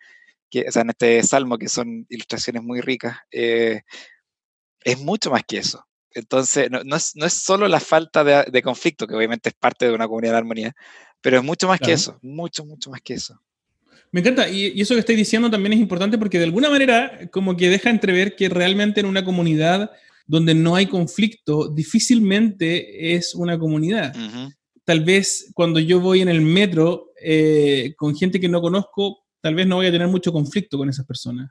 que, 0.50 0.64
o 0.68 0.72
sea, 0.72 0.82
en 0.82 0.90
este 0.90 1.22
salmo, 1.22 1.58
que 1.58 1.68
son 1.68 2.06
ilustraciones 2.08 2.62
muy 2.62 2.80
ricas, 2.80 3.18
eh, 3.30 3.82
es 4.82 4.98
mucho 4.98 5.30
más 5.30 5.42
que 5.46 5.58
eso. 5.58 5.84
Entonces, 6.12 6.70
no, 6.70 6.96
es, 6.96 7.16
no, 7.16 7.26
es, 7.26 7.32
solo 7.32 7.68
la 7.68 7.80
falta 7.80 8.24
de, 8.24 8.62
conflicto, 8.62 9.06
que 9.06 9.14
obviamente 9.14 9.48
es 9.48 9.54
parte 9.54 9.86
de 9.86 9.94
una 9.94 10.06
comunidad 10.06 10.32
de 10.32 10.38
armonía, 10.38 10.76
pero 11.20 11.38
es 11.38 11.44
mucho 11.44 11.66
más 11.68 11.80
que 11.80 11.92
eso, 11.92 12.18
mucho, 12.22 12.64
mucho 12.64 12.90
más 12.90 13.00
que 13.00 13.14
eso. 13.14 13.40
Me 14.12 14.20
encanta, 14.20 14.48
y, 14.48 14.68
y, 14.68 14.80
eso 14.80 14.94
que 14.94 15.00
estáis 15.00 15.18
diciendo 15.18 15.50
también 15.50 15.72
es 15.72 15.80
importante 15.80 16.18
porque 16.18 16.38
de 16.38 16.44
alguna 16.44 16.70
manera 16.70 17.28
como 17.32 17.56
que 17.56 17.68
deja 17.68 17.90
entrever 17.90 18.36
que 18.36 18.48
realmente 18.48 19.00
en 19.00 19.06
una 19.06 19.24
comunidad 19.24 19.90
donde 20.26 20.54
no 20.54 20.74
hay 20.74 20.86
conflicto, 20.86 21.68
difícilmente 21.68 23.14
es 23.14 23.34
una 23.34 23.58
comunidad. 23.58 24.14
Tal 24.84 25.04
vez 25.04 25.50
cuando 25.54 25.80
yo 25.80 26.00
voy 26.00 26.20
en 26.20 26.28
el 26.28 26.40
metro 26.40 27.12
eh, 27.20 27.94
con 27.96 28.14
gente 28.14 28.40
que 28.40 28.48
no 28.48 28.60
conozco, 28.60 29.24
tal 29.40 29.54
vez 29.54 29.66
no 29.66 29.76
voy 29.76 29.86
a 29.86 29.92
tener 29.92 30.08
mucho 30.08 30.32
conflicto 30.32 30.78
con 30.78 30.88
esas 30.88 31.06
personas. 31.06 31.50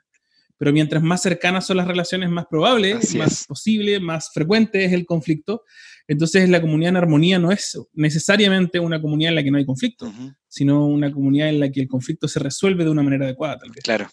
Pero 0.57 0.71
mientras 0.71 1.01
más 1.01 1.21
cercanas 1.21 1.65
son 1.65 1.77
las 1.77 1.87
relaciones, 1.87 2.29
más 2.29 2.45
probable, 2.45 2.99
más 3.17 3.45
posible, 3.47 3.99
más 3.99 4.31
frecuente 4.31 4.85
es 4.85 4.93
el 4.93 5.05
conflicto. 5.05 5.63
Entonces 6.07 6.47
la 6.49 6.61
comunidad 6.61 6.89
en 6.89 6.97
armonía 6.97 7.39
no 7.39 7.51
es 7.51 7.77
necesariamente 7.93 8.79
una 8.79 9.01
comunidad 9.01 9.29
en 9.29 9.35
la 9.35 9.43
que 9.43 9.51
no 9.51 9.57
hay 9.57 9.65
conflicto, 9.65 10.11
sino 10.47 10.85
una 10.85 11.11
comunidad 11.11 11.49
en 11.49 11.59
la 11.59 11.71
que 11.71 11.81
el 11.81 11.87
conflicto 11.87 12.27
se 12.27 12.39
resuelve 12.39 12.83
de 12.83 12.91
una 12.91 13.03
manera 13.03 13.25
adecuada, 13.25 13.57
tal 13.57 13.71
vez. 13.71 13.83
Claro, 13.83 14.07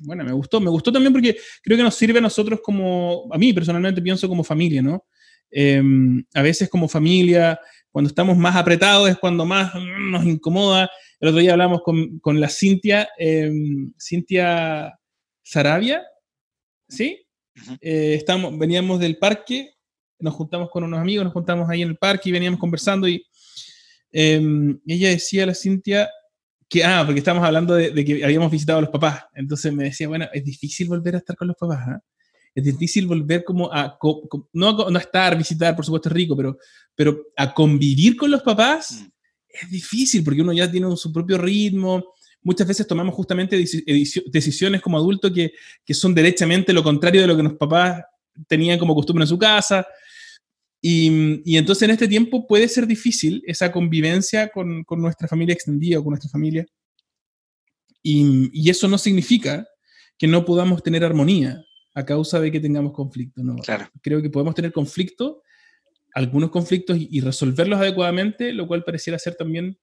bueno, 0.00 0.24
me 0.24 0.32
gustó, 0.32 0.60
me 0.60 0.70
gustó 0.70 0.92
también 0.92 1.12
porque 1.12 1.36
creo 1.62 1.76
que 1.76 1.82
nos 1.82 1.94
sirve 1.94 2.18
a 2.18 2.22
nosotros 2.22 2.60
como, 2.62 3.28
a 3.32 3.38
mí 3.38 3.52
personalmente 3.52 4.02
pienso 4.02 4.28
como 4.28 4.44
familia, 4.44 4.82
¿no? 4.82 5.04
Em, 5.50 6.24
a 6.34 6.42
veces 6.42 6.68
como 6.68 6.88
familia, 6.88 7.58
cuando 7.90 8.08
estamos 8.08 8.36
más 8.36 8.56
apretados 8.56 9.08
es 9.08 9.16
cuando 9.18 9.46
más 9.46 9.72
nos 9.74 10.24
incomoda. 10.24 10.90
El 11.20 11.28
otro 11.28 11.40
día 11.40 11.52
hablamos 11.52 11.82
con, 11.82 12.18
con 12.18 12.40
la 12.40 12.48
Cintia, 12.48 13.08
em, 13.16 13.92
Cintia 13.96 14.98
Sarabia, 15.44 16.02
¿sí? 16.88 17.24
Eh, 17.80 18.14
estamos, 18.14 18.58
veníamos 18.58 18.98
del 18.98 19.16
parque, 19.16 19.74
nos 20.18 20.34
juntamos 20.34 20.70
con 20.70 20.82
unos 20.82 20.98
amigos, 20.98 21.24
nos 21.24 21.32
juntamos 21.32 21.70
ahí 21.70 21.82
en 21.82 21.90
el 21.90 21.96
parque 21.96 22.30
y 22.30 22.32
veníamos 22.32 22.58
conversando 22.58 23.06
y 23.06 23.24
em, 24.10 24.80
ella 24.86 25.10
decía, 25.10 25.46
la 25.46 25.54
Cintia, 25.54 26.10
ah, 26.84 27.02
porque 27.04 27.18
estábamos 27.18 27.46
hablando 27.46 27.74
de, 27.74 28.04
que 28.04 28.24
habíamos 28.24 28.50
visitado 28.50 28.78
a 28.78 28.82
los 28.82 28.90
papás. 28.90 29.24
Entonces 29.34 29.72
me 29.72 29.84
decía, 29.84 30.08
bueno, 30.08 30.26
es 30.32 30.44
difícil 30.44 30.88
volver 30.88 31.14
a 31.14 31.18
estar 31.18 31.36
con 31.36 31.48
los 31.48 31.56
papás. 31.56 31.80
¿ah? 31.86 32.00
Es 32.54 32.64
difícil 32.64 33.06
volver 33.06 33.44
como 33.44 33.72
a, 33.72 33.98
no, 34.52 34.90
no 34.90 34.98
estar, 34.98 35.36
visitar, 35.36 35.74
por 35.74 35.84
supuesto 35.84 36.08
es 36.08 36.14
rico, 36.14 36.36
pero, 36.36 36.56
pero 36.94 37.18
a 37.36 37.52
convivir 37.52 38.16
con 38.16 38.30
los 38.30 38.42
papás 38.42 38.92
mm. 38.92 39.06
es 39.48 39.70
difícil 39.70 40.22
porque 40.22 40.42
uno 40.42 40.52
ya 40.52 40.70
tiene 40.70 40.94
su 40.96 41.12
propio 41.12 41.38
ritmo. 41.38 42.14
Muchas 42.42 42.66
veces 42.66 42.86
tomamos 42.86 43.14
justamente 43.14 43.56
decisiones 44.26 44.82
como 44.82 44.98
adultos 44.98 45.32
que, 45.32 45.52
que 45.84 45.94
son 45.94 46.14
derechamente 46.14 46.72
lo 46.72 46.82
contrario 46.82 47.22
de 47.22 47.26
lo 47.26 47.36
que 47.36 47.42
los 47.42 47.54
papás 47.54 48.02
tenían 48.46 48.78
como 48.78 48.94
costumbre 48.94 49.24
en 49.24 49.28
su 49.28 49.38
casa. 49.38 49.86
Y, 50.86 51.56
entonces 51.56 51.84
en 51.84 51.92
este 51.92 52.06
tiempo 52.06 52.46
puede 52.46 52.68
ser 52.68 52.86
difícil 52.86 53.42
esa 53.46 53.72
convivencia 53.72 54.50
con, 54.50 54.84
nuestra 54.98 55.26
familia 55.26 55.54
extendida 55.54 55.98
o 55.98 56.02
con 56.02 56.10
nuestra 56.10 56.28
familia. 56.28 56.66
Y, 58.02 58.68
eso 58.68 58.86
no 58.86 58.98
significa 58.98 59.66
que 60.18 60.26
no 60.26 60.44
podamos 60.44 60.82
tener 60.82 61.02
armonía 61.02 61.64
a 61.94 62.04
causa 62.04 62.38
de 62.38 62.52
que 62.52 62.60
tengamos 62.60 62.92
conflicto. 62.92 63.42
¿no? 63.42 63.56
Creo 64.02 64.20
que 64.20 64.28
podemos 64.28 64.54
tener 64.54 64.72
conflicto, 64.72 65.42
algunos 66.12 66.50
conflictos, 66.50 66.98
y, 67.00 67.18
resolverlos 67.22 67.80
adecuadamente, 67.80 68.52
lo 68.52 68.66
cual 68.66 68.84
pareciera 68.84 69.18
ser 69.18 69.36
también 69.36 69.78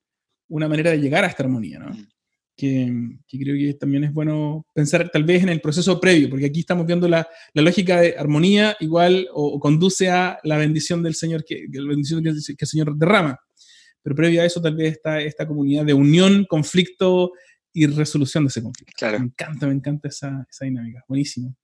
una 0.49 0.69
manera 0.69 0.91
de 0.91 0.99
llegar 0.99 1.23
a 1.23 1.27
esta 1.27 1.41
armonía. 1.41 1.79
¿no? 1.79 1.95
Mm 1.95 2.07
que, 2.61 3.17
creo 3.27 3.55
que 3.55 3.73
también 3.73 4.03
es 4.03 4.13
bueno 4.13 4.67
pensar 4.71 5.09
tal 5.09 5.23
vez 5.23 5.41
en 5.41 5.49
el 5.49 5.61
proceso 5.61 5.99
previo, 5.99 6.29
porque 6.29 6.45
aquí 6.45 6.59
estamos 6.59 6.85
viendo 6.85 7.07
la, 7.07 7.27
la 7.55 7.61
lógica 7.63 7.99
de 7.99 8.15
armonía 8.15 8.77
igual 8.79 9.27
o, 9.33 9.59
conduce 9.59 10.09
a 10.09 10.39
la 10.43 10.57
bendición 10.57 11.01
del 11.01 11.15
Señor, 11.15 11.43
que, 11.43 11.65
la 11.71 11.89
bendición 11.89 12.23
que, 12.23 12.29
el 12.29 12.67
Señor 12.67 12.95
derrama. 12.95 13.39
Pero 14.03 14.15
previo 14.15 14.43
a 14.43 14.45
eso 14.45 14.61
tal 14.61 14.75
vez 14.75 14.93
está 14.93 15.19
esta 15.21 15.47
comunidad 15.47 15.85
de 15.85 15.95
unión, 15.95 16.45
conflicto 16.45 17.31
y 17.73 17.87
resolución 17.87 18.43
de 18.43 18.49
ese 18.49 18.61
conflicto. 18.61 18.93
Claro. 18.95 19.17
Me 19.17 19.25
encanta, 19.25 19.65
me 19.65 19.73
encanta 19.73 20.09
esa, 20.09 20.45
esa 20.47 20.65
dinámica. 20.65 21.03
Buenísimo. 21.07 21.55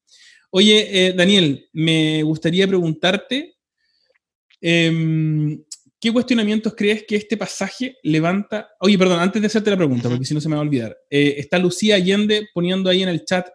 Oye, 0.49 1.10
eh, 1.10 1.13
Daniel, 1.13 1.69
me 1.73 2.23
gustaría 2.23 2.67
preguntarte, 2.67 3.55
eh, 4.62 5.60
¿Qué 6.08 6.13
cuestionamientos 6.13 6.74
crees 6.74 7.04
que 7.06 7.17
este 7.17 7.36
pasaje 7.36 7.98
levanta? 8.02 8.70
Oye, 8.80 8.98
perdón, 8.98 9.20
antes 9.20 9.41
de 9.41 9.48
hacerte 9.48 9.72
la 9.72 9.76
pregunta, 9.76 10.08
porque 10.08 10.24
si 10.24 10.34
no 10.34 10.39
se 10.39 10.48
me 10.48 10.56
va 10.56 10.62
a 10.62 10.63
olvidar. 10.63 10.96
Eh, 11.10 11.36
está 11.38 11.58
Lucía 11.58 11.96
Allende 11.96 12.48
poniendo 12.54 12.89
ahí 12.89 13.04
en 13.04 13.10
el 13.10 13.26
chat 13.26 13.46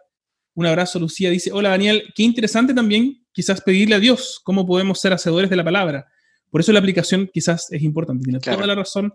un 0.53 0.67
abrazo. 0.67 0.99
Lucía 0.99 1.31
dice: 1.31 1.51
Hola 1.51 1.69
Daniel, 1.69 2.03
qué 2.13 2.21
interesante 2.21 2.75
también 2.75 3.25
quizás 3.31 3.59
pedirle 3.61 3.95
a 3.95 3.99
Dios 3.99 4.39
cómo 4.43 4.67
podemos 4.67 5.01
ser 5.01 5.13
hacedores 5.13 5.49
de 5.49 5.55
la 5.55 5.63
palabra. 5.63 6.05
Por 6.51 6.61
eso 6.61 6.71
la 6.71 6.77
aplicación 6.77 7.27
quizás 7.33 7.71
es 7.71 7.81
importante. 7.81 8.23
Tiene 8.23 8.39
toda 8.39 8.67
la 8.67 8.75
razón 8.75 9.11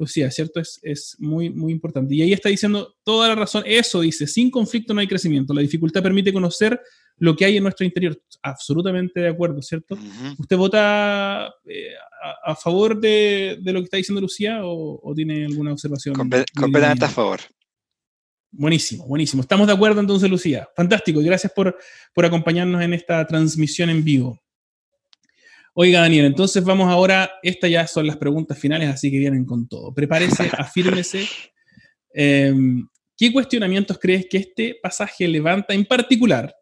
Lucía, 0.00 0.30
¿cierto? 0.30 0.60
Es, 0.60 0.80
es 0.82 1.16
muy, 1.18 1.50
muy 1.50 1.72
importante. 1.72 2.14
Y 2.14 2.22
ahí 2.22 2.32
está 2.32 2.48
diciendo 2.48 2.96
toda 3.04 3.28
la 3.28 3.34
razón. 3.34 3.62
Eso 3.66 4.00
dice, 4.00 4.26
sin 4.26 4.50
conflicto 4.50 4.94
no 4.94 5.00
hay 5.00 5.06
crecimiento. 5.06 5.54
La 5.54 5.60
dificultad 5.60 6.02
permite 6.02 6.32
conocer 6.32 6.80
lo 7.18 7.36
que 7.36 7.44
hay 7.44 7.58
en 7.58 7.62
nuestro 7.62 7.84
interior. 7.86 8.20
Absolutamente 8.42 9.20
de 9.20 9.28
acuerdo, 9.28 9.62
¿cierto? 9.62 9.96
¿Usted 10.38 10.56
vota 10.56 11.52
eh, 11.66 11.92
a, 12.44 12.56
favor 12.56 12.98
de, 12.98 13.58
de, 13.60 13.72
lo 13.72 13.80
que 13.80 13.84
está 13.84 13.98
diciendo 13.98 14.20
Lucía 14.20 14.60
o, 14.64 15.12
tiene 15.14 15.44
alguna 15.44 15.72
observación? 15.72 16.14
completamente 16.14 17.04
a 17.04 17.08
favor. 17.08 17.40
Buenísimo, 18.52 19.06
buenísimo. 19.06 19.42
Estamos 19.42 19.66
de 19.66 19.74
acuerdo 19.74 20.00
entonces, 20.00 20.28
Lucía. 20.28 20.68
Fantástico. 20.74 21.20
Gracias 21.20 21.52
por, 21.52 21.76
por 22.12 22.24
acompañarnos 22.24 22.82
en 22.82 22.94
esta 22.94 23.24
transmisión 23.26 23.90
en 23.90 24.02
vivo. 24.02 24.40
Oiga, 25.74 26.00
Daniel, 26.00 26.26
entonces 26.26 26.64
vamos 26.64 26.90
ahora, 26.90 27.30
estas 27.42 27.70
ya 27.70 27.86
son 27.86 28.06
las 28.06 28.16
preguntas 28.16 28.58
finales, 28.58 28.88
así 28.88 29.10
que 29.10 29.18
vienen 29.18 29.44
con 29.44 29.68
todo. 29.68 29.94
Prepárese, 29.94 30.50
afírmese. 30.58 31.28
Em, 32.12 32.86
¿Qué 33.16 33.32
cuestionamientos 33.32 33.98
crees 33.98 34.26
que 34.28 34.38
este 34.38 34.78
pasaje 34.82 35.28
levanta 35.28 35.74
en 35.74 35.84
particular 35.84 36.54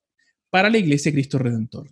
para 0.51 0.69
la 0.69 0.79
Iglesia 0.79 1.13
Cristo 1.13 1.39
Redentor? 1.39 1.89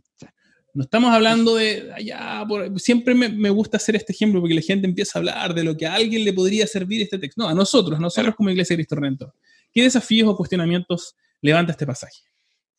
No 0.74 0.82
estamos 0.82 1.10
hablando 1.10 1.54
de 1.54 1.90
allá, 1.94 2.44
siempre 2.76 3.14
me, 3.14 3.48
gusta 3.48 3.78
hacer 3.78 3.96
este 3.96 4.12
ejemplo 4.12 4.40
porque 4.40 4.54
la 4.54 4.60
gente 4.60 4.86
empieza 4.86 5.18
a 5.18 5.20
hablar 5.20 5.54
de 5.54 5.64
lo 5.64 5.74
que 5.74 5.86
a 5.86 5.94
alguien 5.94 6.22
le 6.22 6.34
podría 6.34 6.66
servir 6.66 7.00
este 7.00 7.18
texto. 7.18 7.40
No, 7.40 7.48
a 7.48 7.54
nosotros, 7.54 7.98
a 7.98 8.02
nosotros 8.02 8.34
como 8.34 8.50
Iglesia 8.50 8.76
Cristo 8.76 8.94
Redentor. 8.94 9.32
¿Qué 9.72 9.82
desafíos 9.82 10.28
o 10.28 10.36
cuestionamientos 10.36 11.16
levanta 11.40 11.72
este 11.72 11.86
pasaje? 11.86 12.20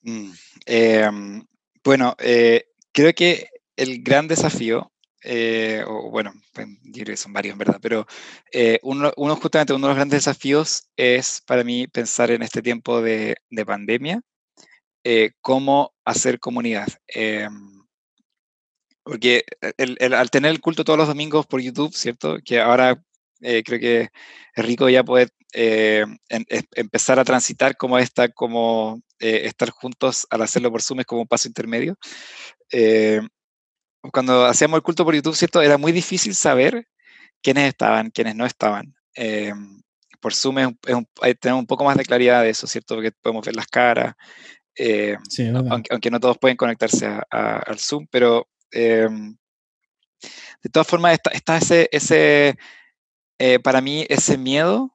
Mm, 0.03 0.31
em, 0.67 1.45
bueno, 1.83 2.15
eh, 2.19 2.65
creo 2.91 3.11
que 3.13 3.47
el 3.78 4.03
gran 4.03 4.28
desafío, 4.28 4.91
eh, 5.23 5.84
o 5.88 6.09
bueno, 6.09 6.34
pues, 6.53 6.67
yo 6.84 7.03
creo 7.03 7.13
que 7.13 7.17
son 7.17 7.34
varios 7.34 7.53
en 7.53 7.59
verdad, 7.59 7.80
pero 7.82 8.05
eh, 8.51 8.80
uno, 8.84 9.11
justamente 9.36 9.73
uno 9.73 9.88
de 9.88 9.91
los 9.91 9.97
grandes 9.97 10.19
desafíos 10.25 10.89
es 10.97 11.41
para 11.45 11.63
mí 11.63 11.88
pensar 11.88 12.32
en 12.32 12.43
este 12.43 12.61
tiempo 12.61 13.01
de, 13.01 13.38
pandemia, 13.65 14.21
eh, 15.03 15.32
cómo 15.41 15.93
hacer 16.05 16.39
comunidad. 16.39 16.88
Em, 17.07 17.86
porque 19.03 19.43
al 20.11 20.30
tener 20.30 20.51
el 20.51 20.59
culto 20.59 20.84
todos 20.84 20.99
los 20.99 21.07
domingos 21.07 21.45
por 21.45 21.61
YouTube, 21.61 21.93
¿cierto? 21.95 22.38
Que 22.43 22.59
ahora 22.59 23.01
creo 23.39 23.80
que 23.80 24.09
es 24.55 24.65
rico 24.65 24.89
ya 24.89 25.03
poder 25.03 25.30
empezar 26.75 27.19
a 27.19 27.23
transitar 27.23 27.78
como 27.78 27.97
esta, 27.99 28.30
como 28.30 29.01
estar 29.19 29.69
juntos 29.69 30.28
al 30.30 30.41
hacerlo 30.41 30.71
por 30.71 30.82
Zoom 30.82 30.99
es 31.01 31.05
como 31.05 31.21
un 31.21 31.28
paso 31.28 31.47
intermedio 31.47 31.97
cuando 34.11 34.45
hacíamos 34.45 34.77
el 34.77 34.83
culto 34.83 35.05
por 35.05 35.15
YouTube, 35.15 35.35
¿cierto? 35.35 35.61
Era 35.61 35.77
muy 35.77 35.91
difícil 35.91 36.35
saber 36.35 36.87
quiénes 37.41 37.69
estaban, 37.69 38.09
quiénes 38.11 38.35
no 38.35 38.45
estaban. 38.45 38.95
Eh, 39.15 39.53
por 40.19 40.33
Zoom 40.33 40.59
es 40.59 40.67
tenemos 41.39 41.61
un 41.61 41.67
poco 41.67 41.83
más 41.83 41.97
de 41.97 42.05
claridad 42.05 42.43
de 42.43 42.49
eso, 42.49 42.67
¿cierto? 42.67 42.95
Porque 42.95 43.11
podemos 43.11 43.45
ver 43.45 43.55
las 43.55 43.67
caras, 43.67 44.15
eh, 44.75 45.17
aunque, 45.89 46.11
no 46.11 46.19
todos 46.19 46.37
pueden 46.37 46.57
conectarse 46.57 47.07
al 47.29 47.79
Zoom, 47.79 48.07
pero 48.09 48.47
eh, 48.71 49.07
de 50.63 50.69
todas 50.71 50.87
formas 50.87 51.19
está, 51.31 51.57
ese, 51.57 51.89
ese 51.91 52.57
para 53.63 53.81
mí, 53.81 54.05
ese 54.09 54.37
miedo 54.37 54.93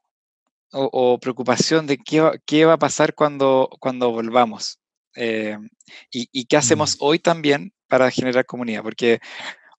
o, 0.72 1.18
preocupación 1.20 1.86
de 1.86 1.98
qué, 1.98 2.40
qué, 2.46 2.64
va 2.64 2.74
a 2.74 2.78
pasar 2.78 3.14
cuando, 3.14 3.68
cuando 3.78 4.10
volvamos. 4.10 4.78
Y, 5.14 6.28
y, 6.32 6.46
qué 6.46 6.56
hacemos 6.56 6.94
mm. 6.94 6.98
hoy 7.00 7.18
también 7.18 7.74
para 7.92 8.10
generar 8.10 8.46
comunidad, 8.46 8.82
porque 8.82 9.20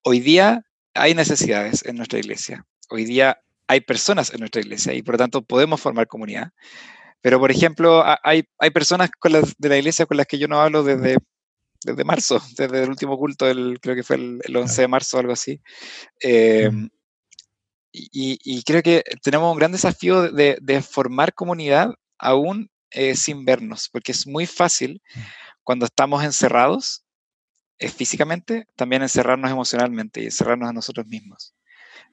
hoy 0.03 0.19
día 0.19 0.61
hay 0.93 1.15
necesidades 1.15 1.83
en 1.83 1.95
nuestra 1.95 2.19
iglesia, 2.19 2.63
hoy 2.91 3.05
día 3.05 3.39
hay 3.65 3.81
personas 3.81 4.31
en 4.31 4.41
nuestra 4.41 4.61
iglesia 4.61 4.93
y 4.93 5.01
por 5.01 5.15
lo 5.15 5.17
tanto 5.17 5.41
podemos 5.41 5.81
formar 5.81 6.05
comunidad. 6.05 6.51
Pero, 7.21 7.39
por 7.39 7.49
ejemplo, 7.49 8.03
hay, 8.23 8.43
hay 8.59 8.69
personas 8.69 9.09
con 9.19 9.31
las, 9.31 9.55
de 9.57 9.67
la 9.67 9.77
iglesia 9.79 10.05
con 10.05 10.17
las 10.17 10.27
que 10.27 10.37
yo 10.37 10.47
no 10.47 10.61
hablo 10.61 10.83
desde, 10.83 11.17
desde 11.83 12.03
marzo, 12.03 12.39
desde 12.55 12.83
el 12.83 12.89
último 12.91 13.17
culto, 13.17 13.49
el, 13.49 13.79
creo 13.81 13.95
que 13.95 14.03
fue 14.03 14.17
el, 14.17 14.55
11 14.55 14.81
de 14.83 14.87
marzo 14.87 15.17
o 15.17 15.19
algo 15.19 15.33
así. 15.33 15.59
Eh, 16.21 16.69
y, 17.91 18.37
y, 18.43 18.61
creo 18.61 18.83
que 18.83 19.03
tenemos 19.23 19.51
un 19.51 19.57
gran 19.57 19.71
desafío 19.71 20.31
de, 20.31 20.59
de 20.61 20.81
formar 20.83 21.33
comunidad 21.33 21.89
aún 22.19 22.69
eh, 22.91 23.15
sin 23.15 23.43
vernos, 23.43 23.89
porque 23.91 24.11
es 24.11 24.27
muy 24.27 24.45
fácil 24.45 25.01
cuando 25.63 25.87
estamos 25.87 26.23
encerrados 26.23 27.02
físicamente, 27.79 28.67
también 28.75 29.01
encerrarnos 29.01 29.51
emocionalmente 29.51 30.21
y 30.21 30.25
encerrarnos 30.25 30.69
a 30.69 30.73
nosotros 30.73 31.07
mismos. 31.07 31.53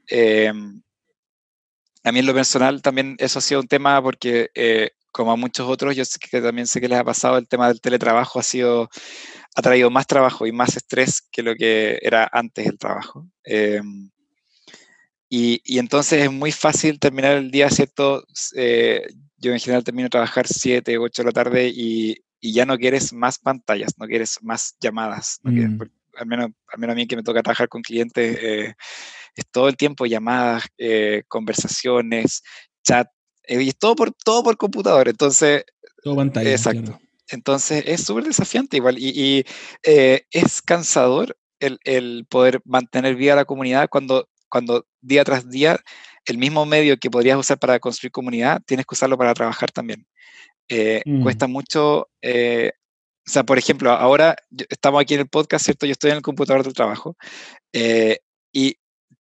Em, 0.08 0.82
a 2.04 2.12
mí 2.12 2.18
en 2.20 2.26
lo 2.26 2.34
personal 2.34 2.82
también 2.82 3.16
eso 3.18 3.38
ha 3.38 3.42
sido 3.42 3.61
un 3.61 3.68
tema 3.68 4.02
porque, 4.02 4.50
eh, 4.54 4.90
como 5.12 5.32
a 5.32 5.36
muchos 5.36 5.68
otros, 5.68 5.96
yo 5.96 6.04
sé 6.04 6.18
que 6.18 6.40
también 6.40 6.66
sé 6.66 6.80
que 6.80 6.88
les 6.88 6.98
ha 6.98 7.04
pasado, 7.04 7.38
el 7.38 7.48
tema 7.48 7.68
del 7.68 7.80
teletrabajo 7.80 8.38
ha 8.40 8.42
sido, 8.42 8.88
ha 9.54 9.62
traído 9.62 9.90
más 9.90 10.06
trabajo 10.06 10.46
y 10.46 10.52
más 10.52 10.76
estrés 10.76 11.22
que 11.32 11.42
lo 11.42 11.54
que 11.56 11.98
era 12.02 12.28
antes 12.32 12.66
el 12.66 12.78
trabajo. 12.78 13.26
Em, 13.44 14.11
y, 15.28 15.61
y, 15.64 15.78
entonces 15.78 16.24
es 16.24 16.32
muy 16.32 16.52
fácil 16.52 16.98
terminar 16.98 17.36
el 17.36 17.50
día, 17.50 17.70
¿cierto? 17.70 18.24
Eh, 18.56 19.06
yo 19.38 19.52
en 19.52 19.61
general 19.61 19.84
termino 19.84 20.06
de 20.06 20.11
trabajar 20.11 20.46
7, 20.48 20.98
8 20.98 21.22
de 21.22 21.26
la 21.26 21.32
tarde 21.32 21.68
y, 21.74 22.16
y 22.41 22.53
ya 22.53 22.64
no 22.64 22.78
quieres 22.78 23.12
más 23.12 23.38
pantallas, 23.38 23.95
no 23.99 24.07
quieres 24.07 24.38
más 24.43 24.76
llamadas. 24.80 25.38
Mm. 25.43 25.80
al, 26.16 26.26
menos, 26.26 26.51
al 26.72 26.78
menos 26.78 26.95
a 26.95 26.97
mí 26.97 27.07
que 27.07 27.16
me 27.16 27.22
toca 27.22 27.43
trabajar 27.43 27.68
con 27.68 27.82
clientes, 27.82 28.38
eh, 28.41 28.74
es 29.34 29.45
todo 29.51 29.68
el 29.68 29.76
tiempo 29.76 30.07
llamadas, 30.07 30.64
eh, 30.78 31.22
conversaciones, 31.28 32.43
chat, 32.82 33.09
eh, 33.45 33.62
y 33.62 33.68
es 33.68 33.78
todo 33.78 33.95
por, 33.95 34.12
todo 34.12 34.43
por 34.43 34.57
computador. 34.57 35.09
Entonces, 35.09 35.64
todo 36.03 36.16
pantalla. 36.16 36.51
Exacto. 36.51 36.99
Entonces 37.28 37.84
es 37.86 38.03
súper 38.03 38.24
desafiante 38.24 38.76
igual 38.76 38.97
y, 38.99 39.45
es 39.84 40.62
cansador 40.62 41.36
el, 41.61 41.78
el, 41.84 42.26
poder 42.28 42.61
mantener 42.64 43.14
viva 43.14 43.36
la 43.36 43.45
comunidad 43.45 43.88
cuando, 43.88 44.28
cuando 44.49 44.84
día 45.01 45.24
tras 45.24 45.49
día 45.49 45.78
el 46.26 46.38
mismo 46.38 46.66
medio 46.66 46.99
que 46.99 47.11
podrías 47.11 47.38
usar 47.38 47.59
para 47.59 47.78
construir 47.78 48.12
comunidad, 48.12 48.61
tienes 48.66 48.86
que 48.86 48.95
usarlo 48.95 49.16
para 49.16 49.34
trabajar 49.34 49.70
también. 49.70 50.07
Eh, 50.70 51.02
mm. 51.04 51.22
Cuesta 51.22 51.48
mucho, 51.48 52.08
eh, 52.22 52.70
o 53.26 53.30
sea, 53.30 53.42
por 53.42 53.58
ejemplo, 53.58 53.90
ahora 53.90 54.36
estamos 54.68 55.02
aquí 55.02 55.14
en 55.14 55.20
el 55.20 55.28
podcast, 55.28 55.64
¿cierto? 55.64 55.84
Yo 55.84 55.92
estoy 55.92 56.12
en 56.12 56.18
el 56.18 56.22
computador 56.22 56.62
del 56.62 56.74
trabajo 56.74 57.16
eh, 57.72 58.20
y 58.52 58.76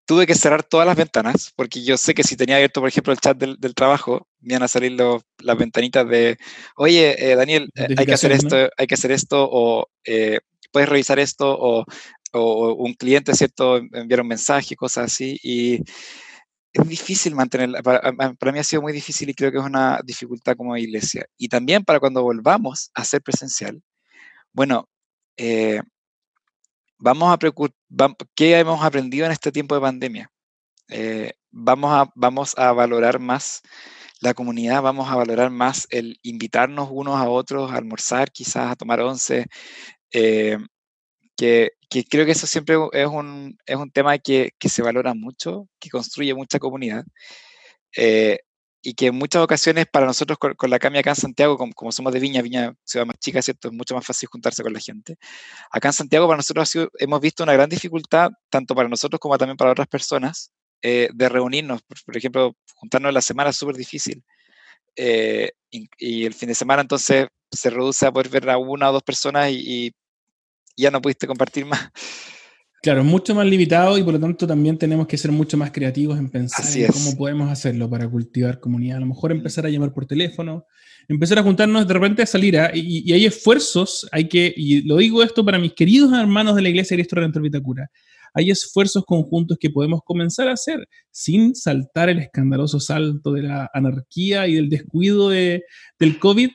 tuve 0.06 0.26
que 0.26 0.36
cerrar 0.36 0.62
todas 0.62 0.86
las 0.86 0.96
ventanas 0.96 1.52
porque 1.56 1.82
yo 1.82 1.96
sé 1.96 2.14
que 2.14 2.22
si 2.22 2.36
tenía 2.36 2.54
abierto, 2.54 2.80
por 2.80 2.88
ejemplo, 2.88 3.12
el 3.12 3.18
chat 3.18 3.36
del, 3.36 3.56
del 3.58 3.74
trabajo, 3.74 4.28
me 4.40 4.54
iban 4.54 4.62
a 4.62 4.68
salir 4.68 4.92
las 4.92 5.58
ventanitas 5.58 6.08
de, 6.08 6.38
oye, 6.76 7.34
Daniel, 7.36 7.68
hay 7.74 8.06
que 8.06 8.14
hacer 8.14 8.30
esto, 8.30 8.70
hay 8.76 8.86
que 8.86 8.94
hacer 8.94 9.10
esto, 9.10 9.48
o 9.50 9.88
puedes 10.72 10.88
revisar 10.88 11.18
esto, 11.18 11.56
o, 11.58 11.84
o, 12.32 12.74
un 12.74 12.94
cliente, 12.94 13.34
¿cierto? 13.34 13.76
Enviar 13.76 14.20
un 14.20 14.28
mensaje, 14.28 14.76
cosas 14.76 15.06
así. 15.06 15.38
Y 15.42 15.80
es 16.72 16.88
difícil 16.88 17.34
mantenerla. 17.34 17.82
Para, 17.82 18.52
mí 18.52 18.58
ha 18.58 18.64
sido 18.64 18.82
muy 18.82 18.92
difícil 18.92 19.28
y 19.30 19.34
creo 19.34 19.50
que 19.50 19.58
es 19.58 19.64
una 19.64 20.00
dificultad 20.04 20.56
como 20.56 20.76
iglesia. 20.76 21.26
Y 21.36 21.48
también 21.48 21.84
para 21.84 22.00
cuando 22.00 22.22
volvamos 22.22 22.90
a 22.94 23.04
ser 23.04 23.22
presencial, 23.22 23.82
bueno, 24.52 24.88
eh, 25.36 25.80
vamos 26.98 27.32
a 27.32 27.38
¿qué 28.34 28.58
hemos 28.58 28.84
aprendido 28.84 29.26
en 29.26 29.32
este 29.32 29.52
tiempo 29.52 29.74
de 29.74 29.80
pandemia? 29.80 30.30
Eh, 30.88 31.32
vamos, 31.50 31.92
a, 31.92 32.10
vamos 32.14 32.56
a 32.58 32.72
valorar 32.72 33.18
más 33.18 33.62
la 34.20 34.34
comunidad, 34.34 34.82
vamos 34.82 35.10
a 35.10 35.16
valorar 35.16 35.50
más 35.50 35.86
el 35.90 36.18
invitarnos 36.22 36.88
unos 36.90 37.16
a 37.16 37.28
otros 37.28 37.72
a 37.72 37.76
almorzar, 37.76 38.30
quizás 38.30 38.70
a 38.70 38.76
tomar 38.76 39.00
once, 39.00 39.46
eh, 40.12 40.58
que, 41.40 42.04
creo 42.08 42.26
que 42.26 42.32
eso 42.32 42.46
siempre 42.46 42.76
es 42.92 43.06
un, 43.06 43.56
es 43.66 43.76
un 43.76 43.90
tema 43.90 44.18
que, 44.18 44.50
que, 44.58 44.68
se 44.68 44.82
valora 44.82 45.14
mucho, 45.14 45.68
que 45.78 45.90
construye 45.90 46.34
mucha 46.34 46.58
comunidad. 46.58 47.04
Eh, 47.96 48.38
y 48.82 48.94
que 48.94 49.08
en 49.08 49.14
muchas 49.16 49.42
ocasiones 49.42 49.86
para 49.92 50.06
nosotros 50.06 50.38
con, 50.38 50.70
la 50.70 50.78
Cami 50.78 50.98
acá 50.98 51.10
en 51.10 51.16
Santiago, 51.16 51.58
como, 51.58 51.72
como, 51.74 51.92
somos 51.92 52.12
de 52.14 52.20
Viña, 52.20 52.40
Viña, 52.40 52.74
ciudad 52.84 53.04
más 53.04 53.18
chica, 53.18 53.42
¿cierto? 53.42 53.68
Es 53.68 53.74
mucho 53.74 53.94
más 53.94 54.06
fácil 54.06 54.28
juntarse 54.30 54.62
con 54.62 54.72
la 54.72 54.80
gente. 54.80 55.16
Acá 55.70 55.88
en 55.88 55.92
Santiago 55.92 56.26
para 56.26 56.38
nosotros 56.38 56.72
hemos 56.98 57.20
visto 57.20 57.42
una 57.42 57.52
gran 57.52 57.68
dificultad, 57.68 58.30
tanto 58.50 58.74
para 58.74 58.88
nosotros 58.88 59.20
como 59.20 59.36
también 59.36 59.56
para 59.58 59.72
otras 59.72 59.88
personas, 59.88 60.50
eh, 60.82 61.10
de 61.12 61.28
reunirnos. 61.28 61.82
Por, 61.82 62.16
ejemplo, 62.16 62.56
juntarnos 62.74 63.12
la 63.12 63.20
semana 63.20 63.50
es 63.50 63.56
súper 63.56 63.76
difícil. 63.76 64.24
Eh, 64.96 65.50
y, 65.70 66.24
el 66.24 66.34
fin 66.34 66.48
de 66.48 66.54
semana 66.54 66.82
entonces 66.82 67.28
se 67.50 67.70
reduce 67.70 68.06
a 68.06 68.12
poder 68.12 68.28
ver 68.30 68.50
a 68.50 68.58
una 68.58 68.90
o 68.90 68.92
dos 68.92 69.02
personas 69.02 69.50
y, 69.50 69.86
y 69.86 69.92
ya 70.76 70.90
no 70.90 71.00
pudiste 71.00 71.26
compartir 71.26 71.66
más. 71.66 71.90
Claro, 72.82 73.00
es 73.00 73.06
mucho 73.06 73.34
más 73.34 73.46
limitado 73.46 73.98
y 73.98 74.02
por 74.02 74.14
lo 74.14 74.20
tanto 74.20 74.46
también 74.46 74.78
tenemos 74.78 75.06
que 75.06 75.18
ser 75.18 75.30
mucho 75.30 75.58
más 75.58 75.70
creativos 75.70 76.18
en 76.18 76.30
pensar 76.30 76.64
en 76.74 76.90
cómo 76.90 77.14
podemos 77.14 77.50
hacerlo 77.50 77.90
para 77.90 78.08
cultivar 78.08 78.58
comunidad. 78.58 78.96
A 78.96 79.00
lo 79.00 79.06
mejor 79.06 79.34
mm. 79.34 79.36
empezar 79.36 79.66
a 79.66 79.68
llamar 79.68 79.92
por 79.92 80.06
teléfono, 80.06 80.64
empezar 81.06 81.38
a 81.38 81.42
juntarnos 81.42 81.86
de 81.86 81.92
repente 81.92 82.22
a 82.22 82.26
salir. 82.26 82.58
¿ah? 82.58 82.70
Y, 82.72 83.12
hay 83.12 83.26
esfuerzos, 83.26 84.08
hay 84.12 84.28
que, 84.28 84.54
y 84.56 84.80
lo 84.82 84.96
digo 84.96 85.22
esto 85.22 85.44
para 85.44 85.58
mis 85.58 85.74
queridos 85.74 86.10
hermanos 86.14 86.56
de 86.56 86.62
la 86.62 86.70
Iglesia 86.70 86.96
de 86.96 87.02
Cristo 87.02 87.16
Redentor 87.16 87.42
Vitacura, 87.42 87.90
hay 88.32 88.50
esfuerzos 88.50 89.04
conjuntos 89.04 89.58
que 89.60 89.68
podemos 89.68 90.00
comenzar 90.02 90.48
a 90.48 90.52
hacer 90.52 90.88
sin 91.10 91.54
saltar 91.54 92.08
el 92.08 92.20
escandaloso 92.20 92.80
salto 92.80 93.32
de 93.32 93.42
la 93.42 93.70
anarquía 93.74 94.46
y 94.46 94.54
del 94.54 94.70
descuido 94.70 95.28
de, 95.28 95.64
del 95.98 96.18
COVID. 96.18 96.50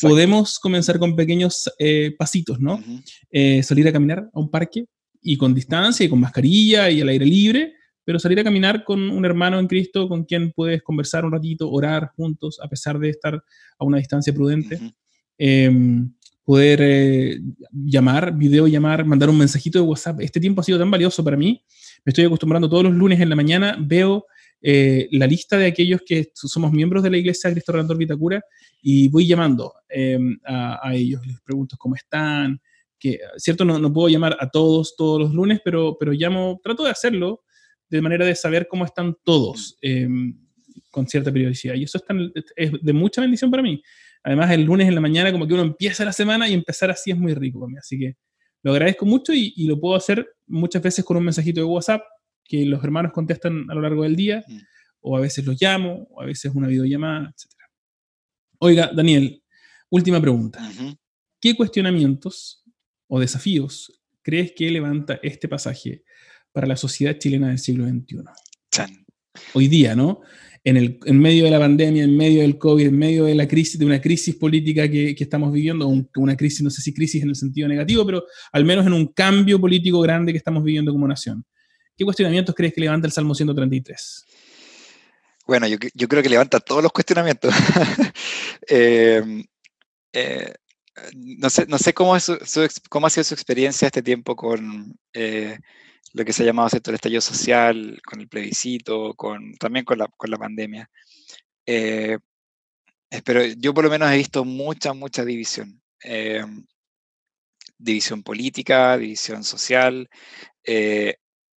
Podemos 0.00 0.58
comenzar 0.58 0.98
con 0.98 1.16
pequeños 1.16 1.70
eh, 1.78 2.14
pasitos, 2.18 2.60
¿no? 2.60 2.82
Eh, 3.30 3.62
salir 3.62 3.88
a 3.88 3.92
caminar 3.92 4.30
a 4.32 4.38
un 4.38 4.50
parque 4.50 4.84
y 5.22 5.36
con 5.36 5.54
distancia 5.54 6.04
y 6.04 6.08
con 6.08 6.20
mascarilla 6.20 6.90
y 6.90 7.00
al 7.00 7.08
aire 7.08 7.26
libre, 7.26 7.74
pero 8.04 8.18
salir 8.18 8.40
a 8.40 8.44
caminar 8.44 8.84
con 8.84 9.10
un 9.10 9.24
hermano 9.24 9.58
en 9.58 9.66
Cristo 9.66 10.08
con 10.08 10.24
quien 10.24 10.52
puedes 10.52 10.82
conversar 10.82 11.24
un 11.24 11.32
ratito, 11.32 11.70
orar 11.70 12.10
juntos, 12.16 12.58
a 12.62 12.68
pesar 12.68 12.98
de 12.98 13.10
estar 13.10 13.42
a 13.78 13.84
una 13.84 13.98
distancia 13.98 14.32
prudente 14.32 14.78
poder 16.50 16.80
eh, 16.82 17.40
llamar, 17.70 18.36
video 18.36 18.66
llamar, 18.66 19.04
mandar 19.04 19.30
un 19.30 19.38
mensajito 19.38 19.78
de 19.78 19.84
WhatsApp. 19.84 20.20
Este 20.20 20.40
tiempo 20.40 20.60
ha 20.60 20.64
sido 20.64 20.80
tan 20.80 20.90
valioso 20.90 21.22
para 21.22 21.36
mí. 21.36 21.62
Me 22.04 22.10
estoy 22.10 22.24
acostumbrando 22.24 22.68
todos 22.68 22.82
los 22.82 22.92
lunes 22.92 23.20
en 23.20 23.28
la 23.28 23.36
mañana, 23.36 23.76
veo 23.80 24.26
eh, 24.62 25.08
la 25.12 25.26
lista 25.26 25.56
de 25.56 25.66
aquellos 25.66 26.02
que 26.04 26.30
somos 26.34 26.72
miembros 26.72 27.02
de 27.02 27.10
la 27.10 27.16
iglesia 27.16 27.50
Cristo 27.50 27.72
Redentor 27.72 27.96
Vitacura 27.96 28.42
y 28.82 29.08
voy 29.08 29.26
llamando 29.26 29.72
em, 29.88 30.38
a, 30.44 30.94
ellos, 30.94 31.26
les 31.26 31.40
pregunto 31.40 31.76
cómo 31.78 31.94
están, 31.94 32.60
que, 32.98 33.18
cierto, 33.36 33.64
no, 33.64 33.78
no, 33.78 33.92
puedo 33.92 34.08
llamar 34.08 34.36
a 34.38 34.50
todos 34.50 34.94
todos 34.96 35.20
los 35.20 35.32
lunes, 35.32 35.60
pero, 35.64 35.96
pero 35.98 36.12
llamo, 36.12 36.60
trato 36.62 36.84
de 36.84 36.90
hacerlo 36.90 37.42
de 37.88 38.02
manera 38.02 38.24
de 38.24 38.34
saber 38.34 38.68
cómo 38.68 38.84
están 38.84 39.16
todos 39.24 39.76
em, 39.80 40.38
con 40.90 41.06
cierta 41.08 41.32
periodicidad. 41.32 41.74
Y 41.74 41.84
eso 41.84 41.98
es, 41.98 42.44
es 42.56 42.72
de 42.80 42.92
mucha 42.92 43.20
bendición 43.20 43.50
para 43.50 43.62
mí. 43.62 43.82
Además, 44.22 44.50
el 44.50 44.64
lunes 44.64 44.86
en 44.86 44.94
la 44.94 45.00
mañana 45.00 45.32
como 45.32 45.46
que 45.46 45.54
uno 45.54 45.62
empieza 45.62 46.04
la 46.04 46.12
semana 46.12 46.48
y 46.48 46.52
empezar 46.52 46.90
así 46.90 47.10
es 47.10 47.16
muy 47.16 47.34
rico 47.34 47.60
para 47.60 47.70
mí. 47.70 47.78
Así 47.78 47.98
que 47.98 48.16
lo 48.62 48.72
agradezco 48.72 49.06
mucho 49.06 49.32
y, 49.32 49.52
lo 49.66 49.80
puedo 49.80 49.96
hacer 49.96 50.28
muchas 50.46 50.82
veces 50.82 51.04
con 51.04 51.16
un 51.16 51.24
mensajito 51.24 51.60
de 51.60 51.64
WhatsApp 51.64 52.02
que 52.50 52.66
los 52.66 52.82
hermanos 52.82 53.12
contestan 53.12 53.70
a 53.70 53.74
lo 53.74 53.80
largo 53.80 54.02
del 54.02 54.16
día, 54.16 54.44
mm. 54.46 54.58
o 55.02 55.16
a 55.16 55.20
veces 55.20 55.46
los 55.46 55.56
llamo, 55.62 56.08
o 56.10 56.20
a 56.20 56.26
veces 56.26 56.52
una 56.52 56.66
videollamada, 56.66 57.28
etc. 57.30 57.54
Oiga, 58.58 58.90
Daniel, 58.92 59.40
última 59.88 60.20
pregunta. 60.20 60.60
¿Qué 61.40 61.54
cuestionamientos 61.54 62.64
o 63.06 63.20
desafíos 63.20 64.02
crees 64.20 64.52
que 64.52 64.68
levanta 64.68 65.20
este 65.22 65.46
pasaje 65.46 66.02
para 66.52 66.66
la 66.66 66.76
sociedad 66.76 67.16
chilena 67.16 67.48
del 67.48 67.58
siglo 67.58 67.86
XXI? 67.86 68.24
Hoy 69.54 69.68
día, 69.68 69.94
¿no? 69.94 70.22
en, 70.64 70.76
el, 70.76 70.98
en 71.06 71.18
medio 71.18 71.44
de 71.44 71.50
la 71.50 71.58
pandemia, 71.58 72.04
en 72.04 72.16
medio 72.16 72.42
del 72.42 72.58
COVID, 72.58 72.88
en 72.88 72.98
medio 72.98 73.24
de 73.24 73.34
la 73.34 73.46
crisis, 73.46 73.78
de 73.78 73.86
una 73.86 74.00
crisis 74.00 74.34
política 74.34 74.90
que, 74.90 75.14
que 75.14 75.24
estamos 75.24 75.52
viviendo, 75.52 75.88
una 76.16 76.36
crisis, 76.36 76.62
no 76.62 76.70
sé 76.70 76.82
si 76.82 76.92
crisis 76.92 77.22
en 77.22 77.30
el 77.30 77.36
sentido 77.36 77.68
negativo, 77.68 78.04
pero 78.04 78.24
al 78.52 78.64
menos 78.64 78.86
en 78.86 78.92
un 78.92 79.06
cambio 79.06 79.60
político 79.60 80.00
grande 80.00 80.32
que 80.32 80.38
estamos 80.38 80.62
viviendo 80.62 80.92
como 80.92 81.08
nación. 81.08 81.44
¿Qué 82.00 82.04
cuestionamientos 82.06 82.54
crees 82.54 82.72
que 82.72 82.80
levanta 82.80 83.06
el 83.06 83.12
Salmo 83.12 83.34
133? 83.34 84.24
Bueno, 85.46 85.66
yo, 85.66 86.08
creo 86.08 86.22
que 86.22 86.30
levanta 86.30 86.58
todos 86.58 86.82
los 86.82 86.92
cuestionamientos. 86.92 87.54
eh, 88.70 89.44
eh, 90.10 90.54
no 91.14 91.50
sé, 91.50 91.66
no 91.66 91.76
sé 91.76 91.92
cómo, 91.92 92.14
ha 92.14 92.20
sido 92.20 92.38
su 92.40 93.34
experiencia 93.34 93.84
este 93.84 94.00
tiempo 94.00 94.34
con 94.34 94.98
eh, 95.12 95.58
lo 96.14 96.24
que 96.24 96.32
se 96.32 96.42
ha 96.42 96.46
llamado 96.46 96.70
el 96.72 96.94
estallido 96.94 97.20
social, 97.20 98.00
con 98.02 98.22
el 98.22 98.28
plebiscito, 98.28 99.12
con, 99.12 99.52
también 99.56 99.84
con 99.84 99.98
la, 99.98 100.38
pandemia. 100.38 100.88
Eh, 101.66 102.16
pero 103.22 103.44
yo 103.44 103.74
por 103.74 103.84
lo 103.84 103.90
menos 103.90 104.10
he 104.10 104.16
visto 104.16 104.46
mucha, 104.46 104.94
mucha 104.94 105.22
división. 105.22 105.82
Eh, 106.02 106.46
división 107.76 108.22
política, 108.22 108.96
división 108.96 109.44
social, 109.44 110.08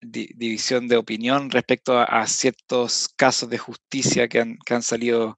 división 0.01 0.87
de 0.87 0.97
opinión 0.97 1.49
respecto 1.51 1.99
a, 1.99 2.25
ciertos 2.27 3.09
casos 3.15 3.49
de 3.49 3.57
justicia 3.57 4.27
que 4.27 4.39
han, 4.39 4.57
que 4.65 4.73
han 4.73 4.83
salido 4.83 5.37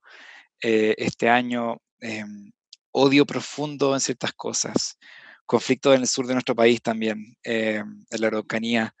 este 0.60 1.28
año, 1.28 1.76
odio 2.92 3.26
profundo 3.26 3.92
en 3.94 4.00
ciertas 4.00 4.32
cosas, 4.32 4.98
conflicto 5.44 5.92
en 5.92 6.00
el 6.00 6.08
sur 6.08 6.26
de 6.26 6.32
nuestro 6.32 6.54
país 6.54 6.80
también, 6.80 7.36
en 7.42 8.06
la 8.10 8.26
Araucanía, 8.28 8.94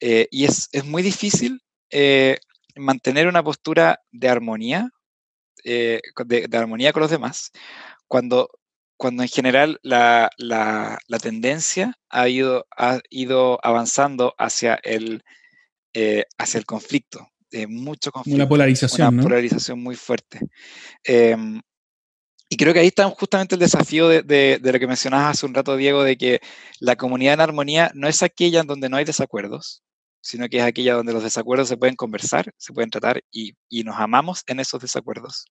eh, 0.00 0.28
y 0.30 0.44
es, 0.44 0.68
es, 0.72 0.84
muy 0.84 1.02
difícil 1.02 1.62
eh, 1.90 2.38
mantener 2.76 3.28
una 3.28 3.42
postura 3.42 4.00
de 4.10 4.28
armonía, 4.28 4.90
eh, 5.64 6.00
de, 6.26 6.48
armonía 6.52 6.92
con 6.92 7.02
los 7.02 7.10
demás, 7.10 7.52
cuando, 8.06 8.50
cuando 8.96 9.22
en 9.22 9.28
general 9.28 9.78
la, 9.82 10.30
la, 10.36 10.98
la 11.08 11.18
tendencia 11.18 11.98
ha 12.08 12.28
ido, 12.28 12.66
ha 12.76 13.00
ido 13.10 13.58
avanzando 13.62 14.34
hacia 14.38 14.74
el, 14.82 15.22
hacia 16.38 16.58
el 16.58 16.66
conflicto. 16.66 17.28
mucho 17.68 18.10
conflicto. 18.12 18.36
Una 18.36 18.48
polarización. 18.48 19.14
Una 19.14 19.22
polarización 19.22 19.82
muy 19.82 19.96
fuerte. 19.96 20.40
Em, 21.02 21.60
y 22.48 22.56
creo 22.56 22.72
que 22.72 22.80
ahí 22.80 22.88
está 22.88 23.08
justamente 23.10 23.56
el 23.56 23.60
desafío 23.60 24.08
de, 24.08 24.22
de, 24.22 24.58
de, 24.62 24.72
lo 24.72 24.78
que 24.78 24.86
mencionabas 24.86 25.32
hace 25.32 25.46
un 25.46 25.54
rato, 25.54 25.76
Diego, 25.76 26.04
de 26.04 26.16
que 26.16 26.40
la 26.78 26.94
comunidad 26.94 27.34
en 27.34 27.40
armonía 27.40 27.90
no 27.94 28.06
es 28.06 28.22
aquella 28.22 28.60
en 28.60 28.66
donde 28.66 28.88
no 28.88 28.96
hay 28.96 29.04
desacuerdos, 29.04 29.82
sino 30.20 30.48
que 30.48 30.58
es 30.58 30.62
aquella 30.62 30.94
donde 30.94 31.12
los 31.12 31.22
desacuerdos 31.22 31.68
se 31.68 31.76
pueden 31.76 31.96
conversar, 31.96 32.52
se 32.56 32.72
pueden 32.72 32.90
tratar 32.90 33.22
y, 33.30 33.54
y 33.68 33.82
nos 33.82 33.96
amamos 33.98 34.42
en 34.46 34.60
esos 34.60 34.80
desacuerdos. 34.80 35.46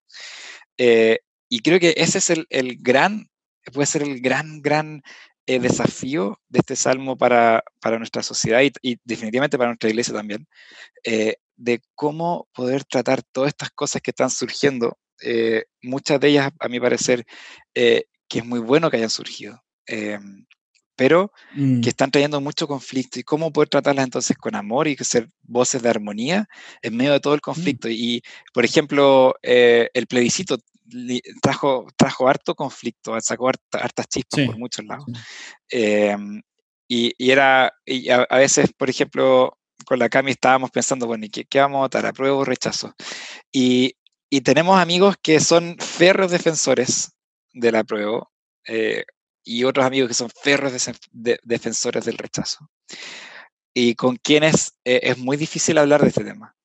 Eh, 0.78 1.20
y 1.50 1.60
creo 1.60 1.80
que 1.80 1.94
ese 1.98 2.18
es 2.18 2.30
el, 2.30 2.48
el, 2.50 2.78
gran, 2.80 3.30
puede 3.72 3.86
ser 3.86 4.04
el 4.04 4.22
gran, 4.22 4.62
gran 4.62 5.04
eh, 5.46 5.60
desafío 5.60 6.40
de 6.50 6.60
este 6.60 6.76
salmo 6.76 7.18
para, 7.18 7.64
para 7.80 7.98
nuestra 7.98 8.24
sociedad 8.24 8.62
y, 8.62 8.72
y, 8.82 8.98
definitivamente 9.04 9.58
para 9.58 9.70
nuestra 9.70 9.90
iglesia 9.90 10.14
también, 10.14 10.48
eh, 11.04 11.36
de 11.56 11.82
cómo 11.96 12.48
poder 12.54 12.84
tratar 12.84 13.24
todas 13.24 13.50
estas 13.50 13.72
cosas 13.72 14.02
que 14.02 14.12
están 14.12 14.30
surgiendo, 14.30 14.98
muchas 15.82 16.20
de 16.20 16.28
ellas, 16.28 16.52
a 16.60 16.68
mi 16.68 16.82
parecer, 16.82 17.26
que 17.74 18.06
es 18.30 18.46
muy 18.46 18.60
bueno 18.60 18.90
que 18.90 18.98
hayan 18.98 19.10
surgido 19.10 19.64
pero 20.96 21.32
que 21.56 21.62
mm. 21.62 21.82
están 21.88 22.12
trayendo 22.12 22.40
mucho 22.42 22.68
conflicto 22.68 23.20
y 23.20 23.24
cómo 23.24 23.52
poder 23.52 23.70
tratarlas 23.70 24.06
entonces 24.06 24.38
con 24.38 24.56
amor 24.56 24.88
y 24.88 24.96
ser 24.98 25.28
voces 25.42 25.82
de 25.82 25.90
armonía 25.90 26.48
en 26.82 26.96
medio 26.96 27.14
de 27.14 27.20
todo 27.20 27.34
el 27.34 27.40
mm. 27.40 27.50
conflicto. 27.50 27.90
Y, 27.90 28.22
por 28.54 28.66
ejemplo, 28.66 29.36
eh, 29.42 29.90
el 29.94 30.08
plebiscito 30.08 30.58
trajo, 31.42 31.88
trajo 31.98 32.28
harto 32.28 32.56
conflicto, 32.56 33.20
sacó 33.22 33.50
hartas 33.50 34.08
chispas 34.08 34.46
por 34.46 34.58
muchos 34.58 34.86
lados. 34.86 35.06
Em, 35.70 36.42
y, 36.88 37.14
y, 37.18 37.32
era, 37.32 37.74
y 37.86 38.10
a, 38.10 38.26
veces, 38.32 38.72
por 38.74 38.90
ejemplo, 38.90 39.58
con 39.86 40.00
la 40.00 40.10
Cami 40.10 40.32
estábamos 40.32 40.72
pensando, 40.72 41.08
bueno, 41.08 41.26
¿y 41.26 41.30
qué, 41.30 41.46
qué 41.46 41.60
vamos 41.60 41.78
a 41.78 41.82
votar? 41.82 42.06
¿Apruebo 42.06 42.40
o 42.40 42.46
rechazo? 42.46 42.94
Y, 43.52 43.96
y 44.30 44.42
tenemos 44.42 44.80
amigos 44.80 45.16
que 45.22 45.40
son 45.40 45.78
férreos 45.80 46.32
defensores 46.32 47.14
del 47.54 47.76
apruebo, 47.76 48.32
eh, 48.68 49.06
y 49.44 49.64
otros 49.64 49.86
amigos 49.86 50.08
que 50.08 50.14
son 50.14 50.30
ferros 50.30 50.74
defensores 51.12 52.06
del 52.06 52.18
rechazo. 52.18 52.70
Y 53.74 53.96
con 53.96 54.16
quienes 54.18 54.74
eh, 54.86 55.02
es 55.04 55.18
muy 55.18 55.38
difícil 55.38 55.78
hablar 55.78 56.02
de 56.02 56.10
este 56.10 56.24
tema. 56.24 56.56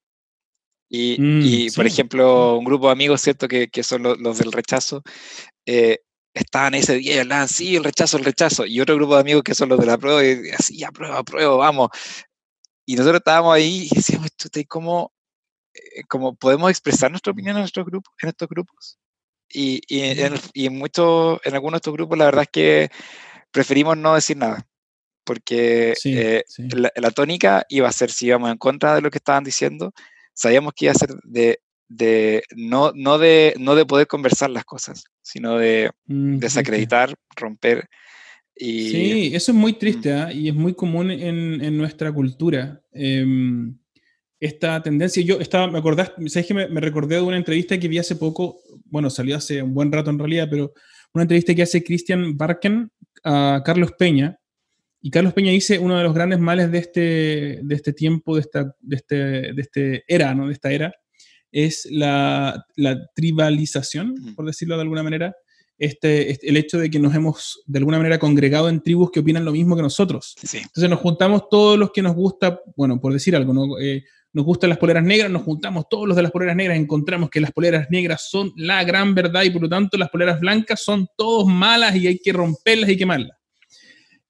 Y, 0.89 1.21
mm, 1.21 1.43
y 1.45 1.71
por 1.71 1.87
ejemplo, 1.87 2.57
un 2.57 2.65
grupo 2.65 2.87
de 2.87 2.93
amigos, 2.93 3.21
¿cierto? 3.21 3.47
Que, 3.49 3.69
que 3.69 3.83
son 3.83 4.03
los, 4.03 4.39
del 4.39 4.53
rechazo, 4.53 5.03
eh, 5.67 5.99
estaban 6.33 6.75
ese 6.75 6.97
día 6.97 7.17
y 7.17 7.19
hablaban, 7.19 7.49
sí, 7.49 7.77
el 7.77 7.85
rechazo, 7.85 8.17
el 8.17 8.25
rechazo. 8.25 8.67
Y 8.67 8.81
otro 8.81 8.97
grupo 8.97 9.15
de 9.15 9.21
amigos 9.21 9.43
que 9.43 9.55
son 9.55 9.69
los 9.69 9.79
de 9.79 9.87
la 9.87 9.99
prueba, 9.99 10.25
y 10.25 10.51
así, 10.51 10.83
aprueba, 10.85 11.19
aprueba, 11.19 11.57
vamos. 11.57 11.91
Y 12.87 12.97
nosotros 12.97 13.19
estábamos 13.21 13.55
ahí 13.55 13.89
y 13.91 13.95
decíamos, 13.95 14.31
¿cómo, 14.67 15.13
eh, 15.75 16.03
¿cómo 16.09 16.35
podemos 16.35 16.71
expresar 16.71 17.11
nuestra 17.11 17.33
opinión 17.33 17.57
en, 17.57 17.63
nuestros 17.63 17.85
grupos, 17.85 18.15
en 18.23 18.29
estos 18.31 18.49
grupos? 18.49 18.99
Y, 19.51 19.83
y, 19.89 20.01
en, 20.01 20.35
y 20.55 20.67
en, 20.67 20.79
muchos, 20.79 21.41
en 21.45 21.55
algunos 21.55 21.75
de 21.75 21.79
estos 21.79 21.95
grupos 21.95 22.19
la 22.19 22.27
verdad 22.27 22.43
es 22.43 22.51
que 22.51 22.91
preferimos 23.51 23.97
no 23.97 24.15
decir 24.15 24.37
nada, 24.37 24.67
porque 25.25 25.95
eh, 26.05 26.45
La, 26.97 27.11
tónica 27.11 27.65
iba 27.69 27.89
a 27.89 27.93
ser, 27.93 28.11
si 28.11 28.27
íbamos 28.27 28.51
en 28.51 28.59
contra 28.59 28.95
de 28.95 29.03
lo 29.03 29.11
que 29.11 29.19
estaban 29.19 29.45
diciendo, 29.45 29.93
sabíamos 30.39 30.73
que 30.75 30.87
iba 30.87 30.93
a 30.93 30.99
ser 30.99 31.11
de, 31.25 31.59
de 31.89 32.43
no, 32.55 32.93
no, 32.95 33.19
de, 33.19 33.55
no 33.59 33.75
de 33.75 33.87
poder 33.87 34.07
conversar 34.07 34.51
las 34.51 34.65
cosas, 34.65 35.05
sino 35.21 35.59
de 35.59 35.91
desacreditar, 36.07 37.15
romper. 37.37 37.89
Y, 38.55 38.91
sí, 38.91 39.31
eso 39.35 39.53
es 39.53 39.59
muy 39.59 39.73
triste 39.75 40.13
¿ah? 40.13 40.33
y 40.33 40.49
es 40.49 40.55
muy 40.55 40.75
común 40.75 41.11
en, 41.11 41.63
en 41.63 41.77
nuestra 41.77 42.13
cultura. 42.13 42.81
Eh, 42.93 43.25
esta 44.41 44.83
tendencia. 44.83 45.23
Yo 45.23 45.41
estaba, 45.41 45.67
me 45.67 45.79
acordás, 45.79 46.13
¿sabes 46.27 46.47
que 46.47 46.55
me, 46.55 46.81
recordé 46.81 47.17
de 47.17 47.23
una 47.23 47.37
entrevista 47.37 47.79
que 47.79 47.89
vi 47.89 47.99
hace 47.99 48.17
poco, 48.17 48.61
bueno, 48.85 49.11
salió 49.11 49.37
hace 49.37 49.63
un 49.63 49.75
buen 49.75 49.91
rato 49.91 50.11
en 50.11 50.19
realidad, 50.19 50.49
pero 50.51 50.73
una 51.13 51.23
entrevista 51.23 51.55
que 51.55 51.63
hace 51.63 51.83
Christian 51.83 52.37
Barken 52.37 52.91
a 53.25 53.63
Carlos 53.65 53.93
Peña. 53.99 54.38
Y 55.01 55.11
Carlos 55.11 55.33
Peña 55.33 55.53
dice 55.53 55.79
uno 55.79 55.97
de 55.97 56.03
los 56.05 56.15
grandes 56.15 56.39
males 56.39 56.73
de 56.73 56.79
este, 56.79 57.01
de 57.63 57.75
este 57.75 57.93
tiempo, 57.93 58.35
de 58.35 58.41
esta, 58.41 58.75
de 58.81 58.97
este, 58.97 59.17
de 59.17 59.63
este 59.63 60.05
era, 60.09 60.35
¿no? 60.35 60.49
De 60.49 60.53
esta 60.53 60.73
era, 60.73 60.93
es 61.53 61.87
la, 61.91 62.65
la 62.77 63.07
tribalización, 63.15 64.35
por 64.35 64.47
decirlo 64.47 64.77
de 64.77 64.83
alguna 64.83 65.03
manera, 65.03 65.35
este, 65.79 66.33
este, 66.33 66.49
el 66.49 66.57
hecho 66.57 66.79
de 66.79 66.91
que 66.91 66.99
nos 66.99 67.15
hemos 67.15 67.63
de 67.67 67.79
alguna 67.79 67.99
manera 67.99 68.19
congregado 68.19 68.69
en 68.69 68.83
tribus 68.83 69.13
que 69.13 69.21
opinan 69.21 69.45
lo 69.45 69.53
mismo 69.53 69.77
que 69.77 69.83
nosotros. 69.83 70.35
Entonces 70.53 70.91
nos 70.91 70.99
juntamos 70.99 71.49
todos 71.49 71.79
los 71.79 71.93
que 71.93 72.03
nos 72.03 72.17
gusta, 72.17 72.61
bueno, 72.77 73.01
por 73.01 73.13
decir 73.13 73.37
algo, 73.37 73.55
¿no? 73.55 73.79
Eh, 73.79 74.05
nos 74.33 74.45
gustan 74.45 74.71
las 74.71 74.79
poleras 74.79 75.05
negras, 75.05 75.31
nos 75.31 75.43
juntamos 75.43 75.89
todos 75.89 76.07
los 76.07 76.17
de 76.17 76.23
las 76.23 76.33
poleras 76.33 76.57
negras, 76.57 76.77
encontramos 76.77 77.31
que 77.31 77.41
las 77.41 77.53
poleras 77.53 77.87
negras 77.91 78.29
son 78.29 78.53
la 78.57 78.85
gran 78.85 79.15
verdad 79.15 79.43
y 79.45 79.51
por 79.51 79.63
lo 79.63 79.69
tanto 79.69 79.97
las 79.97 80.11
poleras 80.11 80.41
blancas 80.41 80.83
son 80.83 81.07
todos 81.17 81.47
malas 81.47 81.97
y 81.97 82.09
hay 82.09 82.19
que 82.19 82.33
romperlas 82.33 82.91
y 82.91 82.97
quemarlas. 82.97 83.38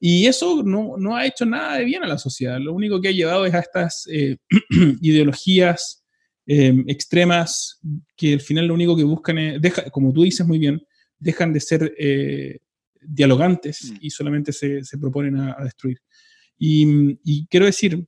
Y 0.01 0.27
eso 0.27 0.63
no, 0.63 0.97
no 0.97 1.17
ha 1.17 1.27
hecho 1.27 1.45
nada 1.45 1.79
de 1.79 1.85
bien 1.85 2.05
a 2.05 2.09
la 2.09 2.19
sociedad. 2.19 2.59
Lo 2.61 2.73
único 2.73 3.01
que 3.01 3.09
ha 3.09 3.13
llevado 3.13 3.47
es 3.47 3.55
a 3.55 3.61
estas 3.61 4.07
eh, 4.11 4.37
ideologías 5.01 6.05
eh, 6.47 6.85
extremas 6.87 7.81
que 8.17 8.35
al 8.35 8.41
final 8.41 8.67
lo 8.67 8.75
único 8.75 8.97
que 8.97 9.05
buscan 9.05 9.39
es, 9.39 9.61
deja, 9.61 9.91
como 9.91 10.13
tú 10.13 10.23
dices 10.23 10.47
muy 10.47 10.59
bien, 10.59 10.81
dejan 11.19 11.53
de 11.53 11.61
ser 11.61 11.95
eh, 11.99 12.59
dialogantes 13.01 13.91
mm. 13.91 13.97
y 14.01 14.11
solamente 14.11 14.53
se, 14.53 14.85
se 14.85 14.99
proponen 14.99 15.37
a, 15.37 15.57
destruir. 15.63 15.99
Y, 16.57 17.19
y, 17.25 17.47
quiero 17.49 17.67
decir 17.67 18.05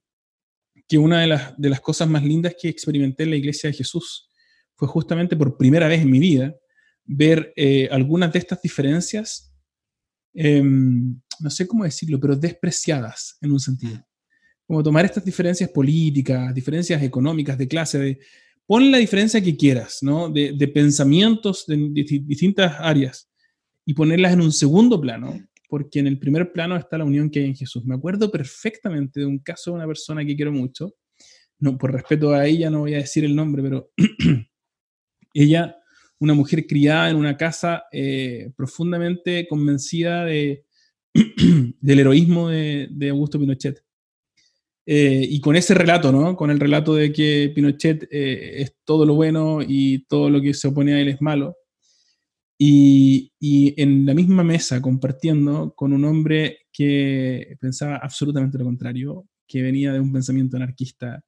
que 0.89 0.99
una 0.99 1.21
de 1.21 1.27
las, 1.29 1.57
de 1.57 1.71
las 1.71 1.81
cosas 1.81 2.09
más 2.09 2.25
lindas 2.25 2.55
que 2.61 2.69
experimenté 2.69 3.25
en 3.25 3.31
la 3.31 3.37
iglesia 3.37 3.71
de 3.71 3.77
Jesús 3.77 4.29
fue 4.75 4.89
justamente 4.89 5.37
por 5.37 5.57
primera 5.57 5.87
vez 5.87 6.01
en 6.01 6.11
mi 6.11 6.19
vida 6.19 6.55
ver 7.05 7.53
eh, 7.57 7.89
algunas 7.91 8.33
de 8.33 8.39
estas 8.39 8.63
diferencias, 8.63 9.53
em, 10.33 11.21
no 11.41 11.51
sé 11.51 11.67
cómo 11.67 11.85
decirlo, 11.85 12.19
pero 12.21 12.37
despreciadas 12.37 13.37
en 13.41 13.53
un 13.53 13.61
sentido. 13.61 13.99
Como 14.67 14.83
tomar 14.83 15.05
estas 15.05 15.25
diferencias 15.25 15.71
políticas, 15.71 16.55
diferencias 16.55 17.03
económicas, 17.03 17.59
de 17.59 17.69
clase, 17.69 17.99
de, 17.99 18.19
pon 18.67 18.91
la 18.91 18.99
diferencia 18.99 19.43
que 19.43 19.57
quieras, 19.57 19.99
¿no? 20.03 20.29
De, 20.29 20.69
pensamientos 20.73 21.67
de, 21.67 21.77
distintas 22.25 22.77
áreas 22.79 23.29
y 23.85 23.95
ponerlas 23.95 24.33
en 24.33 24.43
un 24.43 24.53
segundo 24.53 25.01
plano, 25.01 25.41
porque 25.69 25.99
en 25.99 26.07
el 26.07 26.19
primer 26.19 26.53
plano 26.53 26.77
está 26.77 26.99
la 26.99 27.05
unión 27.05 27.31
que 27.31 27.41
hay 27.41 27.47
en 27.47 27.57
Jesús. 27.57 27.85
Me 27.85 27.97
acuerdo 27.97 28.31
perfectamente 28.31 29.21
de 29.21 29.27
un 29.27 29.41
caso 29.41 29.71
de 29.71 29.77
una 29.77 29.87
persona 29.87 30.25
que 30.25 30.37
quiero 30.37 30.53
mucho, 30.53 30.95
no, 31.61 31.77
por 31.77 31.93
respeto 31.93 32.33
a 32.33 32.47
ella 32.47 32.71
no 32.71 32.81
voy 32.81 32.95
a 32.95 32.99
decir 32.99 33.25
el 33.25 33.37
nombre, 33.37 33.63
pero 33.63 33.91
ella, 35.35 35.77
una 36.19 36.35
mujer 36.35 36.67
criada 36.67 37.11
en 37.11 37.17
una 37.17 37.37
casa 37.37 37.85
eh, 37.93 38.53
profundamente 38.57 39.47
convencida 39.49 40.25
de, 40.25 40.65
del 41.81 42.01
heroísmo 42.01 42.49
de 42.49 43.09
Augusto 43.11 43.39
Pinochet. 43.39 43.83
Eh, 44.93 45.25
y 45.31 45.41
con 45.41 45.55
ese 45.55 45.73
relato, 45.73 46.11
¿no? 46.11 46.35
Con 46.37 46.51
el 46.51 46.59
relato 46.59 46.97
de 46.97 47.13
que 47.13 47.53
Pinochet 47.55 48.09
eh, 48.11 48.63
es 48.63 48.75
todo 48.85 49.07
lo 49.07 49.15
bueno 49.15 49.61
y 49.63 50.05
todo 50.07 50.29
lo 50.29 50.41
que 50.41 50.53
se 50.53 50.67
opone 50.67 50.95
a 50.95 51.01
él 51.01 51.07
es 51.07 51.21
malo. 51.21 51.57
Y, 52.59 53.33
y, 53.39 53.81
en 53.81 54.05
la 54.05 54.15
misma 54.15 54.43
mesa 54.43 54.83
compartiendo 54.83 55.75
con 55.77 55.93
un 55.93 56.05
hombre 56.05 56.59
que 56.73 57.57
pensaba 57.61 57.99
absolutamente 57.99 58.59
lo 58.59 58.65
contrario, 58.65 59.29
que 59.47 59.63
venía 59.63 59.93
de 59.93 60.01
un 60.01 60.13
pensamiento 60.13 60.57
anarquista, 60.57 61.25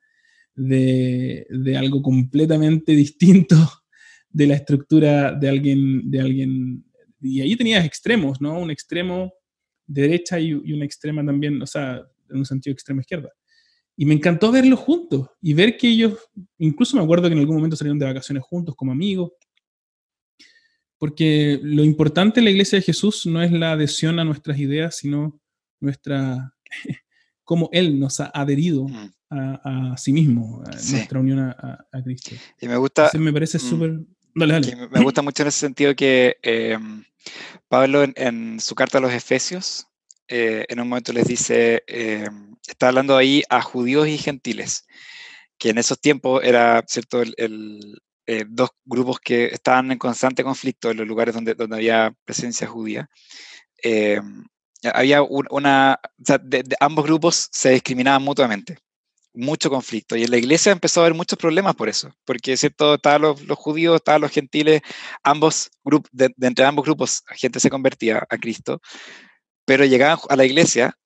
de, 0.56 1.46
de 1.48 1.76
algo 1.76 2.02
completamente 2.02 2.92
distinto 2.96 3.56
de 4.28 4.46
la 4.48 4.54
estructura 4.54 5.32
de 5.34 5.48
alguien, 5.48 6.10
de 6.10 6.20
alguien, 6.20 6.84
y 7.20 7.40
ahí 7.40 7.54
tenías 7.54 7.84
extremos, 7.84 8.40
¿no? 8.40 8.58
Un 8.58 8.72
extremo 8.72 9.26
de 9.26 9.41
derecha 9.86 10.38
y, 10.40 10.48
y 10.48 10.72
una 10.72 10.84
extrema 10.84 11.24
también, 11.24 11.60
o 11.60 11.66
sea, 11.66 12.02
en 12.30 12.38
un 12.38 12.46
sentido 12.46 12.72
extrema 12.72 13.00
izquierda. 13.00 13.30
Y 13.96 14.06
me 14.06 14.14
encantó 14.14 14.50
verlos 14.50 14.80
juntos 14.80 15.28
y 15.40 15.54
ver 15.54 15.76
que 15.76 15.88
ellos, 15.88 16.18
incluso 16.58 16.96
me 16.96 17.02
acuerdo 17.02 17.28
que 17.28 17.34
en 17.34 17.40
algún 17.40 17.56
momento 17.56 17.76
salieron 17.76 17.98
de 17.98 18.06
vacaciones 18.06 18.42
juntos 18.42 18.74
como 18.74 18.92
amigos, 18.92 19.32
porque 20.98 21.60
lo 21.62 21.84
importante 21.84 22.40
en 22.40 22.44
la 22.44 22.50
iglesia 22.50 22.78
de 22.78 22.84
Jesús 22.84 23.26
no 23.26 23.42
es 23.42 23.52
la 23.52 23.72
adhesión 23.72 24.18
a 24.18 24.24
nuestras 24.24 24.58
ideas, 24.58 24.96
sino 24.96 25.40
nuestra, 25.80 26.54
cómo 27.44 27.68
Él 27.72 27.98
nos 27.98 28.20
ha 28.20 28.30
adherido 28.32 28.88
mm. 28.88 29.10
a, 29.30 29.96
sí 29.98 30.12
mismo, 30.12 30.62
a 30.64 30.70
nuestra 30.70 31.20
unión 31.20 31.40
a, 31.40 31.86
Cristo. 32.04 32.30
Y 32.60 32.68
me 32.68 32.76
gusta... 32.76 33.10
me 33.18 33.32
parece 33.32 33.58
mm, 33.58 33.60
súper... 33.60 34.00
Dale, 34.34 34.52
dale. 34.54 34.88
Me 34.90 35.02
gusta 35.02 35.20
mucho 35.20 35.42
en 35.42 35.48
ese 35.48 35.58
sentido 35.58 35.94
que 35.94 36.38
eh, 36.42 36.78
Pablo 37.72 38.04
en, 38.04 38.60
su 38.60 38.74
carta 38.74 38.98
a 38.98 39.00
los 39.00 39.14
Efesios, 39.14 39.86
eh, 40.28 40.66
en 40.68 40.78
un 40.78 40.90
momento 40.90 41.10
les 41.14 41.26
dice, 41.26 41.82
eh, 41.86 42.28
está 42.66 42.88
hablando 42.88 43.16
ahí 43.16 43.42
a 43.48 43.62
judíos 43.62 44.08
y 44.08 44.18
gentiles, 44.18 44.86
que 45.56 45.70
en 45.70 45.78
esos 45.78 45.98
tiempos 45.98 46.44
era, 46.44 46.84
¿cierto?, 46.86 47.22
el, 47.22 47.98
eh, 48.26 48.44
dos 48.46 48.72
grupos 48.84 49.20
que 49.20 49.46
estaban 49.46 49.90
en 49.90 49.96
constante 49.96 50.44
conflicto 50.44 50.90
en 50.90 50.98
los 50.98 51.06
lugares 51.06 51.34
donde, 51.34 51.54
donde 51.54 51.76
había 51.76 52.14
presencia 52.26 52.66
judía. 52.66 53.08
había 54.92 55.22
una, 55.22 55.98
sea, 56.22 56.36
de, 56.36 56.64
ambos 56.78 57.06
grupos 57.06 57.48
se 57.52 57.70
discriminaban 57.70 58.22
mutuamente, 58.22 58.76
mucho 59.34 59.70
conflicto. 59.70 60.16
Y 60.16 60.24
en 60.24 60.30
la 60.30 60.38
iglesia 60.38 60.72
empezó 60.72 61.00
a 61.00 61.04
haber 61.04 61.14
muchos 61.16 61.38
problemas 61.38 61.74
por 61.74 61.88
eso, 61.88 62.14
porque 62.24 62.56
¿cierto? 62.56 62.94
estaban 62.94 63.22
los, 63.22 63.42
los 63.42 63.58
judíos, 63.58 63.96
estaban 63.96 64.20
los 64.20 64.30
gentiles, 64.30 64.82
ambos 65.22 65.70
grupos, 65.84 66.10
de, 66.12 66.32
entre 66.40 66.64
ambos 66.64 66.84
grupos 66.84 67.22
gente 67.30 67.60
se 67.60 67.70
convertía 67.70 68.26
a 68.28 68.38
Cristo, 68.38 68.80
pero 69.64 69.84
llegaban 69.84 70.18
a 70.28 70.36
la 70.36 70.44
iglesia 70.44 70.96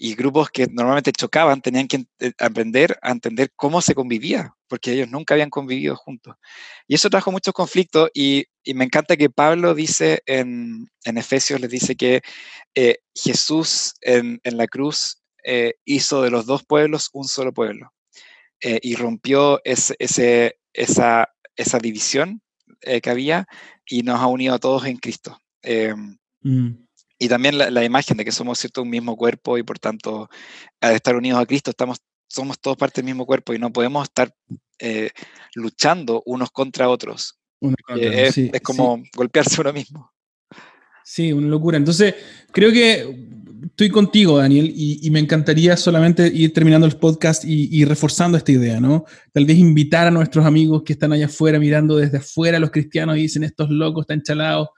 y 0.00 0.14
grupos 0.14 0.50
que 0.50 0.66
normalmente 0.66 1.12
chocaban 1.12 1.60
tenían 1.60 1.86
que 1.86 2.06
eh, 2.20 2.32
aprender 2.38 2.98
a 3.02 3.10
entender 3.10 3.52
cómo 3.54 3.82
se 3.82 3.94
convivía, 3.94 4.54
porque 4.66 4.92
ellos 4.92 5.08
nunca 5.10 5.34
habían 5.34 5.50
convivido 5.50 5.94
juntos. 5.94 6.36
Y 6.88 6.94
eso 6.94 7.10
trajo 7.10 7.30
muchos 7.30 7.52
conflictos 7.52 8.10
y, 8.14 8.46
me 8.74 8.84
encanta 8.84 9.16
que 9.16 9.30
Pablo 9.30 9.74
dice 9.74 10.22
en, 10.26 10.86
en 11.04 11.18
Efesios, 11.18 11.60
les 11.60 11.70
dice 11.70 11.96
que 11.96 12.22
eh, 12.74 12.98
Jesús 13.14 13.94
en, 14.00 14.40
en, 14.42 14.56
la 14.56 14.66
cruz 14.66 15.19
eh, 15.44 15.74
hizo 15.84 16.22
de 16.22 16.30
los 16.30 16.46
dos 16.46 16.64
pueblos 16.64 17.10
un 17.12 17.24
solo 17.24 17.52
pueblo 17.52 17.92
y 18.62 18.94
rompió 18.94 19.58
ese, 19.64 19.96
ese, 19.98 20.58
esa, 20.74 21.30
esa 21.56 21.78
división 21.78 22.42
que 22.82 23.08
había 23.08 23.46
y 23.86 24.02
nos 24.02 24.20
ha 24.20 24.26
unido 24.26 24.54
a 24.54 24.58
todos 24.58 24.84
en 24.84 24.98
Cristo. 24.98 25.40
Em, 25.62 26.18
mm 26.42 26.90
y 27.22 27.28
también 27.28 27.58
la, 27.58 27.84
imagen 27.84 28.16
de 28.16 28.24
que 28.24 28.32
somos 28.32 28.58
cierto 28.58 28.80
un 28.80 28.88
mismo 28.88 29.14
cuerpo 29.14 29.58
y 29.58 29.62
por 29.62 29.78
tanto 29.78 30.30
al 30.80 30.94
estar 30.94 31.14
unidos 31.14 31.38
a 31.38 31.44
Cristo 31.44 31.70
estamos 31.70 31.98
somos 32.26 32.58
todos 32.58 32.78
parte 32.78 33.02
del 33.02 33.06
mismo 33.06 33.26
cuerpo 33.26 33.52
y 33.52 33.58
no 33.58 33.70
podemos 33.70 34.04
estar 34.04 34.34
eh, 34.78 35.10
luchando 35.54 36.22
unos 36.24 36.50
contra 36.50 36.88
otros. 36.88 37.38
Eh, 37.94 38.30
es, 38.52 38.62
como 38.62 39.02
golpearse 39.14 39.60
uno 39.60 39.72
mismo. 39.72 40.10
Sí, 41.04 41.32
una 41.32 41.48
locura. 41.48 41.76
Entonces, 41.76 42.14
creo 42.52 42.72
que 42.72 43.28
estoy 43.64 43.88
contigo, 43.90 44.38
Daniel, 44.38 44.72
y, 44.74 45.08
me 45.10 45.18
encantaría 45.18 45.76
solamente 45.76 46.26
ir 46.28 46.52
terminando 46.52 46.86
el 46.86 46.96
podcast 46.96 47.44
y, 47.44 47.84
reforzando 47.84 48.38
esta 48.38 48.52
idea, 48.52 48.80
¿no? 48.80 49.04
Tal 49.32 49.44
vez 49.44 49.58
invitar 49.58 50.06
a 50.06 50.10
nuestros 50.10 50.44
amigos 50.44 50.82
que 50.84 50.92
están 50.92 51.12
allá 51.12 51.26
afuera 51.26 51.58
mirando 51.58 51.96
desde 51.96 52.18
afuera 52.18 52.58
los 52.58 52.70
cristianos 52.70 53.16
y 53.16 53.22
dicen, 53.22 53.44
estos 53.44 53.70
locos 53.70 54.02
están 54.02 54.22
chalados, 54.22 54.68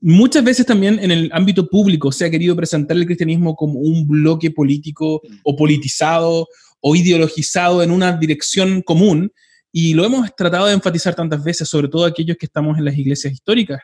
Muchas 0.00 0.44
veces 0.44 0.64
también 0.64 1.00
en 1.00 1.10
el 1.10 1.28
ámbito 1.32 1.66
público 1.66 2.12
se 2.12 2.24
ha 2.24 2.30
querido 2.30 2.54
presentar 2.54 2.96
el 2.96 3.04
cristianismo 3.04 3.56
como 3.56 3.80
un 3.80 4.06
bloque 4.06 4.52
político 4.52 5.20
o 5.42 5.56
politizado 5.56 6.46
o 6.80 6.94
ideologizado 6.94 7.82
en 7.82 7.90
una 7.90 8.16
dirección 8.16 8.82
común 8.82 9.32
y 9.72 9.94
lo 9.94 10.04
hemos 10.04 10.34
tratado 10.36 10.66
de 10.66 10.74
enfatizar 10.74 11.16
tantas 11.16 11.42
veces, 11.42 11.68
sobre 11.68 11.88
todo 11.88 12.04
aquellos 12.04 12.36
que 12.36 12.46
estamos 12.46 12.78
en 12.78 12.84
las 12.84 12.96
iglesias 12.96 13.32
históricas. 13.32 13.80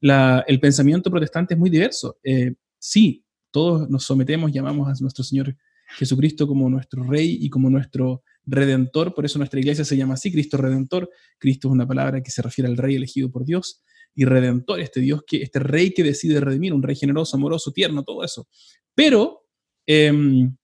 el 0.00 0.60
pensamiento 0.60 1.08
protestante 1.08 1.54
es 1.54 1.60
muy 1.60 1.70
diverso. 1.70 2.18
Eh, 2.24 2.54
sí, 2.78 3.23
todos 3.54 3.88
nos 3.88 4.02
sometemos, 4.02 4.50
llamamos 4.50 4.88
a 4.88 5.00
nuestro 5.00 5.22
Señor 5.22 5.56
Jesucristo 5.96 6.48
como 6.48 6.68
nuestro 6.68 7.04
Rey 7.04 7.38
y 7.40 7.48
como 7.48 7.70
nuestro 7.70 8.24
Redentor, 8.44 9.14
por 9.14 9.24
eso 9.24 9.38
nuestra 9.38 9.60
iglesia 9.60 9.84
se 9.84 9.96
llama 9.96 10.14
así, 10.14 10.32
Cristo 10.32 10.56
Redentor. 10.56 11.08
Cristo 11.38 11.68
es 11.68 11.72
una 11.72 11.86
palabra 11.86 12.20
que 12.20 12.32
se 12.32 12.42
refiere 12.42 12.68
al 12.68 12.76
Rey 12.76 12.96
elegido 12.96 13.30
por 13.30 13.44
Dios 13.44 13.80
y 14.12 14.24
redentor, 14.24 14.80
este 14.80 15.00
Dios 15.00 15.22
que, 15.24 15.40
este 15.40 15.60
rey 15.60 15.92
que 15.92 16.02
decide 16.02 16.40
redimir, 16.40 16.72
un 16.72 16.82
rey 16.82 16.96
generoso, 16.96 17.36
amoroso, 17.36 17.70
tierno, 17.70 18.02
todo 18.02 18.24
eso. 18.24 18.48
Pero 18.92 19.44
em, 19.86 20.56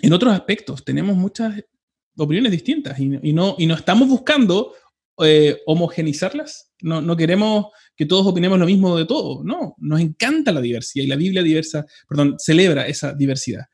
en 0.00 0.12
otros 0.12 0.32
aspectos 0.32 0.82
tenemos 0.82 1.14
muchas 1.14 1.62
opiniones 2.16 2.50
distintas 2.50 2.98
y, 2.98 3.32
no, 3.32 3.56
y 3.58 3.66
no 3.66 3.74
estamos 3.74 4.08
buscando 4.08 4.72
eh, 5.24 5.60
homogenizarlas, 5.66 6.72
no, 6.80 7.00
no, 7.00 7.16
queremos 7.16 7.66
que 7.96 8.06
todos 8.06 8.26
opinemos 8.26 8.58
lo 8.58 8.66
mismo 8.66 8.96
de 8.96 9.04
todo, 9.04 9.44
no, 9.44 9.74
nos 9.78 10.00
encanta 10.00 10.52
la 10.52 10.60
diversidad 10.60 11.04
y 11.04 11.08
la 11.08 11.16
Biblia 11.16 11.42
diversa, 11.42 11.84
perdón, 12.08 12.36
celebra 12.38 12.86
esa 12.86 13.12
diversidad. 13.12 13.64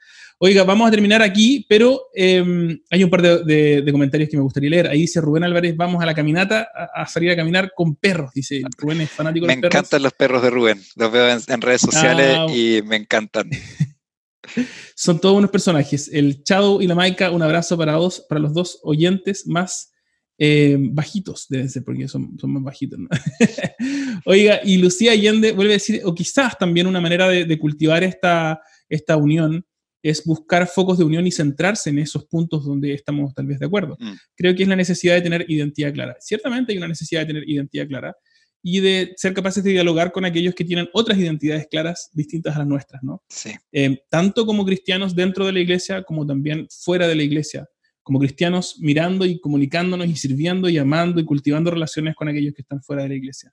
Oiga, 0.40 0.62
vamos 0.62 0.86
a 0.86 0.90
terminar 0.92 1.20
aquí, 1.20 1.66
pero 1.68 2.10
em, 2.14 2.80
hay 2.90 3.02
un 3.02 3.10
par 3.10 3.22
de, 3.22 3.84
comentarios 3.90 4.30
que 4.30 4.36
me 4.36 4.42
gustaría 4.44 4.70
leer. 4.70 4.86
Ahí 4.86 5.00
dice 5.00 5.20
Rubén 5.20 5.42
Álvarez, 5.42 5.76
vamos 5.76 6.00
a 6.00 6.06
la 6.06 6.14
caminata, 6.14 6.68
a, 6.94 7.06
salir 7.06 7.32
a 7.32 7.36
caminar 7.36 7.72
con 7.74 7.96
perros, 7.96 8.30
dice 8.32 8.62
Rubén 8.76 9.00
es 9.00 9.10
fanático 9.10 9.46
de 9.46 9.52
los 9.52 9.60
perros. 9.60 9.74
Me 9.74 9.78
encantan 9.78 10.02
los 10.02 10.12
perros 10.12 10.42
de 10.42 10.50
Rubén, 10.50 10.80
los 10.94 11.10
veo 11.10 11.28
en, 11.28 11.60
redes 11.60 11.80
sociales 11.80 12.36
ah, 12.38 12.46
y 12.54 12.82
me 12.82 12.94
encantan. 12.96 13.50
Son 14.94 15.20
todos 15.20 15.36
unos 15.36 15.50
personajes. 15.50 16.08
El 16.12 16.44
Chado 16.44 16.80
y 16.80 16.86
la 16.86 16.94
Maika, 16.94 17.32
un 17.32 17.42
abrazo 17.42 17.76
para, 17.76 17.98
para 18.28 18.40
los 18.40 18.54
dos 18.54 18.78
oyentes 18.84 19.44
más 19.46 19.92
Eh, 20.40 20.76
bajitos 20.78 21.46
deben 21.48 21.68
ser, 21.68 21.82
porque 21.82 22.06
son, 22.06 22.38
son 22.38 22.52
más 22.52 22.62
bajitos. 22.62 23.00
Oiga, 24.24 24.60
y 24.62 24.76
Lucía 24.76 25.10
Allende 25.12 25.50
vuelve 25.50 25.72
a 25.72 25.76
decir, 25.76 26.00
o 26.04 26.14
quizás 26.14 26.56
también 26.56 26.86
una 26.86 27.00
manera 27.00 27.28
de, 27.28 27.58
cultivar 27.58 28.04
esta, 28.04 28.60
esta 28.88 29.16
unión 29.16 29.66
es 30.00 30.24
buscar 30.24 30.68
focos 30.68 30.96
de 30.98 31.04
unión 31.04 31.26
y 31.26 31.32
centrarse 31.32 31.90
en 31.90 31.98
esos 31.98 32.24
puntos 32.26 32.64
donde 32.64 32.94
estamos 32.94 33.34
tal 33.34 33.46
vez 33.46 33.58
de 33.58 33.66
acuerdo. 33.66 33.96
Mm. 33.98 34.12
Creo 34.36 34.54
que 34.54 34.62
es 34.62 34.68
la 34.68 34.76
necesidad 34.76 35.16
de 35.16 35.22
tener 35.22 35.44
identidad 35.48 35.92
clara. 35.92 36.16
Ciertamente 36.20 36.72
hay 36.72 36.78
una 36.78 36.86
necesidad 36.86 37.22
de 37.22 37.26
tener 37.26 37.48
identidad 37.48 37.88
clara 37.88 38.16
y 38.62 38.78
de 38.78 39.14
ser 39.16 39.34
capaces 39.34 39.64
de 39.64 39.70
dialogar 39.70 40.12
con 40.12 40.24
aquellos 40.24 40.54
que 40.54 40.64
tienen 40.64 40.88
otras 40.92 41.18
identidades 41.18 41.66
claras 41.68 42.10
distintas 42.12 42.54
a 42.54 42.60
las 42.60 42.68
nuestras, 42.68 43.02
¿no? 43.02 43.22
Sí. 43.28 43.50
Eh, 43.72 44.02
tanto 44.08 44.46
como 44.46 44.64
cristianos 44.64 45.16
dentro 45.16 45.46
de 45.46 45.52
la 45.52 45.60
iglesia 45.60 46.04
como 46.04 46.24
también 46.24 46.68
fuera 46.70 47.08
de 47.08 47.16
la 47.16 47.22
iglesia 47.24 47.68
como 48.08 48.20
cristianos 48.20 48.78
mirando 48.80 49.26
y 49.26 49.38
comunicándonos 49.38 50.06
y 50.06 50.16
sirviendo 50.16 50.70
y 50.70 50.78
amando 50.78 51.20
y 51.20 51.26
cultivando 51.26 51.70
relaciones 51.70 52.14
con 52.16 52.26
aquellos 52.26 52.54
que 52.54 52.62
están 52.62 52.82
fuera 52.82 53.02
de 53.02 53.10
la 53.10 53.16
iglesia. 53.16 53.52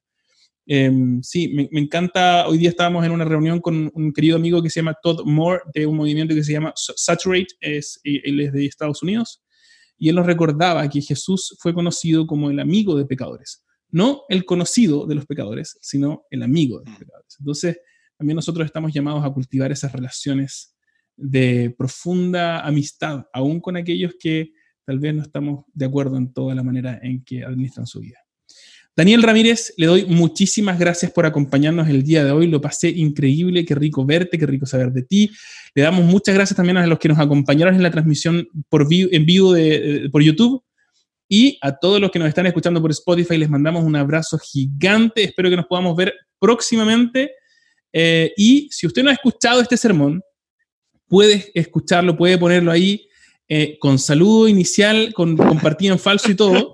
Em, 0.66 1.22
sí, 1.22 1.49
me, 1.49 1.68
encanta. 1.74 2.47
Hoy 2.47 2.58
día 2.58 2.70
estábamos 2.70 3.06
en 3.06 3.12
una 3.12 3.26
reunión 3.26 3.60
con 3.60 3.91
un 3.93 4.14
querido 4.14 4.38
amigo 4.38 4.64
que 4.64 4.70
se 4.70 4.80
llama 4.80 4.95
Todd 5.03 5.26
Moore, 5.26 5.64
de 5.74 5.86
un 5.86 5.97
movimiento 5.97 6.34
que 6.34 6.41
se 6.41 6.53
llama 6.53 6.72
Saturate, 6.74 7.53
es, 7.60 7.99
él 8.06 8.39
es 8.39 8.53
de 8.53 8.66
Estados 8.66 9.03
Unidos, 9.03 9.43
y 9.97 10.08
él 10.08 10.16
nos 10.16 10.26
recordaba 10.26 10.88
que 10.88 11.01
Jesús 11.01 11.58
fue 11.60 11.74
conocido 11.74 12.26
como 12.26 12.49
el 12.49 12.62
amigo 12.62 12.95
de 12.95 13.06
pecadores. 13.06 13.62
No 13.89 14.22
el 14.30 14.45
conocido 14.45 15.06
de 15.06 15.16
los 15.16 15.26
pecadores, 15.26 15.78
sino 15.82 16.24
el 16.30 16.43
amigo 16.43 16.80
de 16.80 16.86
los 16.86 16.95
mm. 16.95 16.99
pecadores. 16.99 17.36
Entonces, 17.39 17.78
también 18.18 18.36
nosotros 18.38 18.66
estamos 18.66 18.93
llamados 18.93 19.26
a 19.26 19.32
cultivar 19.32 19.74
esas 19.74 19.91
relaciones 19.91 20.74
de 21.18 21.74
profunda 21.78 22.59
amistad, 22.59 23.26
aún 23.34 23.59
con 23.59 23.78
aquellos 23.78 24.16
que 24.20 24.51
tal 24.86 24.99
vez 24.99 25.16
no 25.16 25.22
estamos 25.22 25.66
de 25.74 25.86
acuerdo 25.86 26.18
en 26.18 26.34
toda 26.34 26.53
la 26.55 26.63
manera 26.63 26.99
en 27.01 27.24
que 27.24 27.43
administran 27.43 27.88
su 27.88 27.99
vida. 27.99 28.20
Daniel 28.97 29.24
Ramírez, 29.24 29.74
le 29.76 29.88
doy 29.88 30.05
muchísimas 30.05 30.80
gracias 30.80 31.11
por 31.11 31.26
acompañarnos 31.26 31.89
el 31.89 32.01
día 32.01 32.24
de 32.24 32.32
hoy. 32.32 32.47
Lo 32.47 32.61
pasé 32.61 32.89
increíble, 32.89 33.66
qué 33.66 33.76
rico 33.76 34.05
verte, 34.05 34.39
qué 34.39 34.45
rico 34.45 34.66
saber 34.66 34.93
de 34.93 35.03
ti. 35.03 35.30
Le 35.74 35.84
damos 35.84 36.05
muchas 36.05 36.34
gracias 36.34 36.55
también 36.55 36.78
a 36.78 36.88
los 36.88 36.97
que 36.97 37.09
nos 37.09 37.20
acompañaron 37.20 37.76
en 37.76 37.84
la 37.84 37.91
transmisión 37.91 38.47
por 38.70 38.88
en 38.89 39.26
vivo 39.26 39.51
de, 39.51 40.07
por 40.13 40.24
YouTube. 40.24 40.63
Y 41.28 41.57
a 41.61 41.76
todos 41.76 41.99
los 41.99 42.09
que 42.09 42.20
nos 42.20 42.30
están 42.30 42.45
escuchando 42.45 42.82
por 42.82 42.91
Spotify, 42.91 43.38
les 43.38 43.49
mandamos 43.49 43.84
un 43.84 43.97
abrazo 43.97 44.38
gigante. 44.38 45.24
Espero 45.24 45.49
que 45.49 45.57
nos 45.57 45.66
podamos 45.66 45.97
ver 45.97 46.13
próximamente. 46.39 47.32
Eh, 47.91 48.32
y 48.38 48.70
si 48.72 48.88
usted 48.88 49.03
no 49.03 49.09
ha 49.09 49.13
escuchado 49.13 49.59
este 49.59 49.76
sermón, 49.76 50.22
puede 51.08 51.51
escucharlo, 51.53 52.18
puede 52.18 52.38
ponerlo 52.38 52.72
ahí 52.72 53.08
eh, 53.47 53.78
con 53.80 53.99
saludo 53.99 54.47
inicial, 54.47 55.14
con 55.14 55.38
compartido 55.38 55.93
en 55.93 55.99
falso 55.99 56.32
y 56.32 56.36
todo, 56.36 56.74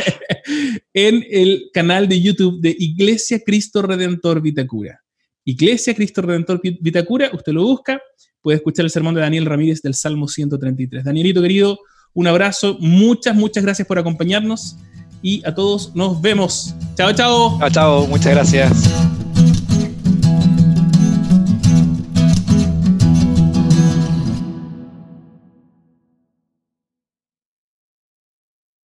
en 0.94 1.26
el 1.30 1.70
canal 1.74 2.08
de 2.08 2.22
YouTube 2.22 2.60
de 2.60 2.74
Iglesia 2.78 3.40
Cristo 3.44 3.82
Redentor 3.82 4.40
Vitacura. 4.40 5.02
Iglesia 5.44 5.94
Cristo 5.94 6.22
Redentor 6.22 6.60
Vitacura, 6.62 7.30
usted 7.34 7.52
lo 7.52 7.64
busca, 7.64 8.00
puede 8.40 8.56
escuchar 8.56 8.86
el 8.86 8.90
sermón 8.90 9.14
de 9.14 9.20
Daniel 9.20 9.44
Ramírez 9.44 9.82
del 9.82 9.94
Salmo 9.94 10.26
133. 10.26 11.04
Danielito 11.04 11.42
querido, 11.42 11.78
un 12.14 12.26
abrazo, 12.26 12.78
muchas, 12.80 13.36
muchas 13.36 13.62
gracias 13.62 13.86
por 13.86 13.98
acompañarnos 13.98 14.76
y 15.22 15.42
a 15.44 15.54
todos 15.54 15.94
nos 15.94 16.20
vemos. 16.20 16.74
Chao, 16.96 17.12
chao. 17.12 17.58
Chao, 17.58 17.70
chao, 17.70 18.06
muchas 18.06 18.32
gracias. 18.32 19.19